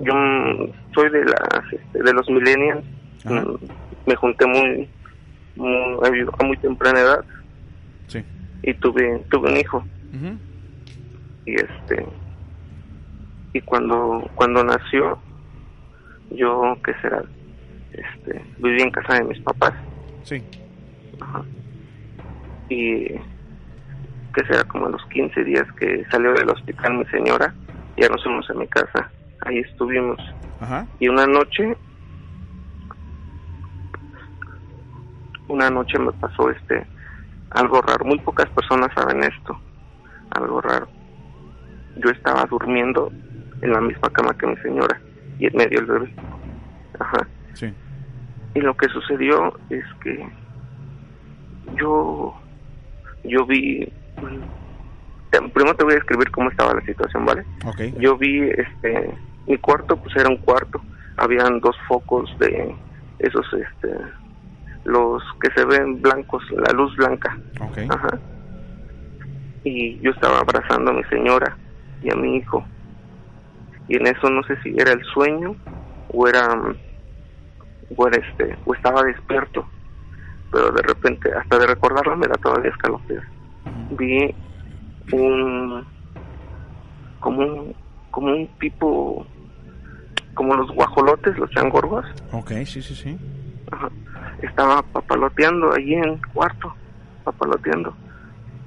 yo 0.00 0.12
soy 0.94 1.10
de 1.10 1.24
las 1.24 1.72
este, 1.72 2.02
de 2.02 2.12
los 2.14 2.28
millennials 2.30 2.84
Ajá. 3.24 3.42
Mm, 3.42 3.56
me 4.06 4.14
junté 4.16 4.46
muy 4.46 4.88
muy 5.56 6.20
a 6.40 6.44
muy 6.44 6.56
temprana 6.58 7.00
edad 7.00 7.24
Sí. 8.08 8.22
y 8.62 8.74
tuve 8.74 9.22
tuve 9.30 9.50
un 9.50 9.56
hijo 9.58 9.78
Ujú. 10.14 10.36
Y 11.46 11.54
este 11.54 12.06
y 13.52 13.60
cuando 13.60 14.28
cuando 14.34 14.64
nació 14.64 15.18
yo 16.30 16.76
qué 16.84 16.94
será 17.02 17.22
este 17.92 18.44
viví 18.58 18.82
en 18.82 18.90
casa 18.90 19.14
de 19.14 19.24
mis 19.24 19.40
papás. 19.40 19.72
Sí. 20.22 20.42
Ajá. 21.20 21.42
y 22.68 23.06
que 24.34 24.44
será 24.48 24.64
como 24.64 24.86
a 24.86 24.90
los 24.90 25.04
15 25.06 25.44
días 25.44 25.70
que 25.78 26.04
salió 26.10 26.32
del 26.32 26.50
hospital 26.50 26.98
mi 26.98 27.04
señora 27.06 27.54
ya 27.96 28.08
nos 28.08 28.24
fuimos 28.24 28.50
a 28.50 28.54
mi 28.54 28.66
casa. 28.66 29.08
Ahí 29.42 29.58
estuvimos. 29.58 30.18
Ajá. 30.60 30.86
y 30.98 31.08
una 31.08 31.26
noche 31.26 31.76
una 35.46 35.70
noche 35.70 35.98
me 35.98 36.12
pasó 36.12 36.50
este 36.50 36.86
algo 37.50 37.80
raro. 37.82 38.04
Muy 38.04 38.18
pocas 38.18 38.48
personas 38.50 38.90
saben 38.94 39.22
esto. 39.22 39.56
Algo 40.30 40.60
raro 40.60 40.88
yo 41.96 42.10
estaba 42.10 42.44
durmiendo 42.46 43.10
en 43.62 43.72
la 43.72 43.80
misma 43.80 44.10
cama 44.10 44.36
que 44.36 44.46
mi 44.46 44.56
señora 44.58 45.00
y 45.38 45.46
en 45.46 45.56
medio 45.56 45.80
el 45.80 45.86
bebé. 45.86 46.14
Ajá. 46.98 47.26
Sí. 47.54 47.72
y 48.54 48.60
lo 48.60 48.76
que 48.76 48.88
sucedió 48.88 49.52
es 49.70 49.84
que 50.02 50.26
yo 51.76 52.34
yo 53.24 53.46
vi 53.46 53.88
te- 55.30 55.40
primero 55.48 55.74
te 55.76 55.84
voy 55.84 55.92
a 55.94 55.96
describir 55.96 56.30
cómo 56.30 56.50
estaba 56.50 56.74
la 56.74 56.80
situación 56.82 57.24
vale 57.24 57.44
Ok. 57.66 57.80
yo 57.98 58.16
vi 58.16 58.48
este 58.50 59.10
mi 59.46 59.56
cuarto 59.58 59.96
pues 59.96 60.14
era 60.16 60.28
un 60.30 60.38
cuarto. 60.38 60.80
Habían 61.16 61.60
dos 61.60 61.76
focos 61.86 62.28
de 62.38 62.74
esos 63.18 63.46
este 63.52 63.94
los 64.84 65.22
que 65.40 65.50
se 65.54 65.64
ven 65.66 66.00
blancos 66.02 66.42
la 66.50 66.72
luz 66.72 66.94
blanca. 66.96 67.38
Ok. 67.60 67.78
ajá. 67.90 68.18
Y 69.64 69.98
yo 70.00 70.10
estaba 70.10 70.38
abrazando 70.40 70.90
a 70.90 70.94
mi 70.94 71.04
señora 71.04 71.56
y 72.04 72.12
a 72.12 72.16
mi 72.16 72.36
hijo 72.36 72.62
y 73.88 73.96
en 73.96 74.06
eso 74.06 74.30
no 74.30 74.42
sé 74.44 74.56
si 74.62 74.74
era 74.78 74.92
el 74.92 75.02
sueño 75.04 75.56
o 76.12 76.28
era 76.28 76.54
mm, 76.54 76.76
o 77.96 78.08
era 78.08 78.16
este 78.28 78.56
o 78.64 78.74
estaba 78.74 79.02
despierto 79.02 79.66
pero 80.52 80.70
de 80.70 80.82
repente 80.82 81.32
hasta 81.34 81.58
de 81.58 81.66
recordarlo 81.66 82.16
me 82.16 82.28
da 82.28 82.34
todavía 82.36 82.70
escalofríos 82.70 83.24
vi 83.98 84.34
un 85.12 85.84
como 87.20 87.40
un 87.40 87.74
como 88.10 88.28
un 88.28 88.46
tipo 88.60 89.26
como 90.34 90.54
los 90.54 90.70
guajolotes 90.70 91.36
los 91.38 91.50
changorgos 91.50 92.04
Ok, 92.32 92.50
sí, 92.66 92.82
sí, 92.82 92.94
sí. 92.94 93.16
Ajá. 93.70 93.88
estaba 94.42 94.82
papaloteando 94.82 95.72
allí 95.72 95.94
en 95.94 96.04
el 96.04 96.26
cuarto 96.28 96.74
papaloteando 97.24 97.94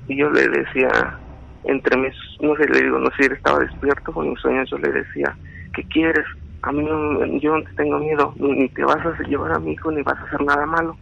y 0.07 0.17
yo 0.17 0.29
le 0.31 0.47
decía 0.47 1.19
entre 1.67 1.97
mis 1.97 2.13
no 2.41 2.55
sé 2.55 2.67
le 2.69 2.81
digo 2.81 2.99
no 2.99 3.09
sé 3.11 3.15
si 3.17 3.23
él 3.25 3.33
estaba 3.33 3.59
despierto 3.59 4.11
con 4.11 4.29
mis 4.29 4.39
sueños 4.39 4.69
yo 4.69 4.77
le 4.77 4.91
decía 4.91 5.35
qué 5.73 5.83
quieres 5.83 6.25
a 6.63 6.71
mí 6.71 6.83
no, 6.83 7.25
yo 7.39 7.57
no 7.57 7.63
te 7.63 7.73
tengo 7.75 7.99
miedo 7.99 8.33
ni, 8.37 8.51
ni 8.51 8.69
te 8.69 8.83
vas 8.83 9.05
a 9.05 9.23
llevar 9.23 9.53
a 9.53 9.59
mi 9.59 9.73
hijo 9.73 9.91
ni 9.91 10.01
vas 10.01 10.17
a 10.19 10.23
hacer 10.23 10.41
nada 10.41 10.65
malo 10.65 10.97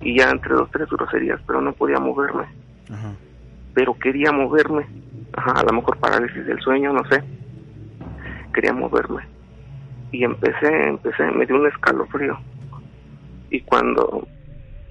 y 0.00 0.16
ya 0.18 0.30
entre 0.30 0.54
dos 0.54 0.70
tres 0.70 0.88
groserías 0.88 1.40
pero 1.46 1.60
no 1.60 1.72
podía 1.72 1.98
moverme 1.98 2.46
Ajá. 2.90 3.12
pero 3.74 3.94
quería 3.94 4.32
moverme. 4.32 4.86
Ajá, 5.36 5.52
a 5.52 5.64
lo 5.64 5.72
mejor 5.72 5.96
parálisis 5.98 6.44
del 6.46 6.60
sueño, 6.60 6.92
no 6.92 7.04
sé. 7.08 7.22
Quería 8.52 8.72
moverme. 8.72 9.22
Y 10.12 10.24
empecé, 10.24 10.88
empecé, 10.88 11.24
me 11.30 11.46
dio 11.46 11.56
un 11.56 11.68
escalofrío. 11.68 12.36
Y 13.50 13.60
cuando 13.60 14.26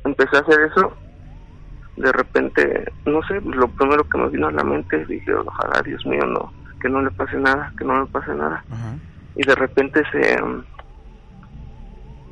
empecé 0.05 0.37
a 0.37 0.39
hacer 0.39 0.71
eso, 0.71 0.93
de 1.99 2.11
repente, 2.13 2.91
no 3.05 3.21
sé, 3.23 3.41
lo 3.41 3.67
primero 3.67 4.07
que 4.07 4.17
me 4.17 4.29
vino 4.29 4.47
a 4.47 4.51
la 4.51 4.63
mente, 4.63 5.05
dije, 5.05 5.33
ojalá, 5.33 5.81
Dios 5.81 6.05
mío, 6.05 6.25
no, 6.25 6.51
que 6.81 6.87
no 6.89 7.01
le 7.01 7.11
pase 7.11 7.37
nada, 7.37 7.73
que 7.77 7.83
no 7.83 7.99
le 8.01 8.07
pase 8.07 8.33
nada. 8.33 8.63
Y 9.35 9.45
de 9.45 9.53
repente 9.55 10.01
se 10.11 10.41
mm, 10.41 10.63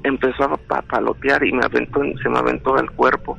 empezó 0.03 0.45
a 0.45 0.57
papalotear 0.57 1.43
y 1.43 1.51
me 1.51 1.65
aventó, 1.65 2.01
se 2.23 2.29
me 2.29 2.39
aventó 2.39 2.75
al 2.77 2.89
cuerpo 2.91 3.37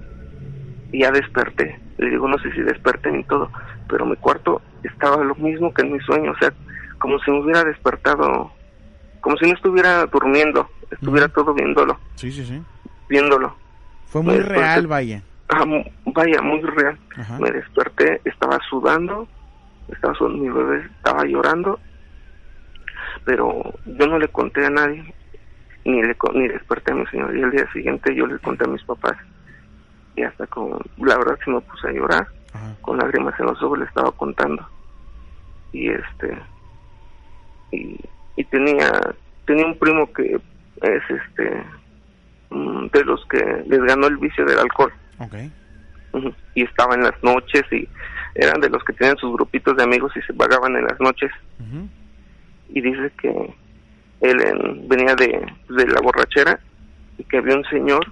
y 0.93 1.01
ya 1.01 1.11
desperté. 1.11 1.81
Le 1.97 2.11
digo, 2.11 2.29
no 2.29 2.39
sé 2.39 2.53
si 2.53 2.61
desperté 2.61 3.11
ni 3.11 3.24
todo, 3.24 3.51
pero 3.89 4.05
mi 4.05 4.16
cuarto 4.16 4.61
estaba 4.83 5.24
lo 5.24 5.35
mismo 5.37 5.72
que 5.72 5.83
en 5.83 5.93
mi 5.93 6.01
sueño, 6.01 6.33
o 6.33 6.39
sea, 6.39 6.53
como 6.99 7.18
si 7.20 7.31
me 7.31 7.41
hubiera 7.43 7.64
despertado, 7.64 8.53
como 9.22 9.37
si 9.39 9.47
no 9.49 9.55
estuviera 9.55 10.05
durmiendo, 10.07 10.68
estuviera 10.91 11.29
todo 11.29 11.55
viéndolo, 11.55 11.99
Sí, 12.16 12.31
sí, 12.31 12.45
sí. 12.45 12.62
viéndolo. 13.09 13.57
Fue 14.07 14.22
muy 14.22 14.35
Después 14.35 14.59
real, 14.59 14.87
vaya. 14.87 15.22
Ah, 15.49 15.64
vaya, 16.07 16.42
muy 16.42 16.61
real. 16.61 16.99
Ajá. 17.16 17.38
Me 17.38 17.51
desperté, 17.51 18.20
estaba 18.24 18.59
sudando, 18.68 19.26
estaba 19.90 20.14
sudando, 20.14 20.38
mi 20.42 20.51
bebé 20.51 20.84
estaba 20.96 21.24
llorando, 21.24 21.80
pero 23.24 23.74
yo 23.86 24.07
no 24.07 24.18
le 24.18 24.28
conté 24.28 24.64
a 24.66 24.70
nadie, 24.70 25.14
ni 25.84 26.03
le 26.03 26.16
ni 26.34 26.49
desperté 26.49 26.92
a 26.92 26.96
mi 26.96 27.07
señor. 27.07 27.34
Y 27.36 27.40
el 27.40 27.51
día 27.51 27.70
siguiente 27.72 28.14
yo 28.14 28.26
le 28.26 28.38
conté 28.40 28.64
a 28.64 28.68
mis 28.68 28.82
papás. 28.84 29.16
Y 30.16 30.22
hasta 30.22 30.46
con, 30.49 30.78
la 30.99 31.16
verdad 31.16 31.38
sí 31.44 31.51
me 31.51 31.61
puse 31.61 31.88
a 31.88 31.92
llorar, 31.92 32.26
Ajá. 32.53 32.74
con 32.82 32.99
lágrimas 32.99 33.38
en 33.40 33.46
los 33.46 33.62
ojos 33.62 33.78
le 33.78 33.84
estaba 33.86 34.11
contando. 34.12 34.68
Y 35.72 35.88
este, 35.90 36.38
y, 37.72 37.99
y 38.36 38.44
tenía, 38.44 38.90
tenía 39.46 39.66
un 39.66 39.78
primo 39.78 40.12
que 40.12 40.38
es 40.82 41.03
este, 41.11 41.62
mm, 42.51 42.86
de 42.88 43.05
los 43.05 43.24
que 43.26 43.64
les 43.66 43.80
ganó 43.82 44.09
el 44.09 44.16
vicio 44.18 44.44
del 44.44 44.59
alcohol. 44.59 44.92
Ok. 45.19 45.35
Ujú. 46.12 46.35
y 46.55 46.64
estaba 46.64 46.95
en 46.95 47.03
las 47.03 47.23
noches 47.23 47.62
y 47.71 47.87
eran 48.35 48.61
de 48.62 48.71
los 48.71 48.83
que 48.83 48.95
tienen 48.95 49.16
sus 49.19 49.31
grupitos 49.35 49.77
de 49.77 49.83
amigos 49.85 50.11
y 50.16 50.23
se 50.23 50.33
vagaban 50.33 50.75
en 50.77 50.85
las 50.85 50.99
noches 51.01 51.31
y 52.71 52.81
dice 52.81 53.12
que 53.21 53.29
él 54.21 54.41
en- 54.41 54.89
venía 54.89 55.14
de, 55.14 55.47
de 55.69 55.87
la 55.87 56.01
borrachera 56.01 56.59
y 57.19 57.25
que 57.25 57.39
había 57.39 57.57
un 57.57 57.64
señor 57.64 58.07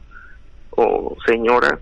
o 0.71 1.17
señora 1.27 1.79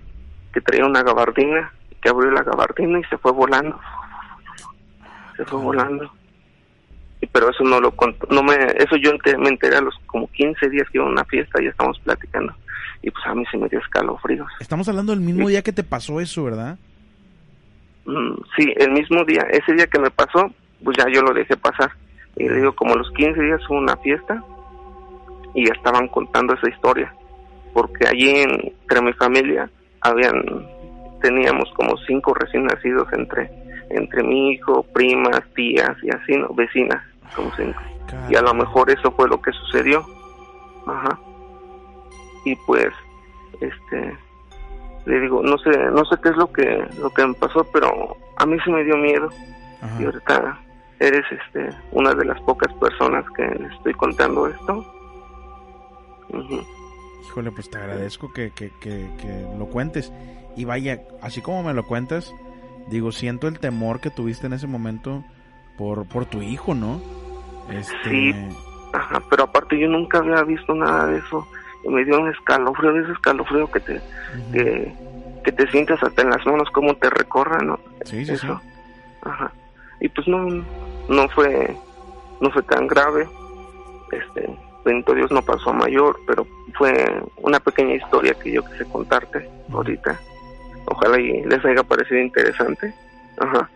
que 0.52 0.60
traía 0.60 0.86
una 0.86 1.02
gabardina 1.02 1.72
que 2.00 2.08
abrió 2.10 2.30
la 2.30 2.42
gabardina 2.44 3.00
y 3.00 3.04
se 3.04 3.18
fue 3.18 3.32
volando 3.32 3.78
se 5.36 5.44
fue 5.46 5.58
volando. 5.60 6.12
Y, 7.20 7.26
pero 7.26 7.50
eso 7.50 7.64
no 7.64 7.80
lo 7.80 7.90
contó, 7.90 8.26
no 8.30 8.42
me, 8.42 8.54
eso 8.76 8.96
yo 8.96 9.10
ente- 9.10 9.36
me 9.36 9.48
enteré 9.48 9.76
a 9.76 9.80
los 9.80 9.94
como 10.06 10.30
15 10.30 10.68
días 10.70 10.88
que 10.90 10.98
iba 10.98 11.06
a 11.06 11.10
una 11.10 11.24
fiesta 11.24 11.60
y 11.60 11.66
estamos 11.66 11.98
platicando. 12.00 12.54
Y 13.06 13.10
pues 13.10 13.26
a 13.26 13.34
mí 13.34 13.44
se 13.50 13.58
me 13.58 13.68
dio 13.68 13.78
escalofríos. 13.80 14.48
Estamos 14.60 14.88
hablando 14.88 15.12
del 15.12 15.20
mismo 15.20 15.46
día 15.46 15.60
que 15.60 15.74
te 15.74 15.84
pasó 15.84 16.20
eso, 16.20 16.44
¿verdad? 16.44 16.78
Mm, 18.06 18.32
sí, 18.56 18.72
el 18.76 18.92
mismo 18.92 19.22
día, 19.24 19.42
ese 19.50 19.74
día 19.74 19.86
que 19.88 19.98
me 19.98 20.10
pasó, 20.10 20.50
pues 20.82 20.96
ya 20.96 21.04
yo 21.12 21.20
lo 21.20 21.34
dejé 21.34 21.54
pasar. 21.58 21.90
Y 22.36 22.48
le 22.48 22.56
digo, 22.56 22.72
como 22.74 22.94
los 22.94 23.10
15 23.12 23.38
días 23.42 23.60
hubo 23.68 23.76
una 23.76 23.94
fiesta 23.98 24.42
y 25.54 25.70
estaban 25.70 26.08
contando 26.08 26.54
esa 26.54 26.68
historia. 26.70 27.12
Porque 27.74 28.08
allí 28.08 28.30
en- 28.30 28.72
entre 28.82 29.02
mi 29.02 29.12
familia 29.12 29.68
habían, 30.00 30.42
teníamos 31.20 31.68
como 31.74 31.98
cinco 32.06 32.32
recién 32.32 32.64
nacidos 32.64 33.06
entre, 33.12 33.50
entre 33.90 34.22
mi 34.22 34.52
hijo, 34.52 34.82
primas, 34.94 35.42
tías 35.54 35.94
y 36.02 36.08
así, 36.08 36.38
¿no? 36.38 36.48
Vecinas, 36.54 37.02
como 37.36 37.50
cinco. 37.54 37.82
Y 38.30 38.34
a 38.36 38.40
lo 38.40 38.54
mejor 38.54 38.90
eso 38.90 39.10
fue 39.12 39.28
lo 39.28 39.42
que 39.42 39.52
sucedió. 39.52 40.06
Ajá. 40.86 41.18
Y 42.44 42.54
pues, 42.56 42.92
este, 43.60 44.16
le 45.06 45.20
digo, 45.20 45.42
no 45.42 45.56
sé, 45.58 45.70
no 45.92 46.04
sé 46.04 46.16
qué 46.22 46.30
es 46.30 46.36
lo 46.36 46.52
que, 46.52 46.86
lo 46.98 47.10
que 47.10 47.26
me 47.26 47.34
pasó, 47.34 47.64
pero 47.72 48.16
a 48.36 48.46
mí 48.46 48.56
sí 48.64 48.70
me 48.70 48.84
dio 48.84 48.96
miedo. 48.96 49.28
Y 49.98 50.04
ahorita 50.04 50.58
eres, 50.98 51.24
este, 51.30 51.68
una 51.92 52.14
de 52.14 52.24
las 52.24 52.40
pocas 52.42 52.72
personas 52.74 53.24
que 53.36 53.42
le 53.42 53.68
estoy 53.74 53.92
contando 53.94 54.46
esto. 54.46 54.72
Ujú. 56.30 56.60
Híjole, 57.26 57.50
pues 57.50 57.70
te 57.70 57.78
agradezco 57.78 58.32
que, 58.32 58.50
que, 58.50 58.70
que, 58.80 59.10
que 59.20 59.46
lo 59.58 59.66
cuentes. 59.66 60.12
Y 60.56 60.64
vaya, 60.64 61.02
así 61.20 61.42
como 61.42 61.62
me 61.62 61.74
lo 61.74 61.84
cuentas, 61.84 62.34
digo, 62.88 63.12
siento 63.12 63.48
el 63.48 63.58
temor 63.58 64.00
que 64.00 64.10
tuviste 64.10 64.46
en 64.46 64.54
ese 64.54 64.66
momento 64.66 65.24
por, 65.76 66.06
por 66.06 66.26
tu 66.26 66.42
hijo, 66.42 66.74
¿no? 66.74 67.00
Este, 67.70 68.10
Sí, 68.10 68.34
ajá, 68.92 69.22
pero 69.28 69.44
aparte 69.44 69.78
yo 69.78 69.88
nunca 69.88 70.18
había 70.18 70.42
visto 70.42 70.74
nada 70.74 71.06
de 71.06 71.18
eso. 71.18 71.46
Me 71.88 72.04
dio 72.04 72.20
un 72.20 72.30
escalofrío, 72.30 72.98
ese 73.00 73.12
escalofrío 73.12 73.70
que 73.70 73.80
te, 73.80 74.00
que, 74.52 74.94
que 75.44 75.52
te 75.52 75.70
sientes 75.70 76.02
hasta 76.02 76.22
en 76.22 76.30
las 76.30 76.44
manos 76.46 76.70
como 76.70 76.94
te 76.96 77.10
recorre, 77.10 77.64
¿no? 77.64 77.78
Sí, 78.04 78.24
sí, 78.24 78.32
Eso. 78.32 78.60
Ajá. 79.22 79.52
Y 80.00 80.08
pues 80.08 80.26
no, 80.28 80.46
no 81.08 81.28
fue, 81.30 81.76
no 82.40 82.50
fue 82.50 82.62
tan 82.62 82.86
grave. 82.86 83.28
Este, 84.12 84.48
bendito 84.84 85.14
Dios 85.14 85.30
no 85.32 85.42
pasó 85.42 85.70
a 85.70 85.74
mayor, 85.74 86.18
pero 86.26 86.46
fue 86.74 86.92
una 87.38 87.60
pequeña 87.60 87.94
historia 87.94 88.34
que 88.34 88.52
yo 88.52 88.64
quise 88.64 88.84
contarte 88.86 89.48
ahorita. 89.72 90.18
Ojalá 90.86 91.18
y 91.18 91.42
les 91.44 91.64
haya 91.64 91.82
parecido 91.82 92.20
interesante. 92.20 92.94
Ajá. 93.38 93.70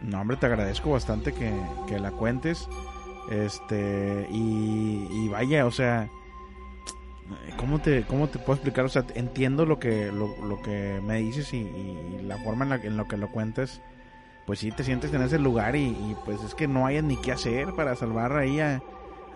No, 0.00 0.20
hombre, 0.20 0.36
te 0.36 0.46
agradezco 0.46 0.90
bastante 0.90 1.32
que, 1.32 1.52
que 1.86 1.98
la 1.98 2.10
cuentes. 2.10 2.68
Este, 3.30 4.26
y, 4.30 5.08
y 5.10 5.28
vaya, 5.28 5.66
o 5.66 5.70
sea, 5.70 6.08
¿cómo 7.56 7.80
te, 7.80 8.02
¿cómo 8.02 8.28
te 8.28 8.38
puedo 8.38 8.54
explicar? 8.54 8.84
O 8.84 8.88
sea, 8.88 9.04
entiendo 9.14 9.66
lo 9.66 9.78
que, 9.78 10.10
lo, 10.12 10.28
lo 10.46 10.60
que 10.62 11.00
me 11.02 11.18
dices 11.18 11.52
y, 11.52 11.58
y 11.58 12.22
la 12.22 12.36
forma 12.38 12.64
en 12.64 12.70
la, 12.70 12.76
en 12.76 12.96
lo 12.96 13.06
que 13.08 13.16
lo 13.16 13.28
cuentas. 13.28 13.80
Pues 14.46 14.60
sí, 14.60 14.70
te 14.70 14.84
sientes 14.84 15.12
en 15.12 15.22
ese 15.22 15.38
lugar 15.38 15.74
y, 15.74 15.86
y, 15.86 16.16
pues 16.24 16.42
es 16.44 16.54
que 16.54 16.68
no 16.68 16.86
hay 16.86 17.02
ni 17.02 17.16
qué 17.16 17.32
hacer 17.32 17.72
para 17.74 17.96
salvar 17.96 18.36
ahí 18.36 18.60
a, 18.60 18.80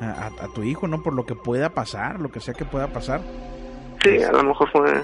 a, 0.01 0.27
a 0.27 0.49
tu 0.55 0.63
hijo, 0.63 0.87
¿no? 0.87 1.03
Por 1.03 1.15
lo 1.15 1.27
que 1.27 1.35
pueda 1.35 1.71
pasar, 1.71 2.21
lo 2.21 2.31
que 2.31 2.39
sea 2.41 2.55
que 2.55 2.65
pueda 2.65 2.87
pasar. 2.89 3.21
Sí, 4.05 4.23
a 4.23 4.33
lo 4.33 4.45
mejor 4.45 4.71
fue. 4.71 5.03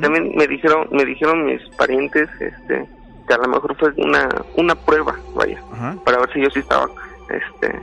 También 0.00 0.32
me 0.36 0.46
dijeron, 0.46 0.86
me 0.92 1.04
dijeron 1.04 1.46
mis 1.46 1.60
parientes, 1.76 2.28
este, 2.40 2.86
que 3.26 3.34
a 3.34 3.38
lo 3.38 3.48
mejor 3.48 3.76
fue 3.76 3.92
una, 3.96 4.28
una 4.56 4.74
prueba, 4.74 5.16
vaya, 5.34 5.60
Ajá. 5.72 5.96
para 6.04 6.18
ver 6.18 6.32
si 6.32 6.42
yo 6.42 6.50
sí 6.50 6.60
estaba, 6.60 6.88
este, 7.30 7.74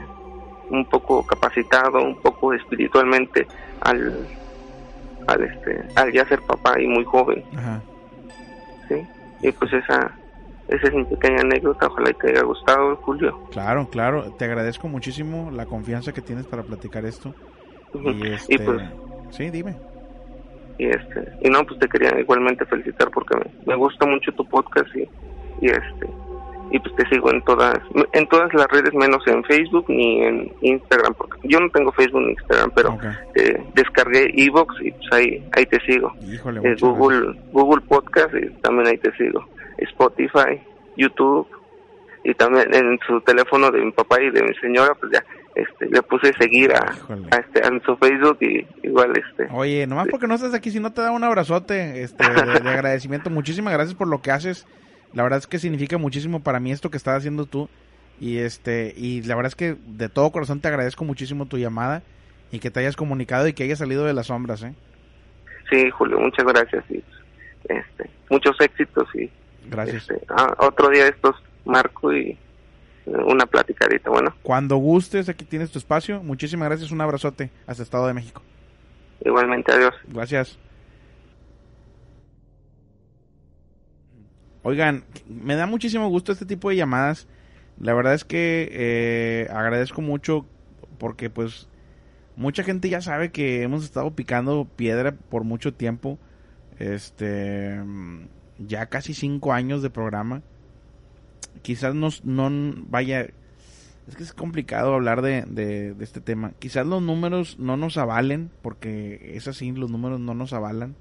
un 0.70 0.84
poco 0.86 1.24
capacitado, 1.26 2.02
un 2.02 2.16
poco 2.20 2.52
espiritualmente 2.52 3.46
al, 3.80 4.26
al 5.26 5.42
este, 5.44 5.84
al 5.94 6.12
ya 6.12 6.26
ser 6.26 6.40
papá 6.42 6.80
y 6.80 6.86
muy 6.86 7.04
joven, 7.04 7.44
Ajá. 7.56 7.80
sí. 8.88 9.06
Y 9.42 9.52
pues 9.52 9.72
esa, 9.72 10.10
esa 10.68 10.86
es 10.88 10.94
mi 10.94 11.04
pequeña 11.04 11.40
anécdota, 11.42 11.86
ojalá 11.86 12.10
te 12.14 12.30
haya 12.30 12.42
gustado, 12.42 12.96
Julio. 12.96 13.38
Claro, 13.52 13.88
claro, 13.90 14.32
te 14.38 14.44
agradezco 14.46 14.88
muchísimo 14.88 15.50
la 15.52 15.66
confianza 15.66 16.12
que 16.12 16.20
tienes 16.22 16.46
para 16.46 16.62
platicar 16.62 17.04
esto. 17.04 17.34
Y 17.94 18.26
este, 18.32 18.54
Y 18.54 18.58
pues- 18.58 18.82
sí, 19.30 19.50
dime. 19.50 19.76
y 20.78 20.86
este 20.88 21.32
y 21.42 21.48
no 21.48 21.64
pues 21.64 21.78
te 21.80 21.88
quería 21.88 22.18
igualmente 22.20 22.64
felicitar 22.66 23.10
porque 23.10 23.34
me, 23.38 23.44
me 23.66 23.76
gusta 23.76 24.04
mucho 24.06 24.30
tu 24.32 24.44
podcast 24.46 24.94
y, 24.94 25.08
y 25.64 25.70
este 25.70 26.06
y 26.70 26.78
pues 26.80 26.94
te 26.96 27.08
sigo 27.08 27.30
en 27.32 27.40
todas 27.42 27.78
en 28.12 28.26
todas 28.28 28.52
las 28.54 28.66
redes 28.68 28.92
menos 28.92 29.24
en 29.26 29.44
Facebook 29.44 29.84
ni 29.88 30.22
en 30.22 30.52
Instagram 30.62 31.14
porque 31.14 31.38
yo 31.44 31.60
no 31.60 31.70
tengo 31.70 31.92
Facebook 31.92 32.22
ni 32.22 32.30
Instagram 32.32 32.70
pero 32.74 32.98
eh, 33.36 33.62
descargué 33.74 34.32
Evox 34.36 34.74
y 34.82 34.90
pues 34.90 35.12
ahí 35.12 35.48
ahí 35.56 35.66
te 35.66 35.78
sigo. 35.80 36.12
Híjole, 36.28 36.60
Eh, 36.64 36.76
Google 36.80 37.38
Google 37.52 37.82
Podcast 37.88 38.34
y 38.34 38.48
también 38.62 38.88
ahí 38.88 38.98
te 38.98 39.12
sigo. 39.16 39.44
Spotify 39.78 40.60
YouTube 40.96 41.46
y 42.24 42.34
también 42.34 42.74
en 42.74 42.98
su 43.06 43.20
teléfono 43.20 43.70
de 43.70 43.80
mi 43.84 43.92
papá 43.92 44.20
y 44.20 44.30
de 44.30 44.42
mi 44.42 44.54
señora 44.60 44.94
pues 44.98 45.12
ya 45.12 45.24
este 45.54 45.86
le 45.88 46.02
puse 46.02 46.32
seguir 46.34 46.72
a, 46.74 46.80
a 47.30 47.36
este 47.38 47.60
a 47.60 47.68
su 47.84 47.96
Facebook 47.96 48.38
y 48.40 48.66
igual 48.82 49.12
este 49.16 49.46
Oye, 49.54 49.86
nomás 49.86 50.08
porque 50.10 50.26
no 50.26 50.34
estás 50.34 50.52
aquí, 50.52 50.70
si 50.70 50.80
no 50.80 50.92
te 50.92 51.00
da 51.02 51.12
un 51.12 51.22
abrazote 51.22 52.02
este, 52.02 52.24
de, 52.28 52.60
de 52.60 52.70
agradecimiento. 52.70 53.30
Muchísimas 53.30 53.72
gracias 53.72 53.94
por 53.94 54.08
lo 54.08 54.20
que 54.20 54.32
haces. 54.32 54.66
La 55.12 55.22
verdad 55.22 55.38
es 55.38 55.46
que 55.46 55.58
significa 55.58 55.98
muchísimo 55.98 56.40
para 56.40 56.60
mí 56.60 56.72
esto 56.72 56.90
que 56.90 56.96
estás 56.96 57.18
haciendo 57.18 57.46
tú. 57.46 57.68
Y 58.18 58.38
este 58.38 58.94
y 58.96 59.22
la 59.22 59.34
verdad 59.34 59.48
es 59.48 59.56
que 59.56 59.76
de 59.86 60.08
todo 60.08 60.32
corazón 60.32 60.60
te 60.60 60.68
agradezco 60.68 61.04
muchísimo 61.04 61.46
tu 61.46 61.58
llamada 61.58 62.02
y 62.50 62.60
que 62.60 62.70
te 62.70 62.80
hayas 62.80 62.96
comunicado 62.96 63.46
y 63.46 63.52
que 63.52 63.64
hayas 63.64 63.78
salido 63.78 64.04
de 64.04 64.14
las 64.14 64.28
sombras, 64.28 64.62
¿eh? 64.62 64.74
Sí, 65.68 65.90
Julio, 65.90 66.18
muchas 66.20 66.46
gracias 66.46 66.84
y 66.88 67.02
este, 67.68 68.08
muchos 68.30 68.56
éxitos 68.60 69.08
y 69.14 69.30
Gracias. 69.68 70.08
este, 70.08 70.24
ah, 70.28 70.54
otro 70.60 70.88
día 70.90 71.04
de 71.04 71.10
estos 71.10 71.36
marco 71.64 72.12
y 72.12 72.38
una 73.06 73.46
platicadita, 73.46 74.10
bueno, 74.10 74.34
Cuando 74.42 74.76
gustes, 74.76 75.28
aquí 75.28 75.44
tienes 75.44 75.70
tu 75.70 75.78
espacio. 75.78 76.22
Muchísimas 76.22 76.68
gracias, 76.68 76.90
un 76.90 77.00
abrazote 77.00 77.50
hasta 77.66 77.82
Estado 77.82 78.06
de 78.06 78.14
México. 78.14 78.42
igualmente 79.24 79.72
adiós. 79.72 79.94
Gracias. 80.08 80.58
Oigan, 84.66 85.04
me 85.28 85.54
da 85.54 85.66
muchísimo 85.66 86.08
gusto 86.08 86.32
este 86.32 86.44
tipo 86.44 86.70
de 86.70 86.74
llamadas. 86.74 87.28
La 87.78 87.94
verdad 87.94 88.14
es 88.14 88.24
que 88.24 88.68
eh, 88.72 89.48
agradezco 89.52 90.02
mucho 90.02 90.44
porque 90.98 91.30
pues 91.30 91.68
mucha 92.34 92.64
gente 92.64 92.88
ya 92.88 93.00
sabe 93.00 93.30
que 93.30 93.62
hemos 93.62 93.84
estado 93.84 94.10
picando 94.16 94.64
piedra 94.64 95.12
por 95.12 95.44
mucho 95.44 95.72
tiempo. 95.72 96.18
Este, 96.80 97.80
ya 98.58 98.86
casi 98.86 99.14
cinco 99.14 99.52
años 99.52 99.82
de 99.82 99.90
programa. 99.90 100.42
Quizás 101.62 101.94
nos, 101.94 102.24
no 102.24 102.50
vaya, 102.88 103.20
es 104.08 104.16
que 104.16 104.24
es 104.24 104.32
complicado 104.32 104.94
hablar 104.94 105.22
de, 105.22 105.42
de, 105.42 105.94
de 105.94 106.04
este 106.04 106.20
tema. 106.20 106.54
Quizás 106.58 106.84
los 106.88 107.00
números 107.02 107.56
no 107.60 107.76
nos 107.76 107.98
avalen, 107.98 108.50
porque 108.62 109.34
es 109.36 109.46
así, 109.46 109.70
los 109.70 109.92
números 109.92 110.18
no 110.18 110.34
nos 110.34 110.52
avalan. 110.52 110.96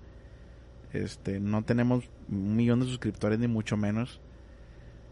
Este, 0.96 1.40
no 1.40 1.64
tenemos 1.64 2.10
un 2.30 2.56
millón 2.56 2.80
de 2.80 2.86
suscriptores 2.86 3.40
ni 3.40 3.48
mucho 3.48 3.78
menos. 3.78 4.22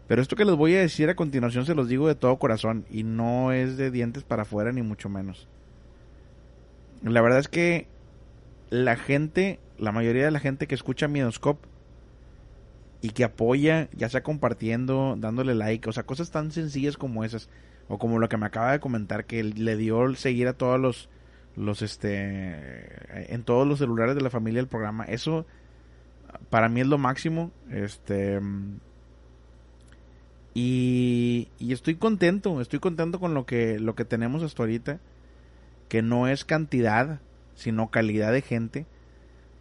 Pero 0.06 0.20
esto 0.20 0.36
que 0.36 0.44
les 0.44 0.54
voy 0.54 0.74
a 0.74 0.80
decir 0.80 1.08
a 1.08 1.16
continuación 1.16 1.64
se 1.66 1.74
los 1.74 1.88
digo 1.88 2.08
de 2.08 2.14
todo 2.14 2.38
corazón 2.38 2.84
y 2.90 3.04
no 3.04 3.52
es 3.52 3.76
de 3.76 3.90
dientes 3.90 4.22
para 4.22 4.42
afuera 4.42 4.72
ni 4.72 4.82
mucho 4.82 5.08
menos. 5.08 5.48
La 7.02 7.20
verdad 7.22 7.38
es 7.38 7.48
que 7.48 7.88
la 8.70 8.96
gente, 8.96 9.60
la 9.78 9.92
mayoría 9.92 10.24
de 10.24 10.30
la 10.30 10.40
gente 10.40 10.66
que 10.66 10.74
escucha 10.74 11.08
Miedoscope 11.08 11.68
y 13.00 13.10
que 13.10 13.24
apoya, 13.24 13.88
ya 13.92 14.08
sea 14.08 14.22
compartiendo, 14.22 15.16
dándole 15.18 15.54
like, 15.54 15.88
o 15.88 15.92
sea, 15.92 16.04
cosas 16.04 16.30
tan 16.30 16.50
sencillas 16.52 16.96
como 16.96 17.24
esas, 17.24 17.50
o 17.88 17.98
como 17.98 18.18
lo 18.18 18.28
que 18.28 18.38
me 18.38 18.46
acaba 18.46 18.72
de 18.72 18.80
comentar, 18.80 19.26
que 19.26 19.44
le 19.44 19.76
dio 19.76 20.04
el 20.04 20.16
seguir 20.16 20.48
a 20.48 20.54
todos 20.54 20.80
los, 20.80 21.10
los, 21.54 21.82
este, 21.82 23.34
en 23.34 23.42
todos 23.42 23.66
los 23.66 23.78
celulares 23.78 24.14
de 24.14 24.22
la 24.22 24.30
familia 24.30 24.60
del 24.60 24.68
programa, 24.68 25.04
eso 25.04 25.46
para 26.50 26.68
mí 26.68 26.80
es 26.80 26.86
lo 26.86 26.98
máximo, 26.98 27.50
este, 27.70 28.40
y, 30.54 31.48
estoy 31.58 31.96
contento, 31.96 32.60
estoy 32.60 32.78
contento 32.78 33.18
con 33.18 33.34
lo 33.34 33.44
que, 33.44 33.80
lo 33.80 33.94
que 33.96 34.04
tenemos 34.04 34.42
hasta 34.42 34.62
ahorita, 34.62 35.00
que 35.88 36.00
no 36.00 36.28
es 36.28 36.44
cantidad, 36.44 37.20
sino 37.54 37.90
calidad 37.90 38.32
de 38.32 38.42
gente. 38.42 38.86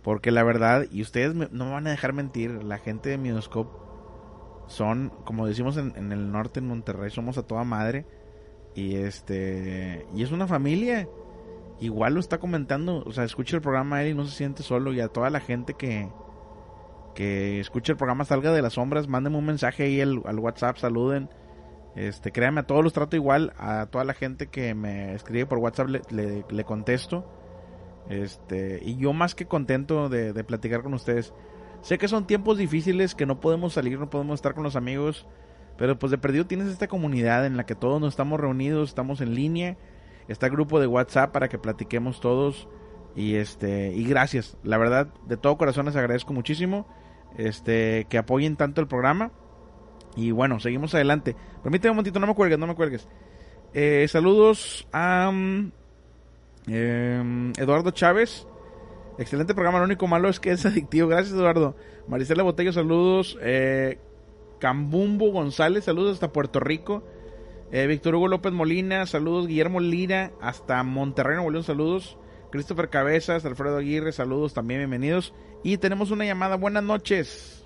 Porque 0.03 0.31
la 0.31 0.43
verdad, 0.43 0.85
y 0.91 1.01
ustedes 1.01 1.33
me- 1.33 1.49
no 1.51 1.65
me 1.65 1.71
van 1.71 1.87
a 1.87 1.91
dejar 1.91 2.13
mentir, 2.13 2.63
la 2.63 2.77
gente 2.77 3.09
de 3.09 3.17
Minoscope 3.17 3.71
son, 4.67 5.11
como 5.25 5.47
decimos 5.47 5.77
en, 5.77 5.93
en 5.95 6.11
el 6.11 6.31
norte, 6.31 6.59
en 6.59 6.67
Monterrey, 6.67 7.09
somos 7.09 7.37
a 7.37 7.43
toda 7.43 7.63
madre. 7.63 8.05
Y 8.75 8.95
este, 8.95 10.05
y 10.15 10.23
es 10.23 10.31
una 10.31 10.47
familia. 10.47 11.07
Igual 11.79 12.13
lo 12.13 12.19
está 12.19 12.37
comentando, 12.37 13.03
o 13.05 13.11
sea, 13.13 13.23
escucha 13.23 13.55
el 13.55 13.61
programa 13.61 14.03
él 14.03 14.09
y 14.11 14.13
no 14.13 14.25
se 14.25 14.35
siente 14.35 14.61
solo. 14.61 14.93
Y 14.93 14.99
a 14.99 15.07
toda 15.07 15.29
la 15.29 15.39
gente 15.39 15.73
que, 15.73 16.09
que 17.15 17.59
escucha 17.59 17.91
el 17.93 17.97
programa 17.97 18.25
Salga 18.25 18.51
de 18.51 18.61
las 18.61 18.73
Sombras, 18.73 19.07
mándenme 19.07 19.37
un 19.37 19.45
mensaje 19.45 19.83
ahí 19.83 20.01
al, 20.01 20.21
al 20.25 20.39
WhatsApp, 20.39 20.77
saluden. 20.77 21.29
Este, 21.95 22.31
créanme, 22.31 22.61
a 22.61 22.63
todos 22.67 22.83
los 22.83 22.91
trato 22.93 23.15
igual, 23.15 23.53
a 23.57 23.85
toda 23.85 24.03
la 24.03 24.13
gente 24.15 24.47
que 24.47 24.73
me 24.73 25.13
escribe 25.13 25.45
por 25.45 25.59
WhatsApp 25.59 25.89
le, 25.89 26.01
le- 26.09 26.45
le 26.49 26.63
contesto. 26.63 27.25
Este, 28.09 28.79
y 28.83 28.97
yo 28.97 29.13
más 29.13 29.35
que 29.35 29.45
contento 29.45 30.09
de, 30.09 30.33
de 30.33 30.43
platicar 30.43 30.81
con 30.83 30.93
ustedes. 30.93 31.33
Sé 31.81 31.97
que 31.97 32.07
son 32.07 32.27
tiempos 32.27 32.57
difíciles, 32.57 33.15
que 33.15 33.25
no 33.25 33.39
podemos 33.39 33.73
salir, 33.73 33.99
no 33.99 34.09
podemos 34.09 34.35
estar 34.35 34.53
con 34.53 34.63
los 34.63 34.75
amigos, 34.75 35.27
pero 35.77 35.99
pues 35.99 36.11
de 36.11 36.17
perdido 36.17 36.45
tienes 36.45 36.67
esta 36.67 36.87
comunidad 36.87 37.45
en 37.45 37.57
la 37.57 37.65
que 37.65 37.75
todos 37.75 37.99
nos 37.99 38.13
estamos 38.13 38.39
reunidos, 38.39 38.89
estamos 38.89 39.21
en 39.21 39.35
línea, 39.35 39.77
está 40.27 40.45
el 40.47 40.53
grupo 40.53 40.79
de 40.79 40.87
WhatsApp 40.87 41.31
para 41.31 41.49
que 41.49 41.57
platiquemos 41.59 42.21
todos 42.21 42.67
y 43.15 43.35
este 43.35 43.91
y 43.93 44.05
gracias, 44.05 44.57
la 44.63 44.77
verdad 44.77 45.13
de 45.27 45.35
todo 45.37 45.57
corazón 45.57 45.85
les 45.85 45.95
agradezco 45.97 46.31
muchísimo, 46.33 46.87
este 47.37 48.05
que 48.09 48.17
apoyen 48.17 48.55
tanto 48.55 48.81
el 48.81 48.87
programa 48.87 49.31
y 50.15 50.31
bueno 50.31 50.59
seguimos 50.59 50.93
adelante. 50.93 51.35
Permíteme 51.61 51.91
un 51.91 51.95
momentito, 51.97 52.19
no 52.19 52.27
me 52.27 52.35
cuelgues, 52.35 52.59
no 52.59 52.67
me 52.67 52.75
cuelgues. 52.75 53.07
Eh, 53.73 54.07
saludos 54.07 54.87
a 54.91 55.31
mm, 55.31 55.71
em, 56.67 57.53
Eduardo 57.57 57.91
Chávez. 57.91 58.47
Excelente 59.17 59.53
programa, 59.53 59.79
lo 59.79 59.85
único 59.85 60.07
malo 60.07 60.29
es 60.29 60.39
que 60.39 60.51
es 60.51 60.65
adictivo. 60.65 61.07
Gracias, 61.07 61.33
Eduardo. 61.33 61.75
Marisela 62.07 62.43
Botello, 62.43 62.73
saludos. 62.73 63.37
Eh, 63.41 63.99
Cambumbo 64.59 65.31
González, 65.31 65.85
saludos 65.85 66.13
hasta 66.13 66.31
Puerto 66.31 66.59
Rico. 66.59 67.03
Eh, 67.71 67.87
Víctor 67.87 68.15
Hugo 68.15 68.27
López 68.27 68.53
Molina, 68.53 69.05
saludos. 69.07 69.47
Guillermo 69.47 69.79
Lira, 69.79 70.31
hasta 70.41 70.83
Monterrey, 70.83 71.35
Nuevo 71.35 71.51
León, 71.51 71.63
saludos. 71.63 72.17
Christopher 72.51 72.89
Cabezas, 72.89 73.45
Alfredo 73.45 73.77
Aguirre, 73.77 74.11
saludos 74.11 74.53
también, 74.53 74.81
bienvenidos. 74.81 75.33
Y 75.63 75.77
tenemos 75.77 76.11
una 76.11 76.25
llamada, 76.25 76.57
buenas 76.57 76.83
noches. 76.83 77.65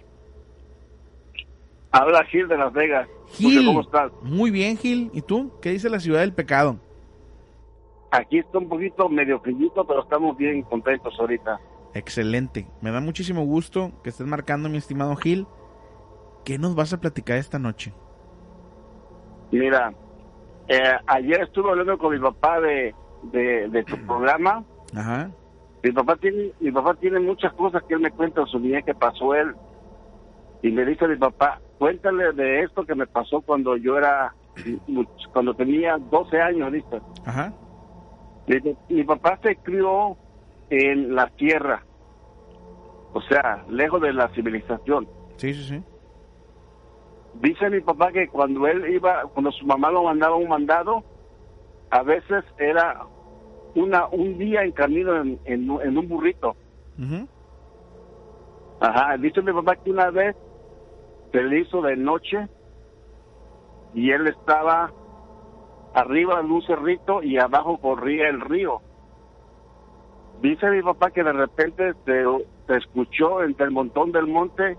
Habla 1.92 2.24
Gil 2.26 2.48
de 2.48 2.58
Las 2.58 2.72
Vegas. 2.74 3.08
Gil, 3.30 3.66
¿Cómo 3.66 3.82
estás? 3.82 4.12
muy 4.22 4.52
bien, 4.52 4.78
Gil. 4.78 5.10
¿Y 5.14 5.22
tú? 5.22 5.52
¿Qué 5.62 5.72
dice 5.72 5.90
la 5.90 6.00
ciudad 6.00 6.20
del 6.20 6.34
pecado? 6.34 6.78
Aquí 8.12 8.40
está 8.40 8.60
un 8.60 8.70
poquito 8.70 9.10
medio 9.10 9.40
frillito, 9.40 9.86
pero 9.86 10.04
estamos 10.04 10.38
bien 10.38 10.62
contentos 10.64 11.14
ahorita. 11.20 11.60
Excelente. 11.94 12.68
Me 12.82 12.92
da 12.92 13.00
muchísimo 13.02 13.44
gusto 13.46 13.92
que 14.04 14.10
estés 14.10 14.28
marcando, 14.28 14.70
mi 14.70 14.78
estimado 14.78 15.16
Gil. 15.16 15.48
¿Qué 16.46 16.58
nos 16.58 16.76
vas 16.76 16.94
a 16.94 17.00
platicar 17.02 17.38
esta 17.38 17.58
noche? 17.60 17.94
Mira, 19.52 19.94
eh, 20.68 20.94
ayer 21.08 21.42
estuve 21.42 21.72
hablando 21.72 21.98
con 21.98 22.14
mi 22.14 22.20
papá 22.20 22.60
de, 22.60 22.94
de, 23.24 23.70
de 23.70 23.84
tu 23.84 23.98
programa. 24.06 24.64
Ajá. 24.96 25.32
Mi 25.88 25.94
papá 25.94 26.18
tiene 26.18 26.52
mi 26.60 26.70
papá 26.70 26.96
tiene 26.96 27.20
muchas 27.22 27.54
cosas 27.54 27.82
que 27.84 27.94
él 27.94 28.02
me 28.02 28.12
cuenta 28.12 28.42
de 28.42 28.48
su 28.48 28.60
niñez 28.60 28.84
que 28.84 28.94
pasó 28.94 29.34
él. 29.34 29.56
Y 30.62 30.70
me 30.70 30.84
dice 30.84 31.08
mi 31.08 31.16
papá, 31.16 31.62
cuéntale 31.80 32.34
de 32.34 32.64
esto 32.64 32.86
que 32.86 32.94
me 32.94 33.08
pasó 33.08 33.40
cuando 33.40 33.78
yo 33.78 33.98
era, 33.98 34.36
cuando 35.32 35.54
tenía 35.54 35.98
12 35.98 36.42
años. 36.42 36.74
Ajá. 37.26 37.54
Dice, 38.48 38.76
Mi 38.90 39.06
papá 39.06 39.40
se 39.42 39.56
crió 39.58 40.18
en 40.70 41.16
la 41.16 41.28
tierra, 41.28 41.84
o 43.14 43.22
sea, 43.22 43.64
lejos 43.70 44.02
de 44.02 44.12
la 44.12 44.28
civilización. 44.30 45.08
Sí, 45.38 45.54
sí, 45.54 45.64
sí. 45.64 45.84
Dice 47.36 47.70
mi 47.70 47.80
papá 47.80 48.12
que 48.12 48.28
cuando 48.28 48.68
él 48.68 48.94
iba, 48.94 49.24
cuando 49.34 49.52
su 49.54 49.66
mamá 49.66 49.90
lo 49.90 50.04
mandaba 50.04 50.36
un 50.36 50.50
mandado, 50.50 51.06
a 51.92 52.04
veces 52.04 52.44
era 52.58 53.06
una 53.78 54.08
un 54.08 54.38
día 54.38 54.64
en 54.64 54.72
camino 54.72 55.16
en, 55.22 55.40
en, 55.46 55.70
un- 55.70 55.82
en 55.82 55.98
un 55.98 56.08
burrito. 56.08 56.56
Ajá, 58.80 59.18
dice 59.18 59.42
mi 59.42 59.52
papá 59.54 59.76
que 59.76 59.90
una 59.92 60.10
vez 60.12 60.36
se 61.32 61.44
le 61.44 61.60
hizo 61.62 61.82
de 61.82 61.96
noche 61.96 62.48
y 63.94 64.12
él 64.12 64.28
estaba 64.28 64.92
arriba 65.94 66.40
en 66.40 66.52
un 66.52 66.62
cerrito 66.64 67.24
y 67.24 67.38
abajo 67.38 67.78
corría 67.80 68.30
el 68.30 68.42
río. 68.42 68.82
Dice 70.42 70.70
mi 70.70 70.82
papá 70.84 71.10
que 71.12 71.24
de 71.24 71.34
repente 71.34 71.94
se, 72.06 72.24
se 72.68 72.78
escuchó 72.78 73.42
entre 73.44 73.66
el 73.66 73.72
montón 73.72 74.12
del 74.12 74.28
monte 74.28 74.78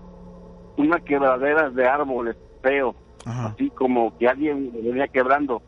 una 0.77 0.99
quebradera 1.01 1.69
de 1.69 1.85
árboles 1.85 2.37
feo, 2.61 2.95
Ajá. 3.25 3.47
así 3.47 3.69
como 3.71 4.17
que 4.17 4.27
alguien 4.29 4.71
venía 4.73 5.07
quebrando. 5.09 5.61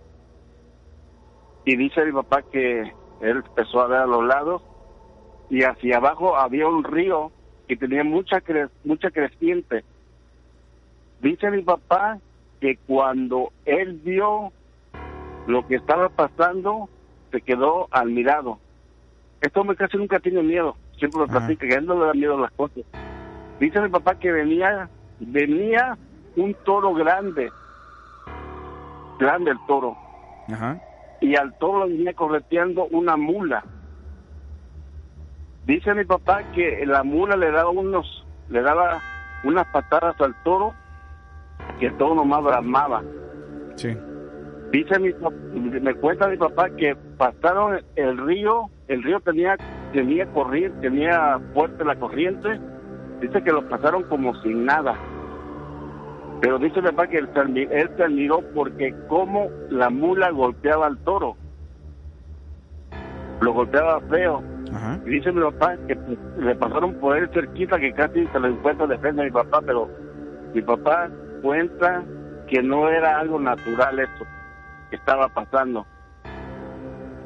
Y 1.65 1.75
dice 1.75 2.05
mi 2.05 2.13
papá 2.13 2.41
que 2.43 2.93
él 3.21 3.43
empezó 3.47 3.81
a 3.81 3.87
ver 3.87 3.99
a 3.99 4.05
los 4.05 4.23
lados 4.25 4.61
y 5.49 5.63
hacia 5.63 5.97
abajo 5.97 6.35
había 6.37 6.67
un 6.67 6.83
río 6.83 7.31
que 7.67 7.75
tenía 7.77 8.03
mucha 8.03 8.37
cre- 8.41 8.69
mucha 8.83 9.09
creciente. 9.11 9.83
Dice 11.21 11.51
mi 11.51 11.61
papá 11.61 12.17
que 12.59 12.77
cuando 12.87 13.51
él 13.65 13.99
vio 14.03 14.51
lo 15.47 15.67
que 15.67 15.75
estaba 15.75 16.09
pasando, 16.09 16.89
se 17.31 17.41
quedó 17.41 17.87
admirado. 17.91 18.59
Este 19.41 19.59
hombre 19.59 19.75
casi 19.77 19.97
nunca 19.97 20.19
tiene 20.19 20.43
miedo, 20.43 20.75
siempre 20.97 21.21
lo 21.21 21.27
platica, 21.27 21.67
que 21.67 21.73
a 21.75 21.77
él 21.79 21.85
no 21.85 21.99
le 21.99 22.05
da 22.07 22.13
miedo 22.13 22.37
las 22.39 22.51
cosas. 22.51 22.83
Dice 23.59 23.79
mi 23.81 23.89
papá 23.89 24.15
que 24.15 24.31
venía, 24.31 24.89
venía 25.19 25.97
un 26.35 26.53
toro 26.65 26.93
grande, 26.93 27.51
grande 29.19 29.51
el 29.51 29.57
toro, 29.67 29.95
Ajá. 30.51 30.77
Y 31.21 31.35
al 31.35 31.57
toro 31.59 31.79
lo 31.79 31.87
venía 31.87 32.13
correteando 32.13 32.87
una 32.87 33.15
mula. 33.15 33.63
Dice 35.65 35.93
mi 35.93 36.03
papá 36.03 36.41
que 36.53 36.83
la 36.85 37.03
mula 37.03 37.37
le 37.37 37.51
daba 37.51 37.69
unos, 37.69 38.25
le 38.49 38.61
daba 38.61 38.99
unas 39.43 39.67
patadas 39.67 40.19
al 40.19 40.35
toro 40.43 40.73
que 41.79 41.85
el 41.85 41.97
toro 41.97 42.15
nomás 42.15 42.43
bramaba. 42.43 43.03
Sí. 43.75 43.95
Dice 44.71 44.99
mi 44.99 45.13
me 45.53 45.93
cuenta 45.95 46.27
mi 46.27 46.37
papá 46.37 46.69
que 46.71 46.95
pasaron 47.17 47.79
el 47.95 48.17
río, 48.17 48.69
el 48.87 49.03
río 49.03 49.19
tenía 49.19 49.55
tenía 49.93 50.25
corriente, 50.33 50.79
tenía 50.81 51.39
fuerte 51.53 51.85
la 51.85 51.95
corriente. 51.95 52.59
Dice 53.21 53.43
que 53.43 53.51
lo 53.51 53.67
pasaron 53.69 54.03
como 54.03 54.33
sin 54.41 54.65
nada. 54.65 54.97
Pero 56.41 56.57
dice 56.57 56.81
mi 56.81 56.89
papá 56.89 57.07
que 57.07 57.19
él 57.19 57.29
él 57.35 57.89
se 57.95 58.03
admiró 58.03 58.41
porque 58.55 58.95
como 59.07 59.49
la 59.69 59.91
mula 59.91 60.31
golpeaba 60.31 60.87
al 60.87 60.97
toro. 60.99 61.37
Lo 63.41 63.53
golpeaba 63.53 64.01
feo. 64.09 64.41
Ajá. 64.73 64.99
Y 65.05 65.09
dice 65.11 65.31
mi 65.31 65.41
papá 65.41 65.77
que 65.87 65.97
le 66.39 66.55
pasaron 66.55 66.95
por 66.95 67.15
él 67.15 67.29
cerquita 67.31 67.79
que 67.79 67.93
casi 67.93 68.25
se 68.27 68.39
lo 68.39 68.47
encuentra 68.47 68.87
defensa 68.87 69.21
mi 69.21 69.29
papá, 69.29 69.61
pero 69.65 69.87
mi 70.53 70.61
papá 70.61 71.09
cuenta 71.43 72.03
que 72.47 72.63
no 72.63 72.89
era 72.89 73.19
algo 73.19 73.39
natural 73.39 73.99
esto 73.99 74.25
que 74.89 74.95
estaba 74.95 75.29
pasando. 75.29 75.85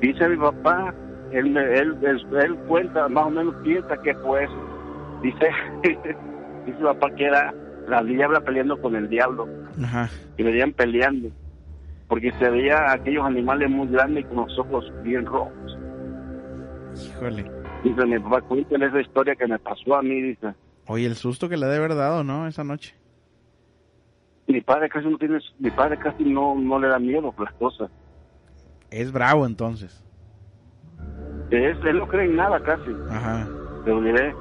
Dice 0.01 0.27
mi 0.27 0.37
papá, 0.37 0.93
él, 1.31 1.55
él, 1.55 1.97
él 2.03 2.55
cuenta, 2.67 3.07
más 3.07 3.27
o 3.27 3.29
menos 3.29 3.55
piensa 3.63 3.95
que 3.97 4.13
fue 4.15 4.43
eso. 4.43 4.53
Dice, 5.21 5.49
dice 6.65 6.77
mi 6.77 6.83
papá 6.83 7.09
que 7.11 7.25
era 7.25 7.53
la 7.87 8.03
diabla 8.03 8.41
peleando 8.41 8.81
con 8.81 8.95
el 8.95 9.09
diablo, 9.09 9.47
Ajá. 9.83 10.09
y 10.37 10.43
venían 10.43 10.73
peleando, 10.73 11.29
porque 12.07 12.31
se 12.39 12.49
veía 12.49 12.91
aquellos 12.91 13.25
animales 13.25 13.69
muy 13.69 13.87
grandes 13.87 14.25
con 14.25 14.37
los 14.37 14.57
ojos 14.59 14.91
bien 15.03 15.25
rojos. 15.25 15.77
Híjole. 16.95 17.51
Dice 17.83 18.05
mi 18.05 18.17
papá, 18.19 18.41
cuéntale 18.41 18.87
esa 18.87 19.01
historia 19.01 19.35
que 19.35 19.47
me 19.47 19.59
pasó 19.59 19.95
a 19.95 20.01
mí, 20.01 20.21
dice. 20.21 20.53
Oye, 20.87 21.05
el 21.05 21.15
susto 21.15 21.49
que 21.49 21.57
le 21.57 21.65
ha 21.65 21.69
de 21.69 21.77
haber 21.77 21.95
dado, 21.95 22.23
¿no? 22.23 22.47
Esa 22.47 22.63
noche. 22.63 22.95
Mi 24.47 24.61
padre 24.61 24.89
casi 24.89 25.07
no 25.07 25.17
tiene, 25.17 25.39
mi 25.59 25.71
padre 25.71 25.97
casi 25.97 26.23
no, 26.23 26.55
no 26.55 26.79
le 26.79 26.87
da 26.87 26.99
miedo 26.99 27.31
por 27.31 27.45
las 27.45 27.53
cosas. 27.55 27.89
Es 28.91 29.11
bravo 29.11 29.45
entonces. 29.45 30.03
Es, 31.51 31.77
él 31.85 31.99
no 31.99 32.07
cree 32.07 32.25
en 32.25 32.35
nada 32.35 32.59
casi, 32.61 32.91
Ajá. 33.09 33.47
te 33.83 33.89
lo 33.91 34.01
diré. 34.01 34.33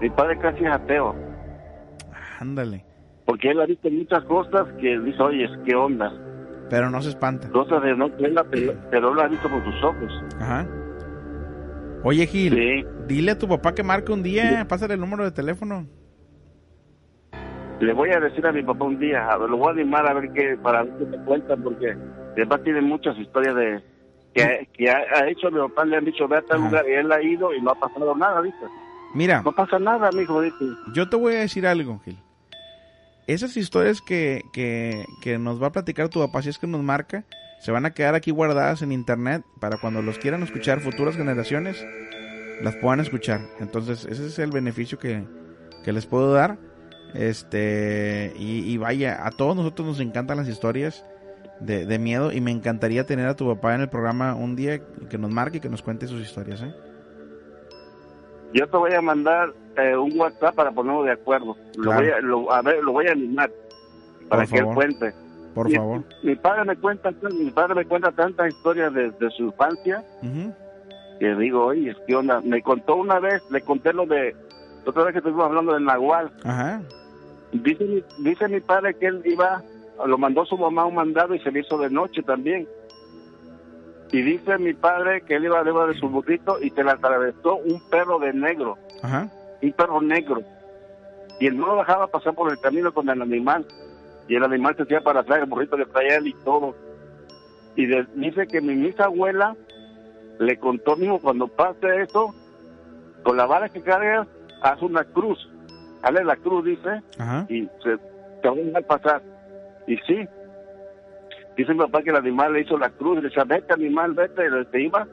Mi 0.00 0.10
padre 0.10 0.38
casi 0.38 0.64
es 0.64 0.70
ateo, 0.70 1.14
Ándale. 2.38 2.84
porque 3.26 3.50
él 3.50 3.60
ha 3.60 3.66
visto 3.66 3.90
muchas 3.90 4.24
cosas 4.24 4.66
que 4.80 4.98
dice, 5.00 5.22
oye, 5.22 5.46
¿qué 5.66 5.74
onda? 5.74 6.10
Pero 6.70 6.88
no 6.90 7.00
se 7.02 7.10
espanta. 7.10 7.50
Cosas 7.50 7.82
de 7.82 7.94
no 7.96 8.10
creerla, 8.16 8.44
pero, 8.90 9.12
lo 9.14 9.20
ha 9.22 9.28
visto 9.28 9.48
por 9.50 9.62
sus 9.64 9.82
ojos. 9.84 10.12
Ajá. 10.40 10.66
Oye, 12.04 12.26
Gil, 12.26 12.54
Sí. 12.54 12.86
dile 13.06 13.32
a 13.32 13.38
tu 13.38 13.46
papá 13.48 13.74
que 13.74 13.82
marque 13.82 14.12
un 14.12 14.22
día, 14.22 14.64
pásale 14.68 14.94
el 14.94 15.00
número 15.00 15.24
de 15.24 15.32
teléfono. 15.32 15.86
Le 17.80 17.92
voy 17.92 18.10
a 18.10 18.18
decir 18.20 18.44
a 18.46 18.52
mi 18.52 18.62
papá 18.62 18.84
un 18.84 18.98
día, 18.98 19.28
a 19.30 19.36
ver, 19.38 19.50
lo 19.50 19.56
voy 19.56 19.68
a 19.68 19.72
animar 19.72 20.06
a 20.08 20.14
ver 20.14 20.32
qué, 20.32 20.56
para 20.62 20.82
ver 20.82 20.94
qué 20.98 21.04
te 21.06 21.18
cuentan, 21.24 21.62
porque 21.62 21.94
mi 22.36 22.44
papá 22.44 22.62
tiene 22.64 22.80
muchas 22.80 23.16
historias 23.18 23.54
de 23.54 23.82
que, 24.34 24.68
que 24.72 24.90
ha, 24.90 24.96
ha 25.16 25.28
hecho, 25.28 25.50
mi 25.50 25.58
papá 25.60 25.84
le 25.84 25.96
han 25.96 26.04
dicho, 26.04 26.26
ve 26.28 26.38
a 26.38 26.42
tal 26.42 26.60
lugar, 26.62 26.84
y 26.88 26.92
él 26.94 27.10
ha 27.12 27.22
ido 27.22 27.54
y 27.54 27.60
no 27.62 27.70
ha 27.70 27.74
pasado 27.74 28.14
nada, 28.16 28.40
¿viste? 28.40 28.66
Mira, 29.14 29.42
No 29.42 29.52
pasa 29.52 29.78
nada, 29.78 30.10
mijo, 30.12 30.40
dice. 30.42 30.64
yo 30.92 31.08
te 31.08 31.16
voy 31.16 31.34
a 31.34 31.40
decir 31.40 31.66
algo, 31.66 31.98
Gil. 32.00 32.18
Esas 33.28 33.56
historias 33.56 34.00
que, 34.00 34.42
que, 34.52 35.04
que 35.22 35.38
nos 35.38 35.62
va 35.62 35.68
a 35.68 35.72
platicar 35.72 36.08
tu 36.08 36.18
papá, 36.18 36.42
si 36.42 36.48
es 36.48 36.58
que 36.58 36.66
nos 36.66 36.82
marca, 36.82 37.24
se 37.60 37.70
van 37.70 37.86
a 37.86 37.92
quedar 37.92 38.16
aquí 38.16 38.32
guardadas 38.32 38.82
en 38.82 38.90
internet 38.90 39.44
para 39.60 39.78
cuando 39.78 40.02
los 40.02 40.18
quieran 40.18 40.42
escuchar 40.42 40.80
futuras 40.80 41.16
generaciones, 41.16 41.86
las 42.62 42.74
puedan 42.76 42.98
escuchar. 43.00 43.42
Entonces, 43.60 44.04
ese 44.04 44.26
es 44.26 44.38
el 44.40 44.50
beneficio 44.50 44.98
que, 44.98 45.24
que 45.84 45.92
les 45.92 46.06
puedo 46.06 46.32
dar. 46.32 46.58
Este, 47.14 48.32
y, 48.36 48.60
y 48.72 48.76
vaya, 48.78 49.24
a 49.24 49.30
todos 49.30 49.54
nosotros 49.54 49.86
nos 49.86 50.00
encantan 50.00 50.38
las 50.38 50.48
historias. 50.48 51.04
de, 51.60 51.86
de 51.86 51.98
miedo 51.98 52.32
y 52.32 52.40
me 52.40 52.50
encantaría 52.52 53.04
tener 53.04 53.26
a 53.26 53.34
tu 53.34 53.46
papá 53.46 53.74
en 53.74 53.80
el 53.82 53.88
programa 53.88 54.34
un 54.34 54.54
día 54.56 54.80
que 55.10 55.18
nos 55.18 55.30
marque 55.30 55.58
y 55.58 55.60
que 55.60 55.68
nos 55.68 55.82
cuente 55.82 56.06
sus 56.06 56.22
historias, 56.22 56.62
¿eh? 56.62 56.72
Yo 58.52 58.66
te 58.66 58.76
voy 58.76 58.92
a 58.94 59.00
mandar 59.02 59.52
eh, 59.76 59.96
un 59.96 60.18
WhatsApp 60.18 60.54
para 60.54 60.70
ponernos 60.70 61.04
de 61.04 61.12
acuerdo. 61.12 61.56
Lo 61.76 61.82
Claro. 61.84 62.00
voy 62.00 62.10
a, 62.10 62.20
lo, 62.20 62.52
a 62.52 62.62
ver, 62.62 62.82
lo 62.82 62.92
voy 62.92 63.06
a 63.06 63.12
animar 63.12 63.50
para 64.28 64.42
Por 64.44 64.50
que 64.52 64.58
él 64.58 64.74
cuente. 64.74 65.14
Por 65.54 65.68
Mi- 65.68 65.74
favor. 65.76 66.02
Mi 66.22 66.34
padre 66.36 66.64
me 66.64 66.76
cuenta, 66.76 67.10
mi 67.32 67.50
padre 67.50 67.74
me 67.74 67.84
cuenta 67.84 68.12
tantas 68.12 68.48
historias 68.48 68.92
de, 68.94 69.10
de 69.10 69.30
su 69.30 69.44
infancia 69.44 70.02
que 71.20 71.34
digo, 71.34 71.66
oye, 71.66 71.96
¿qué 72.06 72.14
onda? 72.14 72.40
Me 72.42 72.62
contó 72.62 72.96
una 72.96 73.18
vez, 73.18 73.42
le 73.50 73.60
conté 73.62 73.92
lo 73.92 74.06
de, 74.06 74.36
otra 74.86 75.02
vez 75.04 75.12
que 75.12 75.18
estuvimos 75.18 75.46
hablando 75.46 75.74
del 75.74 75.84
Nahual. 75.84 76.30
Ajá. 76.44 76.80
Dice, 77.52 78.04
dice 78.18 78.48
mi 78.48 78.60
padre 78.60 78.94
que 78.94 79.06
él 79.06 79.22
iba, 79.24 79.62
lo 80.06 80.16
mandó 80.16 80.44
su 80.44 80.56
mamá 80.56 80.84
un 80.84 80.94
mandado 80.94 81.34
y 81.34 81.40
se 81.40 81.50
le 81.50 81.60
hizo 81.60 81.76
de 81.78 81.90
noche 81.90 82.22
también. 82.22 82.68
Y 84.10 84.22
dice 84.22 84.56
mi 84.58 84.72
padre 84.74 85.20
que 85.22 85.34
él 85.36 85.44
iba 85.44 85.58
arriba 85.60 85.86
de 85.86 85.94
su 85.98 86.08
burrito 86.08 86.58
y 86.62 86.70
se 86.70 86.82
le 86.82 86.90
atravesó 86.92 87.56
un 87.56 87.80
perro 87.90 88.18
de 88.18 88.32
negro, 88.32 88.78
Ajá. 89.02 89.28
un 89.62 89.72
perro 89.72 90.00
negro. 90.00 90.42
Y 91.40 91.46
él 91.46 91.58
no 91.58 91.66
lo 91.66 91.76
dejaba 91.76 92.06
pasar 92.06 92.34
por 92.34 92.50
el 92.50 92.58
camino 92.58 92.92
con 92.92 93.08
el 93.10 93.20
animal. 93.20 93.66
Y 94.28 94.36
el 94.36 94.44
animal 94.44 94.76
se 94.76 94.82
hacía 94.82 95.00
para 95.02 95.20
atrás, 95.20 95.40
el 95.40 95.46
burrito 95.46 95.76
que 95.76 95.84
traía 95.86 96.16
él 96.16 96.26
y 96.28 96.34
todo. 96.44 96.74
Y 97.76 97.86
de- 97.86 98.06
dice 98.14 98.46
que 98.46 98.60
mi 98.60 98.74
bisabuela 98.74 99.54
le 100.38 100.56
contó, 100.58 100.96
mismo 100.96 101.20
cuando 101.20 101.46
pase 101.48 102.02
eso, 102.02 102.34
con 103.22 103.36
la 103.36 103.46
vara 103.46 103.68
que 103.68 103.80
cargas, 103.82 104.26
haz 104.62 104.80
una 104.82 105.04
cruz. 105.04 105.38
Hazle 106.02 106.24
la 106.24 106.36
cruz, 106.36 106.64
dice, 106.64 107.02
Ajá. 107.18 107.44
y 107.48 107.66
se 107.82 107.98
te 108.42 108.48
va 108.48 108.54
a 108.54 108.56
dejar 108.56 108.84
pasar. 108.86 109.22
Y 109.86 109.96
sí, 109.98 110.26
dice 111.58 111.72
mi 111.74 111.80
papá 111.80 112.02
que 112.02 112.10
el 112.10 112.16
animal 112.16 112.52
le 112.54 112.62
hizo 112.62 112.78
la 112.78 112.88
cruz, 112.90 113.16
le 113.16 113.22
decía, 113.28 113.44
vete 113.44 113.74
animal, 113.74 114.14
vete, 114.14 114.42
y 114.46 114.64
se 114.72 114.80
iba, 114.82 115.06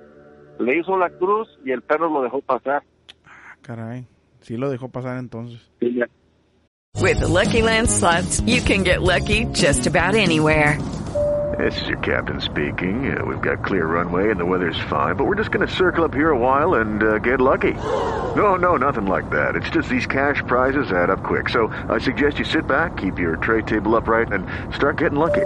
le 0.59 0.77
hizo 0.79 0.97
la 0.97 1.09
cruz 1.09 1.47
y 1.65 1.71
el 1.71 1.81
perro 1.81 2.09
lo 2.09 2.21
dejó 2.21 2.41
pasar. 2.41 2.83
Ah, 3.25 3.55
Caray. 3.61 4.05
Sí 4.41 4.55
lo 4.57 4.69
dejó 4.69 4.89
pasar 4.89 5.17
entonces. 5.17 5.59
Y 5.81 5.95
ya- 5.95 6.07
With 7.01 7.19
the 7.19 7.27
Lucky 7.27 7.61
Land 7.61 7.89
slots, 7.89 8.41
you 8.45 8.61
can 8.61 8.83
get 8.83 9.01
lucky 9.01 9.45
just 9.53 9.85
about 9.87 10.15
anywhere. 10.15 10.77
This 11.57 11.75
is 11.81 11.87
your 11.87 11.99
captain 11.99 12.39
speaking. 12.41 13.15
Uh, 13.17 13.23
we've 13.25 13.41
got 13.41 13.63
clear 13.63 13.85
runway 13.85 14.29
and 14.29 14.37
the 14.39 14.45
weather's 14.45 14.77
fine, 14.89 15.15
but 15.15 15.25
we're 15.25 15.35
just 15.37 15.51
going 15.51 15.65
to 15.65 15.73
circle 15.73 16.03
up 16.03 16.13
here 16.13 16.29
a 16.31 16.37
while 16.37 16.75
and 16.75 17.01
uh, 17.01 17.17
get 17.19 17.39
lucky. 17.39 17.73
No, 18.35 18.55
no, 18.55 18.75
nothing 18.77 19.05
like 19.05 19.29
that. 19.29 19.55
It's 19.55 19.69
just 19.69 19.87
these 19.89 20.05
cash 20.07 20.41
prizes 20.47 20.91
add 20.91 21.09
up 21.09 21.23
quick. 21.23 21.49
So 21.49 21.67
I 21.89 21.97
suggest 21.99 22.39
you 22.39 22.45
sit 22.45 22.67
back, 22.67 22.97
keep 22.97 23.19
your 23.19 23.37
tray 23.37 23.61
table 23.61 23.95
upright, 23.95 24.31
and 24.33 24.45
start 24.75 24.97
getting 24.97 25.17
lucky. 25.19 25.45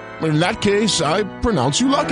In 0.23 0.39
that 0.39 0.61
case, 0.61 1.01
I 1.01 1.23
pronounce 1.41 1.79
you 1.79 1.89
lucky. 1.89 2.09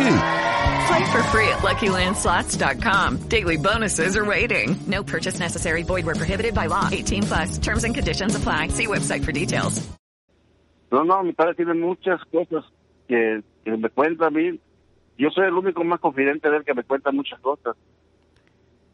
Play 0.88 1.12
for 1.12 1.22
free 1.30 1.47
at 1.49 1.60
LuckyLandSlots.com. 1.60 3.18
Daily 3.30 3.57
bonuses 3.57 4.18
are 4.18 4.26
waiting. 4.26 4.76
No 4.88 5.03
purchase 5.03 5.39
necessary. 5.39 5.84
Void 5.84 6.05
where 6.05 6.16
prohibited 6.16 6.53
by 6.53 6.68
law. 6.68 6.89
18 6.91 7.24
plus 7.24 7.57
terms 7.60 7.84
and 7.84 7.93
conditions 7.93 8.36
apply. 8.36 8.70
See 8.70 8.88
website 8.88 9.24
for 9.24 9.32
details. 9.32 9.88
No, 10.91 11.03
no, 11.03 11.22
mi 11.22 11.34
padre 11.34 11.53
tiene 11.53 11.76
muchas 11.76 12.20
cosas 12.32 12.66
que, 13.07 13.43
que 13.64 13.78
me 13.78 13.89
cuenta 13.89 14.26
a 14.28 14.30
mí. 14.32 14.60
Yo 15.20 15.30
soy 15.30 15.45
el 15.45 15.53
único 15.53 15.84
más 15.84 15.99
confidente 15.99 16.49
de 16.49 16.57
él 16.57 16.64
que 16.66 16.74
me 16.74 16.84
cuenta 16.84 17.12
muchas 17.12 17.39
cosas. 17.41 17.76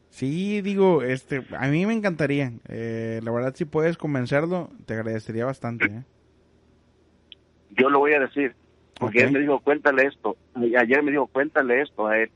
Sí, 0.10 0.62
digo, 0.62 1.04
este, 1.04 1.46
a 1.58 1.68
mí 1.68 1.86
me 1.86 1.94
encantaría. 1.94 2.52
Eh, 2.68 3.22
la 3.24 3.32
verdad, 3.32 3.54
si 3.56 3.64
puedes 3.66 3.98
convencerlo, 3.98 4.70
te 4.86 4.96
agradecería 4.96 5.46
bastante. 5.46 5.86
¿eh? 5.86 6.04
Yo 7.78 7.90
lo 7.90 8.00
voy 8.00 8.14
a 8.14 8.20
decir. 8.20 8.56
Porque 9.06 9.24
él 9.24 9.32
me 9.32 9.40
dijo, 9.40 9.60
cuéntale 9.60 10.08
esto. 10.08 10.36
Y 10.56 10.76
ayer 10.76 11.04
me 11.04 11.12
dijo, 11.12 11.28
cuéntale 11.28 11.82
esto 11.82 12.08
a 12.08 12.18
él. 12.18 12.30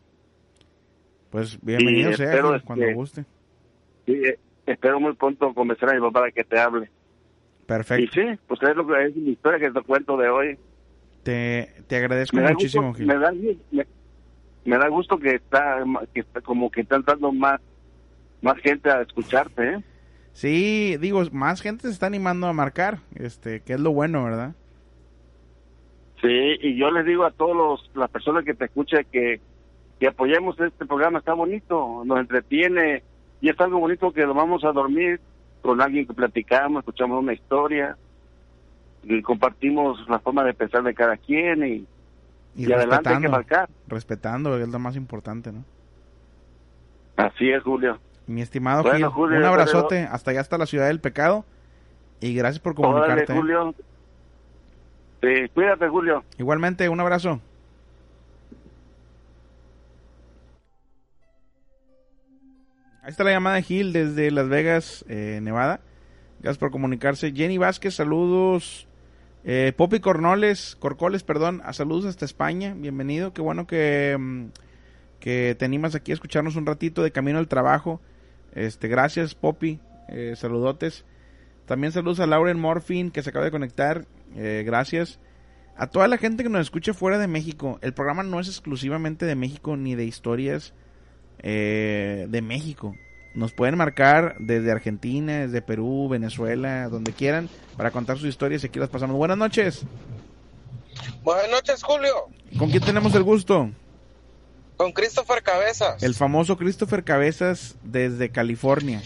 Pues 1.29 1.59
bienvenido 1.61 2.13
sea, 2.13 2.25
espero, 2.31 2.61
cuando 2.63 2.91
guste. 2.93 3.25
Sí, 4.05 4.13
eh, 4.13 4.39
espero 4.65 4.99
muy 4.99 5.13
pronto 5.13 5.53
convencer 5.53 5.89
a 5.89 5.93
mi 5.93 5.99
papá 5.99 6.21
para 6.21 6.31
que 6.31 6.43
te 6.43 6.59
hable. 6.59 6.89
Perfecto. 7.65 8.03
Y 8.03 8.07
sí, 8.07 8.39
pues 8.47 8.59
es 8.63 8.75
lo 8.75 8.87
que 8.87 9.05
es 9.05 9.15
mi 9.15 9.31
historia 9.31 9.59
que 9.59 9.71
te 9.71 9.81
cuento 9.85 10.17
de 10.17 10.29
hoy. 10.29 10.57
Te, 11.23 11.83
te 11.87 11.97
agradezco 11.97 12.37
Me 12.37 12.43
da 12.43 12.49
muchísimo, 12.51 12.87
gusto, 12.87 12.97
Gil. 12.97 13.07
me 13.07 13.19
da, 13.19 13.31
me, 13.71 13.85
me 14.65 14.77
da 14.77 14.87
gusto 14.87 15.19
que 15.19 15.35
está, 15.35 15.83
que 16.13 16.21
está 16.21 16.41
como 16.41 16.71
que 16.71 16.81
están 16.81 17.03
dando 17.03 17.31
más, 17.31 17.61
más 18.41 18.57
gente 18.59 18.89
a 18.89 19.01
escucharte, 19.01 19.73
¿eh? 19.73 19.83
Sí, 20.33 20.97
digo, 20.99 21.21
más 21.31 21.61
gente 21.61 21.83
se 21.83 21.93
está 21.93 22.07
animando 22.07 22.47
a 22.47 22.53
marcar, 22.53 22.99
este, 23.15 23.61
que 23.61 23.73
es 23.73 23.79
lo 23.79 23.91
bueno, 23.91 24.23
¿verdad? 24.23 24.55
Sí, 26.21 26.57
y 26.61 26.77
yo 26.77 26.91
les 26.91 27.05
digo 27.05 27.23
a 27.25 27.31
todas 27.31 27.79
las 27.95 28.09
personas 28.09 28.43
que 28.43 28.53
te 28.53 28.65
escuchen 28.65 29.05
que, 29.11 29.39
que 29.99 30.07
apoyemos 30.07 30.59
este 30.59 30.85
programa, 30.85 31.19
está 31.19 31.33
bonito, 31.33 32.03
nos 32.05 32.19
entretiene 32.19 33.03
y 33.41 33.49
es 33.49 33.59
algo 33.59 33.79
bonito 33.79 34.11
que 34.11 34.25
nos 34.25 34.35
vamos 34.35 34.63
a 34.65 34.71
dormir 34.71 35.21
con 35.61 35.81
alguien 35.81 36.05
que 36.07 36.13
platicamos, 36.13 36.79
escuchamos 36.81 37.21
una 37.21 37.33
historia 37.33 37.97
y 39.03 39.21
compartimos 39.21 40.07
la 40.09 40.19
forma 40.19 40.43
de 40.43 40.53
pensar 40.53 40.83
de 40.83 40.93
cada 40.93 41.15
quien 41.17 41.63
y, 41.65 41.87
Y, 42.55 42.67
y 42.67 42.73
adelante 42.73 43.09
hay 43.09 43.19
que 43.19 43.27
respetando, 43.27 43.29
marcar. 43.29 43.69
respetando, 43.87 44.57
es 44.57 44.67
lo 44.67 44.79
más 44.79 44.95
importante, 44.97 45.51
¿no? 45.53 45.63
Así 47.15 47.49
es, 47.49 47.63
Julio. 47.63 47.97
Mi 48.27 48.41
estimado 48.41 48.83
Bueno, 48.83 48.97
Gil, 48.97 49.07
Julio, 49.07 49.37
un 49.39 49.43
abrazote 49.45 50.03
hasta 50.03 50.31
allá, 50.31 50.41
hasta 50.41 50.57
la 50.57 50.65
ciudad 50.65 50.87
del 50.87 50.99
pecado. 50.99 51.45
Y 52.21 52.33
gracias 52.35 52.59
por 52.59 52.73
Órale, 52.77 52.93
comunicarte. 52.93 53.33
¿eh? 53.33 53.35
Julio. 53.37 53.75
Sí, 55.21 55.49
cuídate, 55.53 55.87
Julio. 55.89 56.23
Igualmente, 56.37 56.87
un 56.87 56.99
abrazo. 56.99 57.41
Ahí 63.01 63.11
está 63.11 63.23
la 63.23 63.31
llamada 63.31 63.55
de 63.55 63.63
Gil 63.63 63.91
desde 63.91 64.31
Las 64.31 64.49
Vegas, 64.49 65.03
eh, 65.09 65.39
Nevada. 65.41 65.81
Gracias 66.41 66.57
por 66.57 66.71
comunicarse. 66.71 67.33
Jenny 67.33 67.57
Vázquez, 67.57 67.95
saludos. 67.95 68.87
Eh, 69.43 69.73
Poppy 69.75 69.99
Cornoles, 69.99 70.77
Corcoles, 70.79 71.23
perdón, 71.23 71.61
a 71.65 71.73
saludos 71.73 72.05
hasta 72.05 72.25
España. 72.25 72.73
Bienvenido. 72.77 73.33
Qué 73.33 73.41
bueno 73.41 73.67
que, 73.67 74.15
mm, 74.17 74.45
que 75.19 75.55
te 75.57 75.65
animas 75.65 75.95
aquí 75.95 76.11
a 76.11 76.13
escucharnos 76.13 76.55
un 76.55 76.65
ratito 76.65 77.03
de 77.03 77.11
camino 77.11 77.39
al 77.39 77.47
trabajo. 77.47 77.99
Este, 78.53 78.87
gracias, 78.87 79.35
Poppy. 79.35 79.79
Eh, 80.07 80.33
saludotes. 80.35 81.05
También 81.65 81.91
saludos 81.91 82.19
a 82.19 82.27
Lauren 82.27 82.59
Morfin, 82.59 83.11
que 83.11 83.21
se 83.21 83.29
acaba 83.29 83.45
de 83.45 83.51
conectar. 83.51 84.05
Eh, 84.35 84.63
gracias. 84.65 85.19
A 85.75 85.87
toda 85.87 86.07
la 86.07 86.17
gente 86.17 86.43
que 86.43 86.49
nos 86.49 86.61
escucha 86.61 86.93
fuera 86.93 87.17
de 87.17 87.27
México. 87.27 87.79
El 87.81 87.93
programa 87.93 88.23
no 88.23 88.39
es 88.39 88.47
exclusivamente 88.47 89.25
de 89.25 89.35
México 89.35 89.77
ni 89.77 89.95
de 89.95 90.05
historias 90.05 90.73
eh, 91.41 92.27
de 92.29 92.41
México. 92.41 92.95
Nos 93.33 93.53
pueden 93.53 93.77
marcar 93.77 94.35
desde 94.39 94.71
Argentina, 94.71 95.39
desde 95.39 95.61
Perú, 95.61 96.09
Venezuela, 96.09 96.89
donde 96.89 97.13
quieran, 97.13 97.47
para 97.77 97.91
contar 97.91 98.17
sus 98.17 98.27
historias 98.27 98.63
y 98.63 98.67
aquí 98.67 98.79
las 98.79 98.89
pasamos. 98.89 99.15
Buenas 99.15 99.37
noches. 99.37 99.83
Buenas 101.23 101.49
noches, 101.49 101.83
Julio. 101.83 102.27
¿Con 102.57 102.71
quién 102.71 102.83
tenemos 102.83 103.13
el 103.15 103.23
gusto? 103.23 103.69
Con 104.75 104.91
Christopher 104.91 105.43
Cabezas. 105.43 106.01
El 106.01 106.15
famoso 106.15 106.57
Christopher 106.57 107.03
Cabezas 107.03 107.75
desde 107.83 108.31
California. 108.31 109.01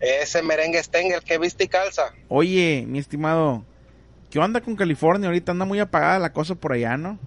Ese 0.00 0.42
merengue 0.42 0.82
Stengel 0.82 1.22
que 1.22 1.38
viste 1.38 1.64
y 1.64 1.68
calza. 1.68 2.12
Oye, 2.28 2.84
mi 2.86 2.98
estimado, 2.98 3.64
¿qué 4.30 4.38
onda 4.38 4.60
con 4.60 4.76
California? 4.76 5.28
Ahorita 5.28 5.52
anda 5.52 5.64
muy 5.64 5.80
apagada 5.80 6.18
la 6.18 6.32
cosa 6.32 6.54
por 6.54 6.72
allá, 6.72 6.96
¿no? 6.96 7.18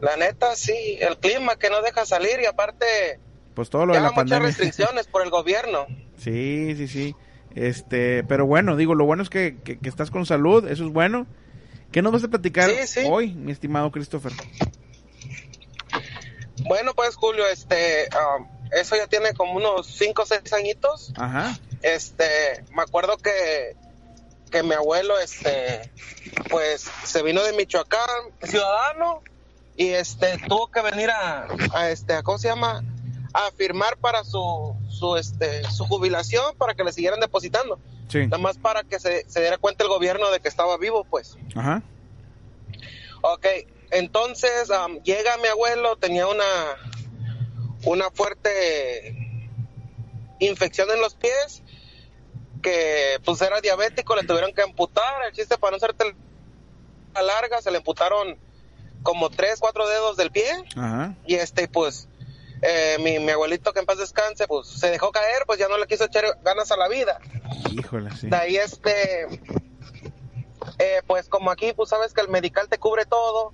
La 0.00 0.16
neta, 0.16 0.54
sí. 0.56 0.96
El 1.00 1.18
clima 1.18 1.56
que 1.56 1.70
no 1.70 1.82
deja 1.82 2.04
salir 2.06 2.40
y 2.42 2.46
aparte 2.46 2.84
Pues 3.54 3.68
todo 3.70 3.86
lo 3.86 3.94
ya 3.94 4.00
de 4.00 4.04
la 4.04 4.10
muchas 4.10 4.16
pandemia. 4.24 4.46
restricciones 4.48 5.06
por 5.06 5.22
el 5.22 5.30
gobierno. 5.30 5.86
Sí, 6.18 6.74
sí, 6.76 6.88
sí. 6.88 7.14
Este, 7.54 8.24
pero 8.24 8.44
bueno, 8.44 8.74
digo, 8.74 8.96
lo 8.96 9.04
bueno 9.04 9.22
es 9.22 9.30
que, 9.30 9.56
que- 9.62 9.78
que 9.78 9.88
estás 9.88 10.10
con 10.10 10.26
salud, 10.26 10.68
eso 10.68 10.84
es 10.84 10.92
bueno. 10.92 11.28
¿Qué 11.92 12.02
nos 12.02 12.12
vas 12.12 12.24
a 12.24 12.28
platicar 12.28 12.68
Sí, 12.70 12.86
sí. 12.86 13.00
hoy, 13.08 13.34
mi 13.34 13.52
estimado 13.52 13.92
Christopher? 13.92 14.32
Bueno, 16.68 16.92
pues, 16.94 17.14
Julio, 17.14 17.44
este, 17.46 18.08
um, 18.38 18.48
eso 18.72 18.96
ya 18.96 19.06
tiene 19.06 19.34
como 19.34 19.52
unos 19.54 19.86
5 19.86 20.22
o 20.22 20.26
6 20.26 20.52
añitos. 20.52 21.12
Ajá. 21.16 21.58
Este, 21.82 22.64
me 22.74 22.82
acuerdo 22.82 23.16
que 23.18 23.76
que 24.48 24.62
mi 24.62 24.74
abuelo, 24.74 25.18
este, 25.18 25.90
pues 26.50 26.90
se 27.04 27.22
vino 27.22 27.42
de 27.42 27.52
Michoacán, 27.52 28.08
ciudadano, 28.42 29.22
y 29.76 29.88
este 29.88 30.38
tuvo 30.48 30.70
que 30.70 30.82
venir 30.82 31.10
a, 31.10 31.46
a 31.72 31.90
este, 31.90 32.14
a, 32.14 32.22
¿cómo 32.22 32.38
se 32.38 32.48
llama? 32.48 32.82
A 33.32 33.50
firmar 33.52 33.96
para 33.98 34.24
su, 34.24 34.74
su, 34.88 35.16
este, 35.16 35.64
su 35.70 35.84
jubilación 35.86 36.56
para 36.56 36.74
que 36.74 36.84
le 36.84 36.92
siguieran 36.92 37.20
depositando. 37.20 37.78
Sí. 38.08 38.26
Nada 38.26 38.38
más 38.38 38.56
para 38.58 38.84
que 38.84 38.98
se, 38.98 39.28
se 39.28 39.40
diera 39.40 39.58
cuenta 39.58 39.84
el 39.84 39.90
gobierno 39.90 40.30
de 40.30 40.40
que 40.40 40.48
estaba 40.48 40.76
vivo, 40.78 41.04
pues. 41.04 41.36
Ajá. 41.54 41.82
Ok, 43.20 43.46
entonces 43.90 44.70
am, 44.70 45.02
llega 45.02 45.36
mi 45.38 45.48
abuelo, 45.48 45.96
tenía 45.96 46.26
una, 46.26 46.44
una 47.88 48.10
fuerte 48.10 49.16
infección 50.38 50.90
en 50.90 51.00
los 51.00 51.14
pies, 51.14 51.62
que 52.62 53.18
pues 53.24 53.40
era 53.42 53.60
diabético, 53.60 54.14
le 54.14 54.24
tuvieron 54.24 54.52
que 54.52 54.62
amputar, 54.62 55.24
el 55.26 55.32
chiste 55.32 55.58
para 55.58 55.72
no 55.72 55.76
hacerte 55.78 56.14
la 57.14 57.22
larga, 57.22 57.62
se 57.62 57.70
le 57.70 57.78
amputaron 57.78 58.36
como 59.02 59.30
tres, 59.30 59.58
cuatro 59.60 59.88
dedos 59.88 60.16
del 60.16 60.30
pie, 60.30 60.50
Ajá. 60.76 61.14
y 61.26 61.36
este 61.36 61.68
pues 61.68 62.08
eh, 62.62 62.96
mi, 63.00 63.18
mi 63.20 63.30
abuelito 63.30 63.72
que 63.72 63.80
en 63.80 63.86
paz 63.86 63.98
descanse, 63.98 64.46
pues 64.46 64.68
se 64.68 64.90
dejó 64.90 65.10
caer, 65.10 65.44
pues 65.46 65.58
ya 65.58 65.68
no 65.68 65.78
le 65.78 65.86
quiso 65.86 66.04
echar 66.04 66.24
ganas 66.42 66.70
a 66.72 66.76
la 66.76 66.88
vida. 66.88 67.18
Híjole, 67.70 68.10
sí. 68.16 68.28
De 68.28 68.36
ahí 68.36 68.56
este, 68.56 69.26
eh, 70.78 71.02
pues 71.06 71.28
como 71.28 71.50
aquí, 71.50 71.72
pues 71.72 71.88
sabes 71.88 72.12
que 72.12 72.20
el 72.20 72.28
medical 72.28 72.68
te 72.68 72.78
cubre 72.78 73.06
todo. 73.06 73.52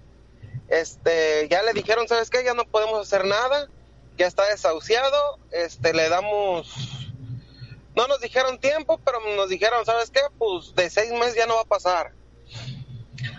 Este, 0.68 1.46
ya 1.50 1.62
le 1.62 1.72
dijeron, 1.74 2.08
¿sabes 2.08 2.30
qué? 2.30 2.42
Ya 2.42 2.54
no 2.54 2.64
podemos 2.64 3.00
hacer 3.00 3.26
nada. 3.26 3.68
Ya 4.16 4.26
está 4.26 4.48
desahuciado. 4.48 5.38
Este, 5.50 5.92
le 5.92 6.08
damos, 6.08 6.72
no 7.96 8.06
nos 8.06 8.20
dijeron 8.20 8.58
tiempo, 8.58 9.00
pero 9.04 9.18
nos 9.36 9.48
dijeron, 9.48 9.84
¿sabes 9.84 10.10
qué? 10.10 10.20
Pues 10.38 10.74
de 10.74 10.90
seis 10.90 11.12
meses 11.12 11.36
ya 11.36 11.46
no 11.46 11.56
va 11.56 11.62
a 11.62 11.66
pasar. 11.66 12.12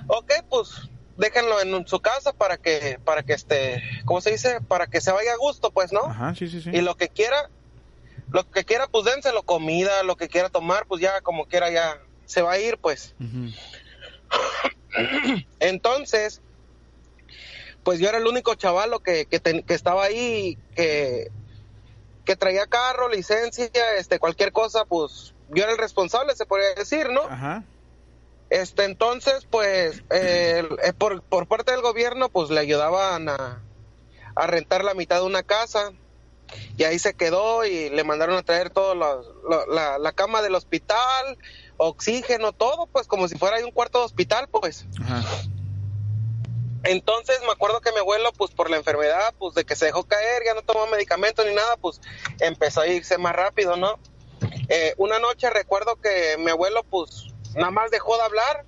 Ok, 0.07 0.33
pues 0.49 0.89
déjenlo 1.17 1.61
en 1.61 1.87
su 1.87 1.99
casa 1.99 2.33
para 2.33 2.57
que, 2.57 2.99
para 3.03 3.23
que 3.23 3.33
este, 3.33 3.81
¿cómo 4.05 4.21
se 4.21 4.31
dice? 4.31 4.59
Para 4.61 4.87
que 4.87 5.01
se 5.01 5.11
vaya 5.11 5.33
a 5.33 5.37
gusto, 5.37 5.71
pues, 5.71 5.91
¿no? 5.91 6.05
Ajá, 6.05 6.33
sí, 6.35 6.47
sí, 6.47 6.61
sí. 6.61 6.69
Y 6.73 6.81
lo 6.81 6.95
que 6.95 7.09
quiera, 7.09 7.49
lo 8.31 8.49
que 8.49 8.65
quiera, 8.65 8.87
pues 8.87 9.05
dénselo 9.05 9.43
comida, 9.43 10.03
lo 10.03 10.15
que 10.15 10.27
quiera 10.27 10.49
tomar, 10.49 10.85
pues 10.87 11.01
ya 11.01 11.21
como 11.21 11.45
quiera 11.45 11.71
ya 11.71 11.99
se 12.25 12.41
va 12.41 12.53
a 12.53 12.59
ir, 12.59 12.77
pues. 12.77 13.15
Entonces, 15.59 16.41
pues 17.85 17.99
yo 17.99 18.09
era 18.09 18.17
el 18.17 18.27
único 18.27 18.55
chavalo 18.55 18.99
que, 18.99 19.27
que, 19.27 19.39
que 19.39 19.73
estaba 19.73 20.03
ahí, 20.03 20.57
que, 20.75 21.29
que 22.25 22.35
traía 22.35 22.65
carro, 22.65 23.07
licencia, 23.07 23.69
este, 23.97 24.19
cualquier 24.19 24.51
cosa, 24.51 24.83
pues 24.85 25.33
yo 25.49 25.63
era 25.63 25.71
el 25.71 25.77
responsable, 25.77 26.35
se 26.35 26.45
podría 26.47 26.73
decir, 26.73 27.09
¿no? 27.11 27.21
Ajá. 27.21 27.63
Este, 28.49 28.83
entonces, 28.85 29.47
pues, 29.49 30.03
eh, 30.09 30.67
eh, 30.83 30.93
por, 30.97 31.21
por 31.23 31.47
parte 31.47 31.71
del 31.71 31.81
gobierno, 31.81 32.29
pues 32.29 32.49
le 32.49 32.59
ayudaban 32.59 33.29
a, 33.29 33.61
a 34.35 34.47
rentar 34.47 34.83
la 34.83 34.93
mitad 34.95 35.17
de 35.19 35.25
una 35.27 35.43
casa. 35.43 35.91
Y 36.77 36.83
ahí 36.83 36.99
se 36.99 37.15
quedó 37.15 37.65
y 37.65 37.89
le 37.89 38.03
mandaron 38.03 38.37
a 38.37 38.43
traer 38.43 38.69
todo 38.69 38.93
lo- 38.93 39.21
lo- 39.49 39.65
la, 39.67 39.97
la 39.97 40.11
cama 40.11 40.41
del 40.43 40.53
hospital, 40.55 41.37
oxígeno, 41.77 42.53
todo, 42.53 42.87
pues 42.87 43.07
como 43.07 43.27
si 43.27 43.35
fuera 43.37 43.57
ahí 43.57 43.63
un 43.63 43.71
cuarto 43.71 43.99
de 43.99 44.05
hospital, 44.05 44.47
pues. 44.49 44.85
Ajá. 45.01 45.23
Entonces 46.85 47.39
me 47.45 47.51
acuerdo 47.51 47.81
que 47.81 47.91
mi 47.91 47.99
abuelo, 47.99 48.31
pues 48.37 48.51
por 48.51 48.69
la 48.69 48.77
enfermedad, 48.77 49.33
pues 49.37 49.55
de 49.55 49.65
que 49.65 49.75
se 49.75 49.85
dejó 49.85 50.03
caer, 50.03 50.43
ya 50.45 50.53
no 50.53 50.61
tomó 50.61 50.87
medicamentos 50.87 51.45
ni 51.45 51.53
nada, 51.53 51.77
pues 51.77 51.99
empezó 52.39 52.81
a 52.81 52.87
irse 52.87 53.17
más 53.17 53.35
rápido, 53.35 53.75
¿no? 53.75 53.99
Eh, 54.69 54.93
una 54.97 55.19
noche 55.19 55.49
recuerdo 55.49 55.95
que 55.97 56.37
mi 56.39 56.51
abuelo, 56.51 56.83
pues 56.83 57.27
nada 57.55 57.71
más 57.71 57.91
dejó 57.91 58.17
de 58.17 58.23
hablar 58.23 58.65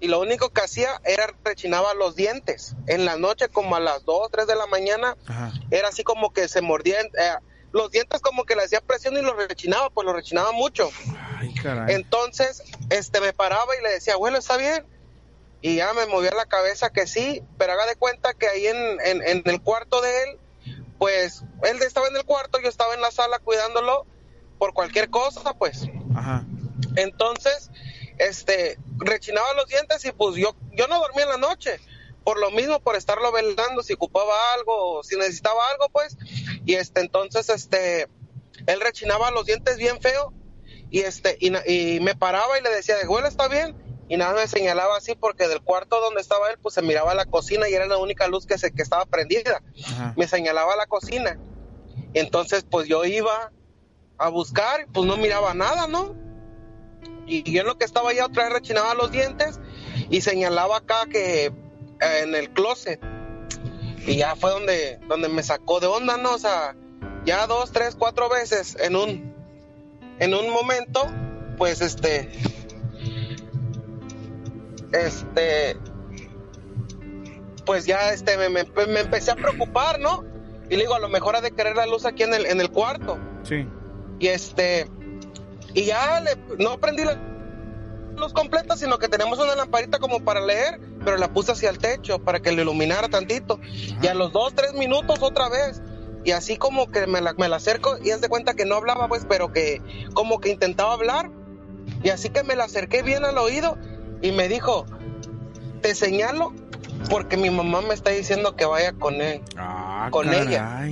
y 0.00 0.08
lo 0.08 0.20
único 0.20 0.50
que 0.50 0.60
hacía 0.60 1.00
era 1.04 1.32
rechinaba 1.44 1.94
los 1.94 2.16
dientes. 2.16 2.74
En 2.86 3.04
la 3.04 3.16
noche, 3.16 3.48
como 3.48 3.76
a 3.76 3.80
las 3.80 4.04
2, 4.04 4.28
3 4.30 4.46
de 4.46 4.56
la 4.56 4.66
mañana, 4.66 5.16
Ajá. 5.26 5.52
era 5.70 5.88
así 5.88 6.04
como 6.04 6.32
que 6.32 6.48
se 6.48 6.60
mordía, 6.60 7.00
eh, 7.00 7.10
los 7.72 7.90
dientes 7.90 8.20
como 8.20 8.44
que 8.44 8.54
le 8.54 8.64
hacía 8.64 8.80
presión 8.80 9.16
y 9.16 9.22
los 9.22 9.36
rechinaba, 9.36 9.90
pues 9.90 10.04
los 10.04 10.14
rechinaba 10.14 10.52
mucho. 10.52 10.90
Ay, 11.38 11.54
caray. 11.54 11.94
Entonces, 11.94 12.62
este, 12.90 13.20
me 13.20 13.32
paraba 13.32 13.74
y 13.78 13.82
le 13.82 13.90
decía, 13.90 14.14
abuelo, 14.14 14.38
¿está 14.38 14.56
bien? 14.56 14.86
Y 15.64 15.76
ya 15.76 15.94
me 15.94 16.04
movía 16.04 16.30
la 16.32 16.44
cabeza 16.44 16.90
que 16.90 17.06
sí, 17.06 17.42
pero 17.56 17.72
haga 17.72 17.86
de 17.86 17.96
cuenta 17.96 18.34
que 18.34 18.46
ahí 18.48 18.66
en, 18.66 18.76
en, 19.02 19.26
en 19.26 19.42
el 19.46 19.62
cuarto 19.62 20.02
de 20.02 20.24
él, 20.24 20.38
pues 20.98 21.42
él 21.62 21.80
estaba 21.80 22.06
en 22.06 22.16
el 22.16 22.24
cuarto, 22.26 22.60
yo 22.60 22.68
estaba 22.68 22.92
en 22.92 23.00
la 23.00 23.10
sala 23.10 23.38
cuidándolo 23.38 24.04
por 24.58 24.74
cualquier 24.74 25.08
cosa, 25.08 25.54
pues. 25.54 25.86
Ajá. 26.14 26.44
Entonces, 26.96 27.70
este, 28.18 28.76
rechinaba 28.98 29.54
los 29.54 29.66
dientes 29.66 30.04
y 30.04 30.12
pues 30.12 30.36
yo, 30.36 30.54
yo 30.72 30.86
no 30.86 30.98
dormía 30.98 31.24
en 31.24 31.30
la 31.30 31.38
noche, 31.38 31.80
por 32.24 32.38
lo 32.38 32.50
mismo, 32.50 32.80
por 32.80 32.94
estarlo 32.94 33.32
velando, 33.32 33.82
si 33.82 33.94
ocupaba 33.94 34.34
algo, 34.58 35.02
si 35.02 35.16
necesitaba 35.16 35.70
algo, 35.70 35.88
pues. 35.88 36.18
Y 36.66 36.74
este, 36.74 37.00
entonces, 37.00 37.48
este, 37.48 38.02
él 38.66 38.80
rechinaba 38.82 39.30
los 39.30 39.46
dientes 39.46 39.78
bien 39.78 39.98
feo 40.02 40.34
y 40.90 41.00
este, 41.00 41.38
y, 41.40 42.00
me 42.00 42.14
paraba 42.14 42.58
y 42.58 42.62
le 42.62 42.68
decía, 42.68 42.96
abuelo, 43.02 43.28
¿está 43.28 43.48
bien? 43.48 43.74
Y 44.08 44.16
nada 44.16 44.34
me 44.34 44.46
señalaba 44.46 44.96
así 44.96 45.14
porque 45.14 45.48
del 45.48 45.62
cuarto 45.62 46.00
donde 46.00 46.20
estaba 46.20 46.50
él, 46.50 46.58
pues 46.60 46.74
se 46.74 46.82
miraba 46.82 47.14
la 47.14 47.24
cocina 47.24 47.68
y 47.68 47.74
era 47.74 47.86
la 47.86 47.96
única 47.96 48.28
luz 48.28 48.46
que 48.46 48.58
se, 48.58 48.72
que 48.72 48.82
estaba 48.82 49.06
prendida. 49.06 49.62
Ajá. 49.86 50.14
Me 50.16 50.28
señalaba 50.28 50.76
la 50.76 50.86
cocina. 50.86 51.38
Entonces, 52.12 52.64
pues 52.68 52.86
yo 52.86 53.04
iba 53.04 53.50
a 54.18 54.28
buscar, 54.28 54.82
y, 54.82 54.84
pues 54.92 55.06
no 55.06 55.16
miraba 55.16 55.54
nada, 55.54 55.86
¿no? 55.86 56.14
Y 57.26 57.50
yo 57.50 57.62
en 57.62 57.66
lo 57.66 57.78
que 57.78 57.84
estaba 57.84 58.10
allá 58.10 58.26
otra 58.26 58.44
vez 58.44 58.52
rechinaba 58.52 58.94
los 58.94 59.10
dientes 59.10 59.58
y 60.10 60.20
señalaba 60.20 60.78
acá 60.78 61.06
que 61.10 61.46
eh, 61.46 61.52
en 62.22 62.34
el 62.34 62.50
closet. 62.50 63.00
Y 64.06 64.16
ya 64.16 64.36
fue 64.36 64.50
donde, 64.50 64.98
donde 65.08 65.28
me 65.28 65.42
sacó 65.42 65.80
de 65.80 65.86
onda, 65.86 66.18
¿no? 66.18 66.34
O 66.34 66.38
sea, 66.38 66.76
ya 67.24 67.46
dos, 67.46 67.72
tres, 67.72 67.96
cuatro 67.98 68.28
veces 68.28 68.76
en 68.78 68.96
un, 68.96 69.34
en 70.18 70.34
un 70.34 70.50
momento, 70.50 71.06
pues 71.56 71.80
este, 71.80 72.30
este, 74.94 75.76
pues 77.66 77.86
ya 77.86 78.12
este, 78.12 78.36
me, 78.36 78.48
me- 78.48 78.64
me 78.86 79.00
empecé 79.00 79.30
a 79.30 79.36
preocupar, 79.36 79.98
¿no? 80.00 80.24
Y 80.68 80.76
le 80.76 80.82
digo, 80.82 80.94
a 80.94 80.98
lo 80.98 81.08
mejor 81.08 81.36
ha 81.36 81.40
de 81.40 81.50
querer 81.50 81.76
la 81.76 81.86
luz 81.86 82.04
aquí 82.04 82.22
en 82.22 82.34
el, 82.34 82.46
en 82.46 82.60
el 82.60 82.70
cuarto. 82.70 83.18
Sí. 83.42 83.66
Y 84.18 84.28
este, 84.28 84.88
y 85.74 85.84
ya 85.84 86.20
le, 86.20 86.36
no 86.62 86.78
prendí 86.78 87.04
la 87.04 87.18
luz 88.16 88.32
completa, 88.32 88.76
sino 88.76 88.98
que 88.98 89.08
tenemos 89.08 89.38
una 89.38 89.54
lamparita 89.56 89.98
como 89.98 90.20
para 90.20 90.40
leer, 90.40 90.80
pero 91.04 91.16
la 91.16 91.32
puse 91.32 91.52
hacia 91.52 91.70
el 91.70 91.78
techo 91.78 92.18
para 92.18 92.40
que 92.40 92.52
lo 92.52 92.62
iluminara 92.62 93.08
tantito. 93.08 93.60
Y 94.00 94.06
a 94.06 94.14
los 94.14 94.32
dos, 94.32 94.54
tres 94.54 94.72
minutos 94.74 95.18
otra 95.22 95.48
vez. 95.48 95.82
Y 96.24 96.30
así 96.30 96.56
como 96.56 96.90
que 96.90 97.06
me 97.06 97.20
la, 97.20 97.34
me 97.34 97.48
la 97.48 97.56
acerco 97.56 97.98
y 98.02 98.10
haz 98.10 98.22
de 98.22 98.30
cuenta 98.30 98.54
que 98.54 98.64
no 98.64 98.76
hablaba, 98.76 99.08
pues, 99.08 99.26
pero 99.28 99.52
que 99.52 99.82
como 100.14 100.40
que 100.40 100.48
intentaba 100.50 100.94
hablar. 100.94 101.30
Y 102.02 102.08
así 102.08 102.30
que 102.30 102.42
me 102.44 102.56
la 102.56 102.64
acerqué 102.64 103.02
bien 103.02 103.24
al 103.26 103.36
oído 103.36 103.76
y 104.26 104.32
me 104.32 104.48
dijo, 104.48 104.86
te 105.82 105.94
señalo 105.94 106.52
porque 107.10 107.36
mi 107.36 107.50
mamá 107.50 107.80
me 107.82 107.94
está 107.94 108.10
diciendo 108.10 108.56
que 108.56 108.64
vaya 108.64 108.92
con 108.94 109.20
él, 109.20 109.42
Ah, 109.56 110.08
con 110.10 110.26
caray. 110.26 110.48
ella. 110.48 110.88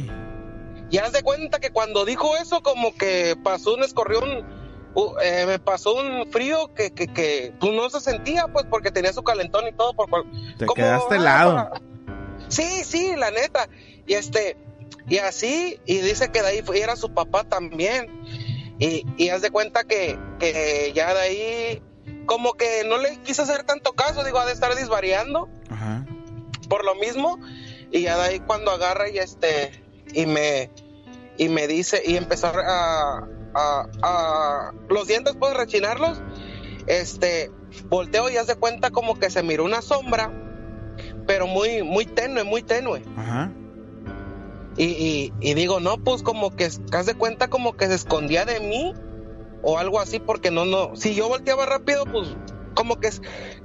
Y 0.90 0.98
haz 0.98 1.12
de 1.12 1.22
cuenta 1.22 1.58
que 1.58 1.70
cuando 1.70 2.04
dijo 2.04 2.36
eso, 2.36 2.62
como 2.62 2.94
que 2.94 3.34
pasó 3.42 3.72
un 3.74 3.82
escorrión, 3.82 4.44
uh, 4.94 5.14
eh, 5.22 5.44
me 5.46 5.58
pasó 5.58 5.94
un 5.94 6.26
frío 6.30 6.72
que, 6.74 6.90
que, 6.90 7.06
que 7.08 7.54
pues, 7.58 7.72
no 7.72 7.88
se 7.88 8.00
sentía, 8.00 8.46
pues, 8.48 8.66
porque 8.68 8.90
tenía 8.90 9.12
su 9.14 9.22
calentón 9.22 9.66
y 9.66 9.72
todo. 9.72 9.94
Por, 9.94 10.10
cual- 10.10 10.24
Te 10.58 10.66
como, 10.66 10.74
quedaste 10.74 11.16
helado. 11.16 11.70
Sí, 12.48 12.84
sí, 12.84 13.14
la 13.16 13.30
neta. 13.30 13.70
Y 14.06 14.12
este, 14.12 14.58
y 15.08 15.16
así, 15.16 15.80
y 15.86 15.98
dice 16.00 16.30
que 16.30 16.42
de 16.42 16.48
ahí 16.48 16.62
fue- 16.62 16.80
era 16.82 16.94
su 16.96 17.14
papá 17.14 17.44
también. 17.44 18.10
Y, 18.78 19.06
y 19.16 19.30
haz 19.30 19.40
de 19.40 19.50
cuenta 19.50 19.84
que, 19.84 20.18
que 20.38 20.92
ya 20.94 21.14
de 21.14 21.20
ahí, 21.20 21.82
como 22.26 22.54
que 22.54 22.84
no 22.88 22.98
le 22.98 23.16
quiso 23.18 23.42
hacer 23.42 23.64
tanto 23.64 23.92
caso, 23.92 24.24
digo, 24.24 24.38
ha 24.38 24.46
de 24.46 24.52
estar 24.52 24.74
disvariando 24.76 25.48
Ajá. 25.70 26.06
por 26.68 26.84
lo 26.84 26.94
mismo 26.94 27.38
y 27.90 28.02
ya 28.02 28.16
de 28.16 28.22
ahí 28.22 28.40
cuando 28.40 28.70
agarra 28.70 29.08
y 29.10 29.18
este 29.18 29.72
y 30.14 30.26
me 30.26 30.70
y 31.38 31.48
me 31.48 31.66
dice 31.66 32.02
y 32.04 32.16
empezó 32.16 32.48
a, 32.48 33.26
a, 33.54 33.86
a- 34.02 34.72
los 34.88 35.06
dientes 35.08 35.34
puedes 35.38 35.56
rechinarlos 35.56 36.20
este 36.86 37.50
volteo 37.88 38.28
y 38.30 38.36
hace 38.36 38.54
cuenta 38.56 38.90
como 38.90 39.18
que 39.18 39.30
se 39.30 39.42
miró 39.42 39.64
una 39.64 39.82
sombra 39.82 40.30
pero 41.26 41.46
muy 41.46 41.82
muy 41.82 42.04
tenue 42.06 42.44
muy 42.44 42.62
tenue 42.62 43.02
Ajá. 43.16 43.50
y, 44.76 44.84
y, 44.84 45.32
y 45.40 45.54
digo 45.54 45.80
no 45.80 45.98
pues 45.98 46.22
como 46.22 46.54
que 46.54 46.66
haz 46.92 47.06
de 47.06 47.14
cuenta 47.14 47.48
como 47.48 47.76
que 47.76 47.86
se 47.88 47.94
escondía 47.94 48.44
de 48.44 48.60
mí 48.60 48.94
o 49.62 49.78
algo 49.78 50.00
así 50.00 50.18
porque 50.18 50.50
no 50.50 50.64
no 50.64 50.96
si 50.96 51.14
yo 51.14 51.28
volteaba 51.28 51.66
rápido 51.66 52.04
pues 52.04 52.28
como 52.74 52.98
que 53.00 53.10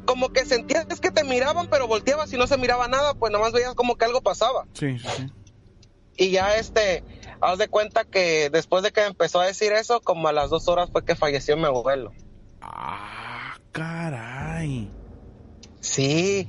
como 0.06 0.30
que 0.30 0.46
sentías 0.46 0.86
que 1.02 1.12
te 1.12 1.24
miraban 1.24 1.68
pero 1.70 1.88
volteabas 1.88 2.32
y 2.34 2.38
no 2.38 2.46
se 2.48 2.58
miraba 2.58 2.88
nada 2.88 3.14
pues 3.14 3.32
nomás 3.32 3.52
veías 3.54 3.74
como 3.76 3.96
que 3.96 4.06
algo 4.06 4.22
pasaba 4.22 4.66
Sí, 4.74 4.98
sí, 5.00 5.08
sí. 5.18 5.30
y 6.18 6.32
ya 6.32 6.56
este 6.56 7.04
haz 7.42 7.58
de 7.58 7.68
cuenta 7.68 8.04
que 8.06 8.50
después 8.50 8.84
de 8.84 8.92
que 8.92 9.06
empezó 9.06 9.40
a 9.40 9.46
decir 9.46 9.72
eso 9.74 10.02
como 10.02 10.28
a 10.28 10.34
las 10.34 10.50
dos 10.50 10.68
horas 10.68 10.90
fue 10.92 11.04
que 11.06 11.16
falleció 11.16 11.56
mi 11.58 11.66
abuelo 11.66 12.12
caray. 13.72 14.90
Sí, 15.80 16.48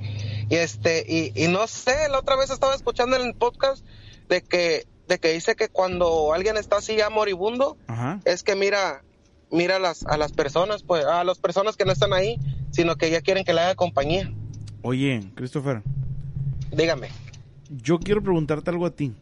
y 0.49 0.55
este, 0.55 1.05
y, 1.07 1.31
y 1.35 1.47
no 1.47 1.67
sé, 1.67 2.09
la 2.09 2.19
otra 2.19 2.35
vez 2.35 2.49
estaba 2.49 2.73
escuchando 2.75 3.15
en 3.15 3.21
el 3.25 3.35
podcast 3.35 3.85
de 4.27 4.41
que, 4.41 4.85
de 5.07 5.19
que 5.19 5.31
dice 5.31 5.55
que 5.55 5.69
cuando 5.69 6.33
alguien 6.33 6.57
está 6.57 6.77
así 6.77 6.95
ya 6.95 7.09
moribundo, 7.09 7.77
Ajá. 7.87 8.19
es 8.25 8.43
que 8.43 8.55
mira, 8.55 9.03
mira 9.51 9.77
a 9.77 9.79
las, 9.79 10.05
a 10.05 10.17
las 10.17 10.31
personas, 10.31 10.83
pues, 10.83 11.05
a 11.05 11.23
las 11.23 11.39
personas 11.39 11.75
que 11.77 11.85
no 11.85 11.91
están 11.91 12.13
ahí, 12.13 12.39
sino 12.71 12.95
que 12.95 13.09
ya 13.11 13.21
quieren 13.21 13.43
que 13.43 13.53
le 13.53 13.61
haga 13.61 13.75
compañía. 13.75 14.31
Oye, 14.81 15.31
Christopher, 15.35 15.81
Dígame. 16.71 17.09
yo 17.69 17.99
quiero 17.99 18.21
preguntarte 18.21 18.69
algo 18.69 18.85
a 18.85 18.91
ti. 18.91 19.13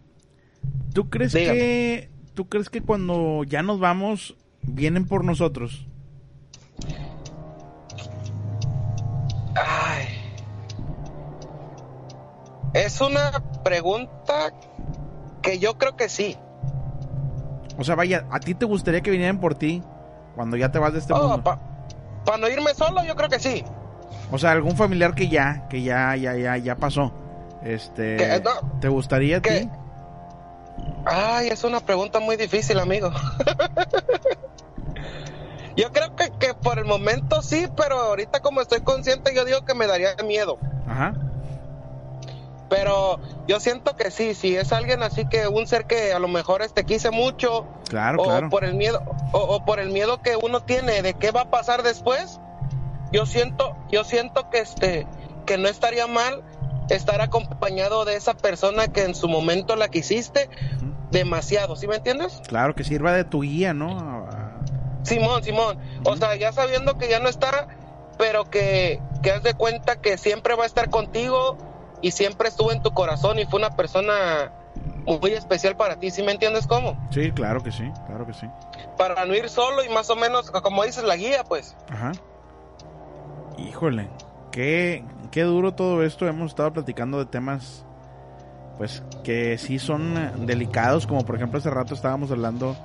¿Tú 0.93 1.09
crees 1.09 1.34
Dígame. 1.34 1.57
que 1.57 2.09
tú 2.34 2.47
crees 2.47 2.69
que 2.69 2.82
cuando 2.82 3.43
ya 3.43 3.63
nos 3.63 3.80
vamos 3.80 4.36
vienen 4.61 5.05
por 5.05 5.23
nosotros? 5.23 5.88
Ay. 9.55 10.05
Es 12.73 13.01
una 13.01 13.32
pregunta 13.63 14.53
que 15.41 15.57
yo 15.57 15.78
creo 15.78 15.95
que 15.95 16.09
sí. 16.09 16.36
O 17.80 17.84
sea, 17.84 17.95
vaya, 17.95 18.28
¿a 18.32 18.39
ti 18.39 18.53
te 18.53 18.65
gustaría 18.65 19.01
que 19.01 19.11
vinieran 19.11 19.39
por 19.39 19.55
ti 19.55 19.82
cuando 20.38 20.55
ya 20.55 20.71
te 20.71 20.79
vas 20.79 20.93
de 20.93 20.99
este 20.99 21.13
Oh, 21.13 21.27
mundo? 21.27 21.59
Para 22.23 22.38
no 22.38 22.47
irme 22.47 22.73
solo, 22.73 23.03
yo 23.03 23.15
creo 23.15 23.27
que 23.27 23.39
sí. 23.39 23.65
O 24.31 24.38
sea, 24.38 24.51
algún 24.51 24.77
familiar 24.77 25.15
que 25.15 25.27
ya, 25.27 25.67
que 25.67 25.81
ya, 25.81 26.15
ya, 26.15 26.35
ya, 26.35 26.55
ya 26.57 26.75
pasó. 26.75 27.11
Este, 27.63 28.39
no, 28.41 28.79
¿te 28.79 28.88
gustaría 28.88 29.38
a 29.38 29.41
ti? 29.41 29.69
Ay, 31.05 31.47
es 31.47 31.63
una 31.63 31.79
pregunta 31.79 32.19
muy 32.19 32.38
difícil, 32.38 32.79
amigo. 32.79 33.11
yo 35.75 35.91
creo 35.91 36.15
que, 36.15 36.31
que 36.39 36.53
por 36.53 36.77
el 36.77 36.85
momento 36.85 37.41
sí, 37.41 37.67
pero 37.75 37.97
ahorita 37.97 38.41
como 38.41 38.61
estoy 38.61 38.81
consciente, 38.81 39.33
yo 39.33 39.43
digo 39.43 39.65
que 39.65 39.73
me 39.73 39.88
daría 39.88 40.09
miedo. 40.23 40.59
Ajá. 40.88 41.15
Pero 42.70 43.20
yo 43.47 43.59
siento 43.59 43.95
que 43.95 44.11
sí, 44.11 44.34
si 44.34 44.55
es 44.55 44.72
alguien 44.74 45.01
así 45.03 45.26
que 45.28 45.47
un 45.47 45.68
ser 45.68 45.86
que 45.86 46.11
a 46.11 46.20
lo 46.20 46.28
mejor 46.28 46.61
este 46.61 46.84
quise 46.86 47.11
mucho, 47.11 47.65
Claro, 47.89 48.22
o 48.22 48.26
claro. 48.26 48.49
por 48.49 48.65
el 48.65 48.74
miedo, 48.76 49.01
o, 49.32 49.39
o 49.39 49.63
por 49.65 49.80
el 49.80 49.89
miedo 49.89 50.22
que 50.22 50.36
uno 50.36 50.61
tiene 50.61 51.01
de 51.01 51.13
qué 51.13 51.32
va 51.32 51.41
a 51.41 51.49
pasar 51.49 51.84
después, 51.84 52.39
yo 53.13 53.26
siento, 53.26 53.76
yo 53.89 54.03
siento 54.03 54.49
que 54.49 54.59
este, 54.59 55.07
que 55.45 55.57
no 55.57 55.70
estaría 55.70 56.07
mal 56.07 56.43
estar 56.89 57.22
acompañado 57.22 58.03
de 58.05 58.15
esa 58.15 58.34
persona 58.34 58.88
que 58.88 59.03
en 59.03 59.15
su 59.15 59.28
momento 59.30 59.76
la 59.76 59.88
quisiste 59.89 60.49
demasiado, 61.11 61.76
¿sí 61.78 61.88
me 61.88 61.95
entiendes? 61.95 62.41
Claro, 62.47 62.76
que 62.76 62.84
sirva 62.84 63.13
de 63.13 63.24
tu 63.24 63.41
guía, 63.41 63.74
¿no? 63.74 64.28
Simón, 65.03 65.41
Simón. 65.43 65.80
O 66.03 66.18
sea, 66.18 66.36
ya 66.36 66.51
sabiendo 66.51 66.97
que 66.97 67.07
ya 67.07 67.20
no 67.20 67.30
está, 67.30 67.68
pero 68.18 68.43
que, 68.49 69.01
que 69.24 69.32
haz 69.32 69.43
de 69.43 69.53
cuenta 69.53 70.01
que 70.01 70.18
siempre 70.18 70.55
va 70.55 70.63
a 70.63 70.68
estar 70.68 70.89
contigo 70.89 71.57
y 72.01 72.11
siempre 72.11 72.49
estuvo 72.49 72.71
en 72.71 72.81
tu 72.81 72.91
corazón 72.91 73.39
y 73.39 73.45
fue 73.45 73.59
una 73.59 73.69
persona 73.69 74.51
muy 75.21 75.31
especial 75.31 75.75
para 75.75 75.95
ti, 75.95 76.11
¿sí 76.11 76.21
me 76.23 76.31
entiendes 76.33 76.67
cómo? 76.67 76.97
Sí, 77.11 77.31
claro 77.31 77.63
que 77.63 77.71
sí, 77.71 77.91
claro 78.05 78.25
que 78.25 78.33
sí. 78.33 78.47
Para 78.97 79.25
no 79.25 79.33
ir 79.35 79.49
solo 79.49 79.83
y 79.83 79.89
más 79.89 80.09
o 80.09 80.15
menos, 80.15 80.51
como 80.51 80.83
dices, 80.83 81.03
la 81.03 81.15
guía, 81.15 81.43
pues. 81.43 81.75
Ajá. 81.89 82.11
Híjole, 83.57 84.09
qué, 84.51 85.03
qué 85.31 85.41
duro 85.43 85.73
todo 85.73 86.03
esto. 86.03 86.27
Hemos 86.27 86.51
estado 86.51 86.73
platicando 86.73 87.17
de 87.19 87.25
temas, 87.25 87.83
pues, 88.77 89.03
que 89.23 89.57
sí 89.57 89.79
son 89.79 90.45
delicados, 90.45 91.07
como 91.07 91.25
por 91.25 91.35
ejemplo 91.35 91.57
hace 91.59 91.69
rato 91.69 91.93
estábamos 91.95 92.31
hablando 92.31 92.75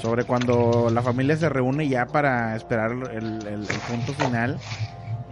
sobre 0.00 0.24
cuando 0.24 0.88
la 0.92 1.02
familia 1.02 1.36
se 1.36 1.48
reúne 1.48 1.88
ya 1.88 2.06
para 2.06 2.54
esperar 2.54 2.92
el, 2.92 3.46
el- 3.46 3.68
el 3.70 3.80
punto 3.88 4.12
final. 4.12 4.58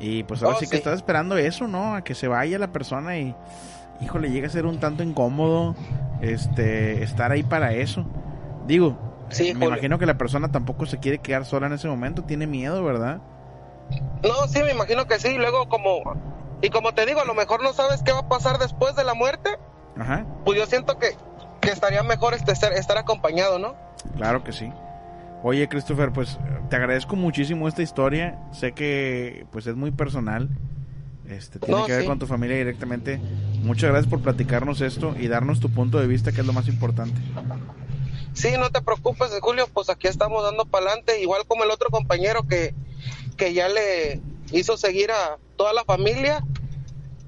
Y 0.01 0.23
pues 0.25 0.43
ahora 0.43 0.57
Oh, 0.57 0.61
sí 0.61 0.67
que 0.67 0.73
sí. 0.73 0.77
estás 0.79 0.95
esperando 0.97 1.37
eso, 1.37 1.67
¿no? 1.67 1.95
A 1.95 2.03
que 2.03 2.15
se 2.15 2.29
vaya 2.29 2.59
la 2.59 2.69
persona 2.73 3.19
y, 3.19 3.35
híjole, 4.01 4.31
llega 4.31 4.47
a 4.47 4.51
ser 4.51 4.65
un 4.67 4.79
tanto 4.79 5.03
incómodo 5.03 5.75
este 6.21 7.03
estar 7.03 7.33
ahí 7.33 7.43
para 7.43 7.73
eso. 7.73 8.05
Digo, 8.67 8.97
Sí, 9.31 9.49
me 9.49 9.55
Julio. 9.55 9.69
imagino 9.69 9.99
que 9.99 10.07
la 10.07 10.17
persona 10.17 10.51
tampoco 10.51 10.87
se 10.87 10.99
quiere 10.99 11.19
quedar 11.19 11.45
sola 11.45 11.67
en 11.67 11.75
ese 11.75 11.87
momento, 11.89 12.23
tiene 12.25 12.47
miedo, 12.47 12.83
¿verdad? 12.83 13.19
No, 14.23 14.47
sí, 14.49 14.63
me 14.63 14.73
imagino 14.73 15.07
que 15.07 15.19
sí. 15.19 15.35
Luego, 15.37 15.69
como. 15.69 16.15
Y 16.63 16.71
como 16.71 16.93
te 16.93 17.05
digo, 17.07 17.21
a 17.21 17.25
lo 17.25 17.35
mejor 17.35 17.63
no 17.63 17.73
sabes 17.73 18.03
qué 18.03 18.13
va 18.13 18.21
a 18.21 18.29
pasar 18.29 18.59
después 18.59 18.97
de 18.97 19.05
la 19.05 19.15
muerte. 19.15 19.51
Ajá. 19.99 20.25
Pues 20.45 20.59
yo 20.59 20.67
siento 20.67 20.99
que, 20.99 21.11
que 21.61 21.71
estaría 21.71 22.03
mejor 22.03 22.35
este, 22.35 22.53
estar, 22.53 22.73
estar 22.73 22.99
acompañado, 22.99 23.59
¿no? 23.59 23.75
Claro 24.17 24.43
que 24.45 24.53
sí. 24.53 24.73
Oye, 25.43 25.69
Christopher, 25.69 26.13
pues 26.13 26.39
te 26.69 26.77
agradezco 26.77 27.15
muchísimo 27.17 27.69
esta 27.69 27.83
historia. 27.83 28.39
Sé 28.53 28.73
que 28.73 29.47
pues 29.53 29.67
es 29.67 29.77
muy 29.77 29.91
personal. 29.91 30.49
Este 31.29 31.59
tiene 31.59 31.81
No, 31.81 31.87
que 31.87 31.93
ver 31.93 32.03
sí. 32.03 32.09
con 32.09 32.19
tu 32.19 32.27
familia 32.27 32.57
directamente. 32.57 33.21
Muchas 33.63 33.91
gracias 33.91 34.09
por 34.11 34.21
platicarnos 34.21 34.81
esto 34.81 35.15
y 35.19 35.29
darnos 35.29 35.61
tu 35.61 35.71
punto 35.71 35.99
de 36.01 36.07
vista, 36.07 36.33
que 36.33 36.41
es 36.41 36.47
lo 36.47 36.53
más 36.53 36.69
importante. 36.69 37.21
Sí, 38.33 38.49
no 38.59 38.71
te 38.71 38.81
preocupes, 38.81 39.31
Julio, 39.41 39.69
pues 39.73 39.91
aquí 39.91 40.07
estamos 40.09 40.43
dando 40.43 40.65
para 40.65 40.87
adelante, 40.87 41.21
igual 41.21 41.43
como 41.47 41.65
el 41.65 41.71
otro 41.71 41.91
compañero 41.91 42.45
que, 42.47 42.75
que 43.37 43.53
ya 43.53 43.69
le 43.69 44.21
hizo 44.53 44.77
seguir 44.77 45.11
a 45.11 45.39
toda 45.57 45.73
la 45.73 45.85
familia, 45.85 46.43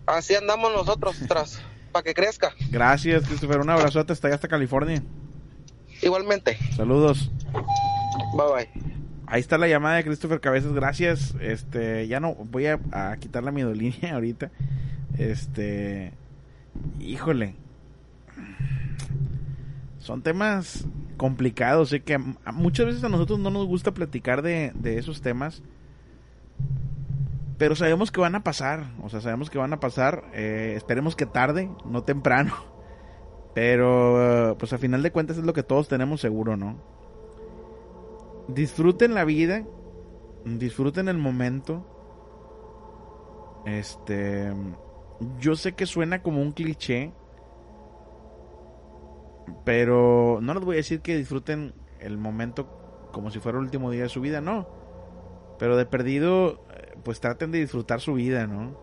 así 0.07 0.35
andamos 0.35 0.73
nosotros 0.73 1.17
tras, 1.29 1.61
para 1.93 2.03
que 2.05 2.15
crezca. 2.15 2.53
Gracias, 2.71 3.25
Christopher. 3.27 3.61
Un 3.61 3.71
abrazote 3.71 4.13
hasta 4.13 4.29
allá, 4.29 4.37
hasta 4.37 4.49
California. 4.49 5.03
Igualmente. 6.01 6.57
Saludos. 6.77 7.31
Bye 8.35 8.47
bye. 8.55 8.91
Ahí 9.27 9.41
está 9.41 9.59
la 9.59 9.69
llamada 9.69 9.97
de 9.97 10.05
Christopher 10.05 10.41
Cabezas, 10.41 10.73
gracias. 10.73 11.37
Este, 11.41 12.09
ya 12.09 12.19
no 12.19 12.35
voy 12.35 12.67
a, 12.67 12.81
quitar 13.21 13.45
la 13.45 13.53
midolínea 13.53 14.15
ahorita. 14.15 14.51
Este, 15.17 16.13
híjole. 16.99 17.55
Son 19.99 20.23
temas 20.23 20.87
complicados, 21.17 21.91
sé 21.91 22.01
que 22.01 22.19
muchas 22.19 22.87
veces 22.87 23.05
a 23.05 23.09
nosotros 23.09 23.39
no 23.39 23.51
nos 23.51 23.67
gusta 23.67 23.93
platicar 23.93 24.43
de, 24.43 24.73
de 24.75 24.99
esos 24.99 25.21
temas. 25.21 25.63
Pero 27.59 27.77
sabemos 27.77 28.11
que 28.11 28.23
van 28.23 28.35
a 28.35 28.43
pasar, 28.43 28.87
o 29.03 29.11
sea, 29.11 29.21
sabemos 29.21 29.51
que 29.51 29.59
van 29.59 29.75
a 29.75 29.81
pasar. 29.81 30.25
eh, 30.33 30.73
esperemos 30.77 31.15
que 31.15 31.27
tarde, 31.27 31.71
no 31.85 32.03
temprano. 32.03 32.55
Pero, 33.55 34.57
pues 34.59 34.73
a 34.73 34.79
final 34.79 35.03
de 35.03 35.13
cuentas 35.13 35.37
es 35.37 35.45
lo 35.45 35.53
que 35.53 35.63
todos 35.63 35.87
tenemos 35.87 36.21
seguro, 36.21 36.57
¿no? 36.57 36.79
Disfruten 38.55 39.15
la 39.15 39.25
vida, 39.25 39.65
disfruten 40.45 41.09
el 41.09 41.19
momento. 41.19 41.87
Este, 43.67 44.53
yo 45.39 45.57
sé 45.57 45.75
que 45.75 45.87
suena 45.87 46.23
como 46.23 46.41
un 46.43 46.53
cliché, 46.53 47.13
pero 49.65 50.39
no 50.41 50.55
les 50.55 50.65
voy 50.65 50.77
a 50.77 50.79
decir 50.79 51.01
que 51.01 51.17
disfruten 51.17 51.75
el 51.99 52.17
momento 52.17 53.09
como 53.13 53.31
si 53.31 53.41
fuera 53.41 53.59
el 53.59 53.65
último 53.65 53.91
día 53.91 54.05
de 54.05 54.09
su 54.09 54.21
vida, 54.21 54.41
no. 54.41 54.69
Pero 55.59 55.77
de 55.77 55.85
perdido, 55.85 56.65
eh, 56.71 56.95
pues 57.03 57.21
traten 57.21 57.51
de 57.51 57.59
disfrutar 57.61 58.01
su 58.01 58.15
vida, 58.15 58.47
¿no? 58.47 58.79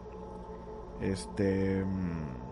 Este, 1.01 1.84
mm, 1.84 2.47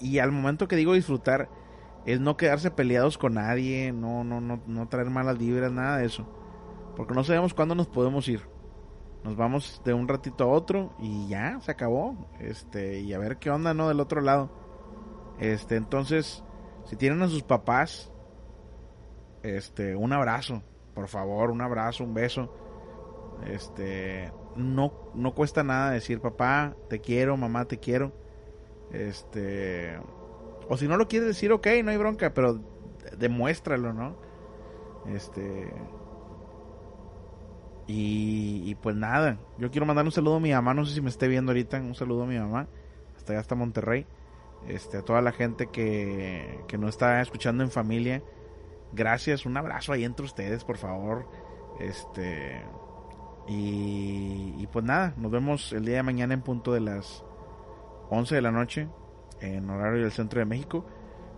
y 0.00 0.18
al 0.18 0.32
momento 0.32 0.68
que 0.68 0.76
digo 0.76 0.94
disfrutar, 0.94 1.48
es 2.08 2.20
no 2.20 2.38
quedarse 2.38 2.70
peleados 2.70 3.18
con 3.18 3.34
nadie, 3.34 3.92
no, 3.92 4.24
no, 4.24 4.40
no, 4.40 4.62
no 4.66 4.88
traer 4.88 5.10
malas 5.10 5.36
vibras, 5.36 5.70
nada 5.70 5.98
de 5.98 6.06
eso. 6.06 6.26
Porque 6.96 7.12
no 7.12 7.22
sabemos 7.22 7.52
cuándo 7.52 7.74
nos 7.74 7.86
podemos 7.86 8.26
ir. 8.28 8.40
Nos 9.24 9.36
vamos 9.36 9.82
de 9.84 9.92
un 9.92 10.08
ratito 10.08 10.44
a 10.44 10.46
otro 10.46 10.94
y 10.98 11.28
ya, 11.28 11.60
se 11.60 11.70
acabó. 11.70 12.30
Este, 12.40 13.00
y 13.00 13.12
a 13.12 13.18
ver 13.18 13.36
qué 13.36 13.50
onda, 13.50 13.74
¿no? 13.74 13.88
Del 13.88 14.00
otro 14.00 14.22
lado. 14.22 14.48
Este, 15.38 15.76
entonces, 15.76 16.42
si 16.86 16.96
tienen 16.96 17.20
a 17.20 17.28
sus 17.28 17.42
papás, 17.42 18.10
este, 19.42 19.94
un 19.94 20.14
abrazo, 20.14 20.62
por 20.94 21.08
favor, 21.08 21.50
un 21.50 21.60
abrazo, 21.60 22.04
un 22.04 22.14
beso. 22.14 22.50
Este, 23.46 24.32
no, 24.56 25.10
no 25.14 25.34
cuesta 25.34 25.62
nada 25.62 25.90
decir, 25.90 26.22
papá, 26.22 26.74
te 26.88 27.00
quiero, 27.02 27.36
mamá, 27.36 27.66
te 27.66 27.78
quiero. 27.78 28.14
Este, 28.92 30.00
o 30.68 30.76
si 30.76 30.86
no 30.86 30.96
lo 30.96 31.08
quieres 31.08 31.28
decir, 31.28 31.52
ok, 31.52 31.66
no 31.84 31.90
hay 31.90 31.96
bronca, 31.96 32.34
pero 32.34 32.60
demuéstralo, 33.16 33.92
¿no? 33.92 34.16
Este. 35.06 35.72
Y, 37.86 38.64
y 38.66 38.74
pues 38.74 38.94
nada, 38.96 39.38
yo 39.56 39.70
quiero 39.70 39.86
mandar 39.86 40.04
un 40.04 40.12
saludo 40.12 40.36
a 40.36 40.40
mi 40.40 40.52
mamá, 40.52 40.74
no 40.74 40.84
sé 40.84 40.94
si 40.94 41.00
me 41.00 41.08
esté 41.08 41.26
viendo 41.26 41.52
ahorita, 41.52 41.78
un 41.78 41.94
saludo 41.94 42.24
a 42.24 42.26
mi 42.26 42.38
mamá, 42.38 42.68
hasta 43.16 43.32
allá 43.32 43.40
hasta 43.40 43.54
Monterrey, 43.54 44.06
este, 44.66 44.98
a 44.98 45.02
toda 45.02 45.22
la 45.22 45.32
gente 45.32 45.68
que, 45.68 46.60
que 46.68 46.76
nos 46.76 46.90
está 46.90 47.22
escuchando 47.22 47.64
en 47.64 47.70
familia, 47.70 48.22
gracias, 48.92 49.46
un 49.46 49.56
abrazo 49.56 49.94
ahí 49.94 50.04
entre 50.04 50.26
ustedes, 50.26 50.64
por 50.64 50.76
favor, 50.76 51.30
este, 51.80 52.62
y, 53.46 54.54
y 54.58 54.68
pues 54.70 54.84
nada, 54.84 55.14
nos 55.16 55.30
vemos 55.30 55.72
el 55.72 55.86
día 55.86 55.96
de 55.96 56.02
mañana 56.02 56.34
en 56.34 56.42
punto 56.42 56.74
de 56.74 56.80
las 56.80 57.24
11 58.10 58.34
de 58.34 58.42
la 58.42 58.50
noche, 58.50 58.88
en 59.40 59.68
horario 59.70 60.02
del 60.02 60.12
centro 60.12 60.40
de 60.40 60.46
México. 60.46 60.84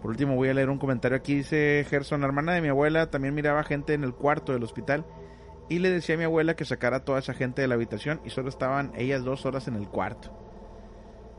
Por 0.00 0.10
último 0.10 0.34
voy 0.34 0.48
a 0.48 0.54
leer 0.54 0.70
un 0.70 0.78
comentario 0.78 1.16
aquí, 1.16 1.34
dice 1.34 1.84
Gerson, 1.88 2.22
la 2.22 2.26
hermana 2.26 2.52
de 2.52 2.62
mi 2.62 2.68
abuela 2.68 3.10
también 3.10 3.34
miraba 3.34 3.62
gente 3.64 3.92
en 3.92 4.02
el 4.02 4.14
cuarto 4.14 4.52
del 4.52 4.62
hospital 4.62 5.04
Y 5.68 5.78
le 5.78 5.90
decía 5.90 6.14
a 6.14 6.18
mi 6.18 6.24
abuela 6.24 6.56
que 6.56 6.64
sacara 6.64 6.98
a 6.98 7.04
toda 7.04 7.18
esa 7.18 7.34
gente 7.34 7.60
de 7.60 7.68
la 7.68 7.74
habitación 7.74 8.20
y 8.24 8.30
solo 8.30 8.48
estaban 8.48 8.92
ellas 8.96 9.24
dos 9.24 9.44
horas 9.44 9.68
en 9.68 9.76
el 9.76 9.88
cuarto. 9.88 10.30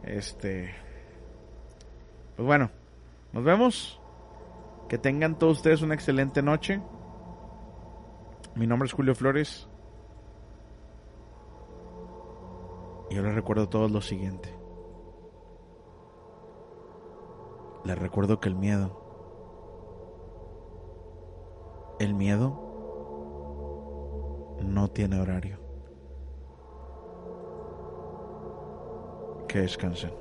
Este. 0.03 0.74
Pues 2.36 2.45
bueno, 2.45 2.72
nos 3.34 3.43
vemos. 3.43 3.97
Que 4.88 4.97
tengan 4.97 5.39
todos 5.39 5.57
ustedes 5.57 5.82
una 5.82 5.93
excelente 5.93 6.41
noche. 6.41 6.82
Mi 8.55 8.68
nombre 8.68 8.88
es 8.88 8.93
Julio 8.93 9.16
Flores. 9.16 9.70
Y 13.09 13.16
yo 13.16 13.24
les 13.24 13.34
recuerdo 13.34 13.64
a 13.64 13.70
todos 13.70 13.91
lo 13.91 14.01
siguiente. 14.01 14.61
Les 17.84 17.98
recuerdo 17.98 18.40
que 18.40 18.48
el 18.50 18.56
miedo, 18.56 19.02
el 22.00 22.14
miedo 22.14 22.72
no 24.64 24.88
tiene 24.90 25.20
horario. 25.20 25.60
Que 29.48 29.60
descansen. 29.62 30.20